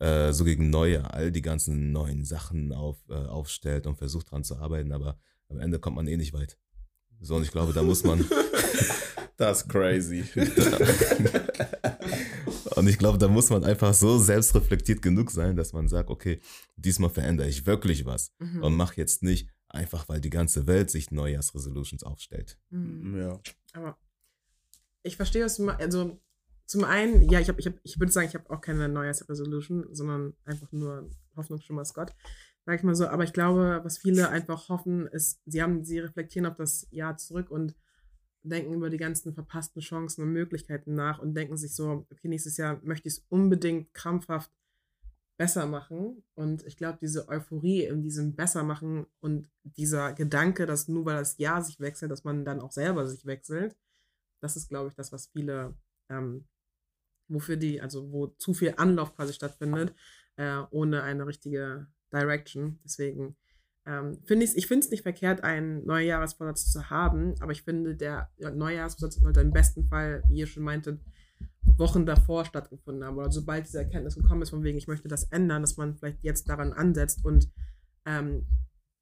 [0.00, 4.44] äh, so gegen Neue all die ganzen neuen Sachen auf, äh, aufstellt und versucht dran
[4.44, 5.18] zu arbeiten, aber
[5.48, 6.58] am Ende kommt man eh nicht weit.
[7.20, 8.24] So, und ich glaube, da muss man,
[9.36, 10.24] Das ist crazy.
[12.76, 16.40] und ich glaube, da muss man einfach so selbstreflektiert genug sein, dass man sagt, okay,
[16.76, 18.62] diesmal verändere ich wirklich was Mhm.
[18.62, 22.58] und mache jetzt nicht einfach, weil die ganze Welt sich Neujahrsresolutions aufstellt.
[22.70, 23.18] Mhm.
[23.18, 23.40] ja.
[23.74, 23.96] Aber
[25.02, 25.82] ich verstehe, was du meinst.
[25.82, 26.20] Also,
[26.66, 29.88] zum einen, ja, ich, hab, ich, hab, ich würde sagen, ich habe auch keine Neujahrs-Resolution,
[29.92, 32.14] sondern einfach nur Hoffnung schon mal Gott,
[32.64, 33.06] sag ich mal so.
[33.08, 37.16] Aber ich glaube, was viele einfach hoffen, ist, sie haben, sie reflektieren auf das Jahr
[37.16, 37.74] zurück und
[38.42, 42.56] denken über die ganzen verpassten Chancen und Möglichkeiten nach und denken sich so, okay, nächstes
[42.56, 44.50] Jahr möchte ich es unbedingt krampfhaft
[45.36, 46.22] besser machen.
[46.34, 51.38] Und ich glaube, diese Euphorie in diesem Bessermachen und dieser Gedanke, dass nur weil das
[51.38, 53.76] Jahr sich wechselt, dass man dann auch selber sich wechselt,
[54.42, 55.74] das ist, glaube ich, das, was viele,
[56.10, 56.46] ähm,
[57.28, 59.94] wofür die, also wo zu viel Anlauf quasi stattfindet,
[60.36, 62.80] äh, ohne eine richtige Direction.
[62.84, 63.36] Deswegen
[63.86, 67.96] ähm, finde ich ich finde es nicht verkehrt, einen Neujahresvorsatz zu haben, aber ich finde,
[67.96, 71.00] der ja, Neujahresvorsatz sollte im besten Fall, wie ihr schon meintet,
[71.78, 73.16] Wochen davor stattgefunden haben.
[73.16, 76.22] Oder sobald diese Erkenntnis gekommen ist, von wegen, ich möchte das ändern, dass man vielleicht
[76.22, 77.48] jetzt daran ansetzt und
[78.04, 78.46] ähm,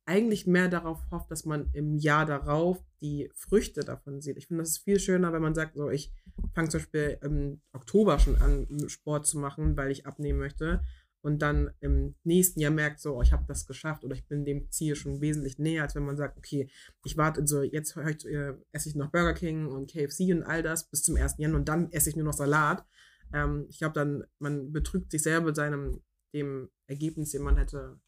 [0.07, 4.37] eigentlich mehr darauf hofft, dass man im Jahr darauf die Früchte davon sieht.
[4.37, 6.13] Ich finde, das ist viel schöner, wenn man sagt, so, ich
[6.55, 10.83] fange zum Beispiel im Oktober schon an, Sport zu machen, weil ich abnehmen möchte.
[11.23, 14.45] und dann im nächsten Jahr merkt, so, oh, ich habe das geschafft oder ich bin
[14.45, 16.71] dem Ziel schon wesentlich näher, als wenn man sagt, okay,
[17.05, 20.63] ich warte, so jetzt heute äh, esse ich noch Burger King und KFC und all
[20.63, 21.35] das bis zum 1.
[21.39, 22.87] Januar und dann esse ich nur noch Salat.
[23.35, 28.01] Ähm, ich glaube, dann, man betrügt sich selber seinem, dem Ergebnis, dem man hätte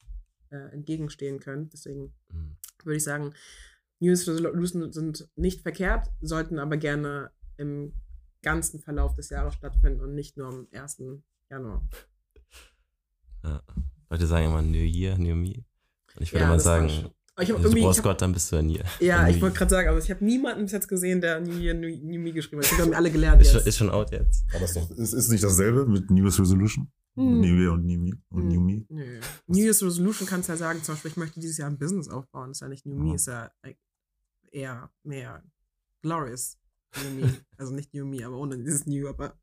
[0.53, 1.68] äh, entgegenstehen können.
[1.70, 2.57] Deswegen Mhm.
[2.84, 3.32] würde ich sagen,
[3.98, 7.92] News Resolutions sind nicht verkehrt, sollten aber gerne im
[8.42, 11.22] ganzen Verlauf des Jahres stattfinden und nicht nur am 1.
[11.50, 11.82] Januar.
[13.44, 13.61] Ja.
[14.11, 15.64] Leute sagen immer New Year, New Me.
[16.14, 18.22] Und ich würde Ja, mal sagen, schon- Ich hab du irgendwie, brauchst ich hab, Gott,
[18.22, 18.84] dann bist du ein Year.
[19.00, 21.59] ja, ein ich wollte gerade sagen, aber ich habe niemanden bis jetzt gesehen, der New
[21.59, 22.70] Year, New, New Me geschrieben hat.
[22.70, 23.66] Das haben alle gelernt Ist schon, jetzt.
[23.66, 24.44] ist schon out jetzt.
[24.55, 26.88] Aber es ist, doch, ist, ist nicht dasselbe mit New Year's Resolution?
[27.14, 27.40] Hm.
[27.40, 28.48] New Year und New Me und.
[28.48, 28.86] New Me?
[28.88, 29.20] Nö.
[29.46, 32.08] New Year's Resolution kannst du ja sagen, zum Beispiel, ich möchte dieses Jahr ein Business
[32.08, 32.48] aufbauen.
[32.50, 33.14] Das ist ja nicht New Me, Ja.
[33.14, 33.78] ist ja like,
[34.50, 35.42] eher mehr
[36.02, 36.58] glorious
[37.02, 37.34] New Me.
[37.58, 39.38] Also nicht New Me, aber ohne dieses New, aber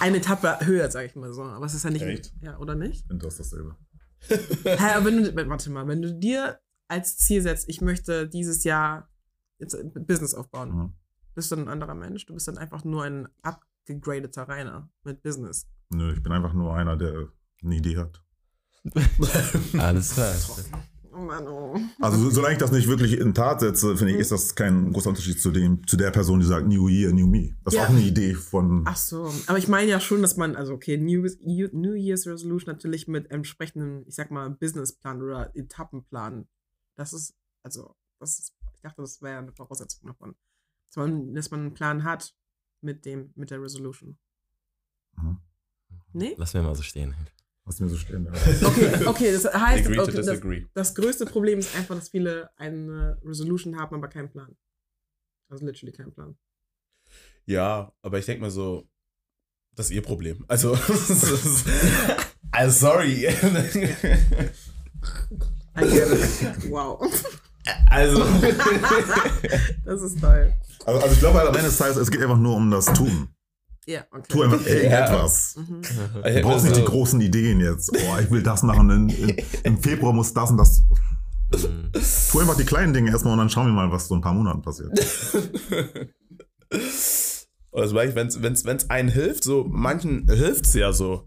[0.00, 1.42] eine Etappe höher, sag ich mal so.
[1.42, 2.02] Aber es ist ja nicht.
[2.02, 2.32] Echt?
[2.42, 3.00] Ja, oder nicht?
[3.02, 3.76] Ich finde das dasselbe.
[4.28, 8.64] Hä, aber wenn du, warte mal, wenn du dir als Ziel setzt, ich möchte dieses
[8.64, 9.08] Jahr
[9.58, 10.92] jetzt ein Business aufbauen, Mhm.
[11.34, 12.26] bist du dann ein anderer Mensch?
[12.26, 13.28] Du bist dann einfach nur ein
[13.88, 15.66] abgegradeter Rainer mit Business.
[15.90, 17.28] Nö, ich bin einfach nur einer, der
[17.62, 18.22] eine Idee hat.
[19.78, 20.34] Alles klar.
[21.12, 21.78] Oh Mann, oh.
[22.00, 24.92] Also so- solange ich das nicht wirklich in Tat setze, finde ich, ist das kein
[24.92, 27.56] großer Unterschied zu dem, zu der Person, die sagt New Year, New Me.
[27.62, 27.84] Das ist Ja.
[27.86, 28.82] auch eine Idee von.
[28.86, 31.24] Ach so, aber ich meine ja schon, dass man, also okay, New,
[31.72, 36.48] New Year's Resolution natürlich mit entsprechendem, ich sag mal, Businessplan oder Etappenplan.
[36.96, 40.34] Das ist, also, das ist, ich dachte, das wäre eine Voraussetzung davon.
[40.88, 42.34] Dass man, dass man einen Plan hat
[42.84, 44.16] mit dem, mit der Resolution.
[45.16, 45.38] Mhm.
[46.12, 46.34] Nee?
[46.38, 47.14] Lass mir mal so stehen.
[47.64, 48.28] Was mir so stehen.
[48.62, 50.42] Okay, okay, das heißt, okay, das,
[50.74, 54.54] das größte Problem ist einfach, dass viele eine Resolution haben, aber keinen Plan.
[55.48, 56.36] Also literally keinen Plan.
[57.46, 58.88] Ja, aber ich denke mal so,
[59.74, 60.44] das ist ihr Problem.
[60.46, 60.72] Also,
[62.52, 63.26] also sorry.
[65.76, 66.70] I get it.
[66.70, 67.00] Wow.
[67.90, 68.24] Also,
[69.84, 70.52] Das ist toll.
[70.86, 72.86] Also, also ich glaube halt am Ende des Tages, es geht einfach nur um das
[72.86, 73.28] Tun.
[73.86, 74.24] Ja, okay.
[74.28, 74.72] Tu einfach Ja.
[74.74, 75.56] irgendetwas.
[75.56, 75.82] Mhm.
[75.82, 77.90] Du brauchst nicht die großen Ideen jetzt.
[77.94, 78.88] Oh, ich will das machen.
[78.90, 80.82] In, in, Im Februar muss das und das.
[81.52, 81.90] Mhm.
[82.32, 84.22] Tu einfach die kleinen Dinge erstmal und dann schauen wir mal, was so in ein
[84.22, 84.90] paar Monaten passiert.
[87.72, 91.24] Also wenn es wenn's, wenn's einen hilft, so manchen hilft es ja so.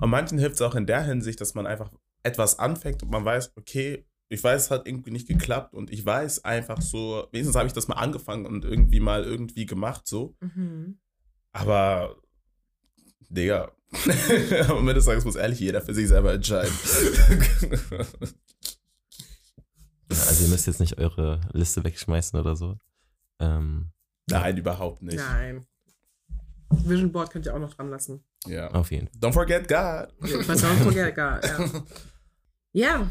[0.00, 1.90] Und manchen hilft es auch in der Hinsicht, dass man einfach
[2.22, 6.04] etwas anfängt und man weiß, okay, ich weiß, es hat irgendwie nicht geklappt und ich
[6.04, 10.36] weiß einfach so, wenigstens habe ich das mal angefangen und irgendwie mal irgendwie gemacht so.
[10.40, 10.98] Mhm.
[11.52, 12.16] Aber,
[13.30, 13.72] Digga,
[14.68, 16.72] am Ende des Tages muss ehrlich jeder für sich selber entscheiden.
[20.10, 22.78] Ja, also ihr müsst jetzt nicht eure Liste wegschmeißen oder so.
[23.40, 23.92] Ähm,
[24.30, 25.16] Nein, überhaupt nicht.
[25.16, 25.66] Nein.
[26.70, 28.22] Vision Board könnt ihr auch noch dran lassen.
[28.46, 28.70] Ja.
[28.72, 29.20] auf jeden Fall.
[29.20, 30.14] Don't forget God.
[30.46, 31.82] Was soll man egal, ja.
[32.72, 33.10] ja.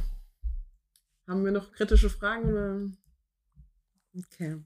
[1.27, 2.49] Haben wir noch kritische Fragen?
[2.49, 2.89] Oder?
[4.17, 4.63] Okay.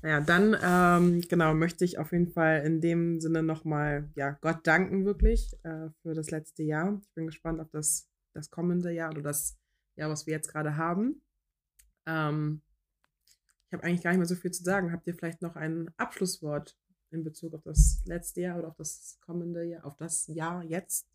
[0.00, 4.64] Naja, dann, ähm, genau, möchte ich auf jeden Fall in dem Sinne nochmal, ja, Gott
[4.64, 7.00] danken wirklich äh, für das letzte Jahr.
[7.02, 9.58] Ich bin gespannt auf das, das kommende Jahr oder das
[9.96, 11.20] Jahr, was wir jetzt gerade haben.
[12.06, 12.62] Ähm,
[13.66, 14.92] ich habe eigentlich gar nicht mehr so viel zu sagen.
[14.92, 16.78] Habt ihr vielleicht noch ein Abschlusswort
[17.10, 21.08] in Bezug auf das letzte Jahr oder auf das kommende Jahr, auf das Jahr jetzt?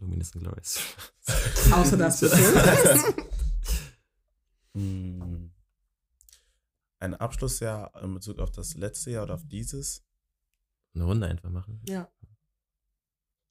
[0.00, 0.78] Luminous and Glorious.
[1.72, 3.14] Außer das bitte.
[4.74, 5.50] Hm.
[7.00, 10.04] Ein Abschlussjahr in Bezug auf das letzte Jahr oder auf dieses?
[10.94, 11.80] Eine Runde einfach machen.
[11.86, 12.08] ja.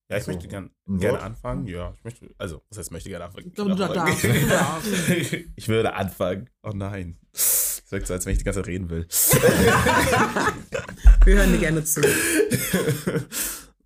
[0.10, 1.68] Ja, ich So, möchte gern, gerne anfangen.
[1.68, 3.52] Ja, ich möchte, also, was heißt, möchte gerne anfangen?
[3.54, 4.90] Du- du darfst, du darfst.
[5.58, 6.50] ich würde anfangen.
[6.64, 7.18] Oh nein.
[7.34, 9.06] Es wirkt so, als wenn ich die ganze Zeit reden will.
[11.26, 12.00] Wir hören dir gerne zu.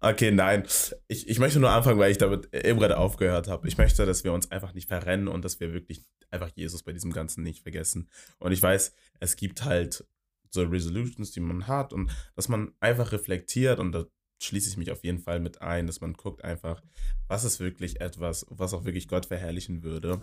[0.01, 0.67] Okay, nein.
[1.07, 3.67] Ich, ich möchte nur anfangen, weil ich damit eben gerade aufgehört habe.
[3.67, 6.91] Ich möchte, dass wir uns einfach nicht verrennen und dass wir wirklich einfach Jesus bei
[6.91, 8.09] diesem Ganzen nicht vergessen.
[8.39, 10.05] Und ich weiß, es gibt halt
[10.49, 14.05] so Resolutions, die man hat und dass man einfach reflektiert und da
[14.41, 16.81] schließe ich mich auf jeden Fall mit ein, dass man guckt einfach,
[17.27, 20.19] was ist wirklich etwas, was auch wirklich Gott verherrlichen würde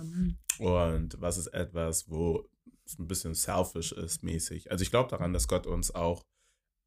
[0.58, 2.48] und was ist etwas, wo
[2.84, 4.70] es ein bisschen selfish ist mäßig.
[4.70, 6.24] Also ich glaube daran, dass Gott uns auch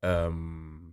[0.04, 0.91] ähm,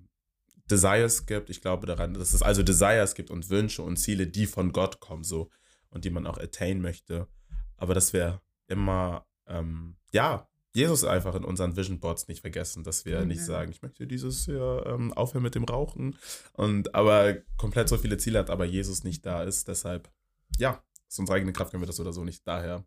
[0.71, 1.51] Desires gibt.
[1.51, 5.01] Ich glaube daran, dass es also Desires gibt und Wünsche und Ziele, die von Gott
[5.01, 5.51] kommen so
[5.91, 7.29] und die man auch attain möchte.
[7.77, 13.05] Aber dass wir immer, ähm, ja, Jesus einfach in unseren Vision Boards nicht vergessen, dass
[13.05, 13.47] wir nicht Amen.
[13.47, 16.17] sagen, ich möchte dieses Jahr ähm, aufhören mit dem Rauchen
[16.53, 19.67] und aber komplett so viele Ziele hat, aber Jesus nicht da ist.
[19.67, 20.11] Deshalb,
[20.59, 22.47] ja, aus unserer eigenen Kraft können wir das oder so nicht.
[22.47, 22.85] Daher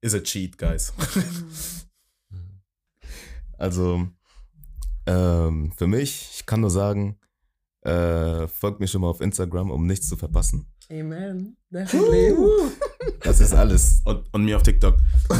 [0.00, 0.92] is a cheat, guys.
[3.58, 4.08] Also,
[5.06, 7.18] ähm, für mich, ich kann nur sagen,
[7.86, 10.66] Äh, folgt mir schon mal auf Instagram, um nichts zu verpassen.
[10.90, 11.56] Amen.
[11.70, 12.32] Definitely.
[12.32, 12.68] Uh.
[13.22, 14.02] Das ist alles.
[14.04, 14.96] Und, und mir auf TikTok.
[15.28, 15.34] Oh,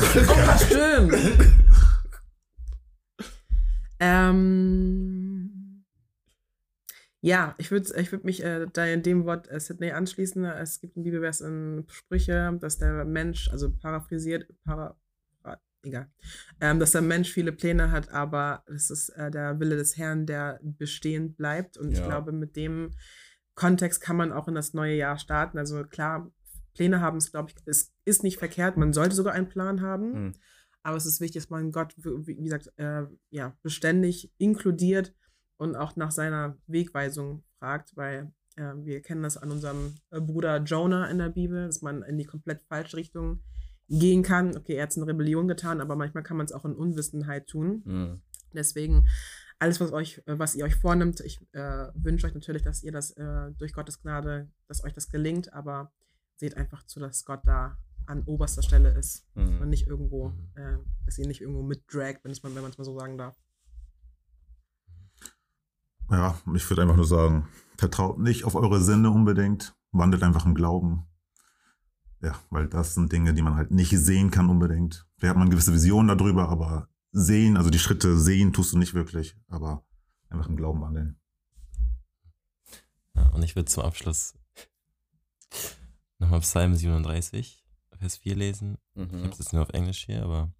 [0.64, 1.14] stimmt.
[3.98, 5.82] ähm,
[7.20, 10.44] ja, ich würde ich würd mich äh, da in dem Wort äh, Sydney anschließen.
[10.44, 14.96] Es gibt ein Bibelvers in Sprüche, dass der Mensch, also paraphrasiert, para,
[15.86, 16.08] egal,
[16.60, 20.26] ähm, dass der Mensch viele Pläne hat, aber es ist äh, der Wille des Herrn,
[20.26, 21.76] der bestehen bleibt.
[21.76, 22.06] Und ich Ja.
[22.06, 22.90] glaube, mit dem
[23.54, 25.58] Kontext kann man auch in das neue Jahr starten.
[25.58, 26.30] Also klar,
[26.74, 28.76] Pläne haben es, glaube ich, es ist nicht verkehrt.
[28.76, 30.26] Man sollte sogar einen Plan haben.
[30.26, 30.32] Mhm.
[30.82, 35.14] Aber es ist wichtig, dass man Gott, wie wie gesagt, äh, ja, beständig inkludiert
[35.56, 40.58] und auch nach seiner Wegweisung fragt, weil äh, wir kennen das an unserem äh, Bruder
[40.62, 43.42] Jonah in der Bibel, dass man in die komplett falsche Richtung
[43.88, 44.56] gehen kann.
[44.56, 47.46] Okay, er hat es in Rebellion getan, aber manchmal kann man es auch in Unwissenheit
[47.46, 47.82] tun.
[47.84, 48.20] Mhm.
[48.52, 49.08] Deswegen
[49.58, 52.92] alles, was euch, äh, was ihr euch vornimmt, ich äh, wünsche euch natürlich, dass ihr
[52.92, 55.92] das äh, durch Gottes Gnade, dass euch das gelingt, aber
[56.36, 59.68] seht einfach zu, dass Gott da an oberster Stelle ist und Mhm.
[59.68, 60.76] nicht irgendwo, äh,
[61.06, 63.36] dass ihr nicht irgendwo mitdragt, wenn es man, wenn man es mal so sagen darf.
[66.10, 70.54] Ja, ich würde einfach nur sagen, vertraut nicht auf eure Sinne unbedingt, wandelt einfach im
[70.54, 71.06] Glauben.
[72.26, 75.06] Ja, weil das sind Dinge, die man halt nicht sehen kann unbedingt.
[75.16, 78.94] Vielleicht hat man gewisse Visionen darüber, aber sehen, also die Schritte sehen tust du nicht
[78.94, 79.84] wirklich, aber
[80.28, 81.20] einfach im Glauben wandeln.
[83.14, 84.34] Ja, und ich würde zum Abschluss
[86.18, 87.64] nochmal Psalm 37,
[87.98, 88.76] Vers 4 lesen.
[88.94, 89.18] Ich Mhm.
[89.22, 90.52] habe es jetzt nur auf Englisch hier, aber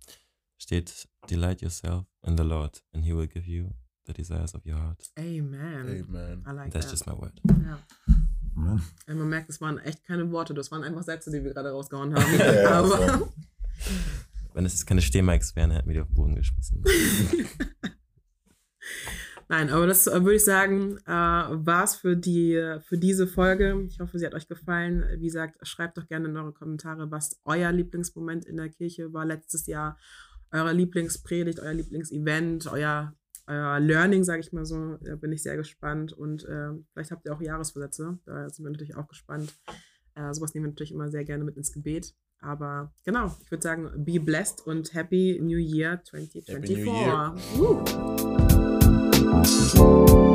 [0.59, 3.71] steht, Delight yourself in the Lord and he will give you
[4.07, 5.11] the desires of your heart.
[5.19, 6.05] Amen.
[6.05, 6.45] Amen.
[6.47, 6.93] I like That's that.
[6.93, 7.41] just my word.
[7.49, 7.79] Ja.
[8.57, 11.71] Ja, Man merkt, es waren echt keine Worte, das waren einfach Sätze, die wir gerade
[11.71, 12.39] rausgehauen haben.
[12.39, 13.31] Ja, Aber
[14.55, 16.83] Wenn es jetzt keine Stehmikes wären, hätten wir die auf den Boden geschmissen.
[19.49, 23.87] Nein, aber das äh, würde ich sagen, äh, war es für, die, für diese Folge.
[23.89, 25.05] Ich hoffe, sie hat euch gefallen.
[25.19, 29.25] Wie gesagt, schreibt doch gerne in eure Kommentare, was euer Lieblingsmoment in der Kirche war
[29.25, 29.99] letztes Jahr.
[30.51, 33.15] Eure Lieblingspredigt, euer Lieblingsevent, euer,
[33.47, 34.97] euer Learning, sage ich mal so.
[35.03, 36.13] Da bin ich sehr gespannt.
[36.13, 38.19] Und äh, vielleicht habt ihr auch Jahresversätze.
[38.25, 39.55] Da sind wir natürlich auch gespannt.
[40.15, 42.15] Äh, sowas nehmen wir natürlich immer sehr gerne mit ins Gebet.
[42.41, 46.55] Aber genau, ich würde sagen, be blessed und Happy New Year 2024.
[46.55, 47.35] Happy New Year.
[50.15, 50.26] Woo.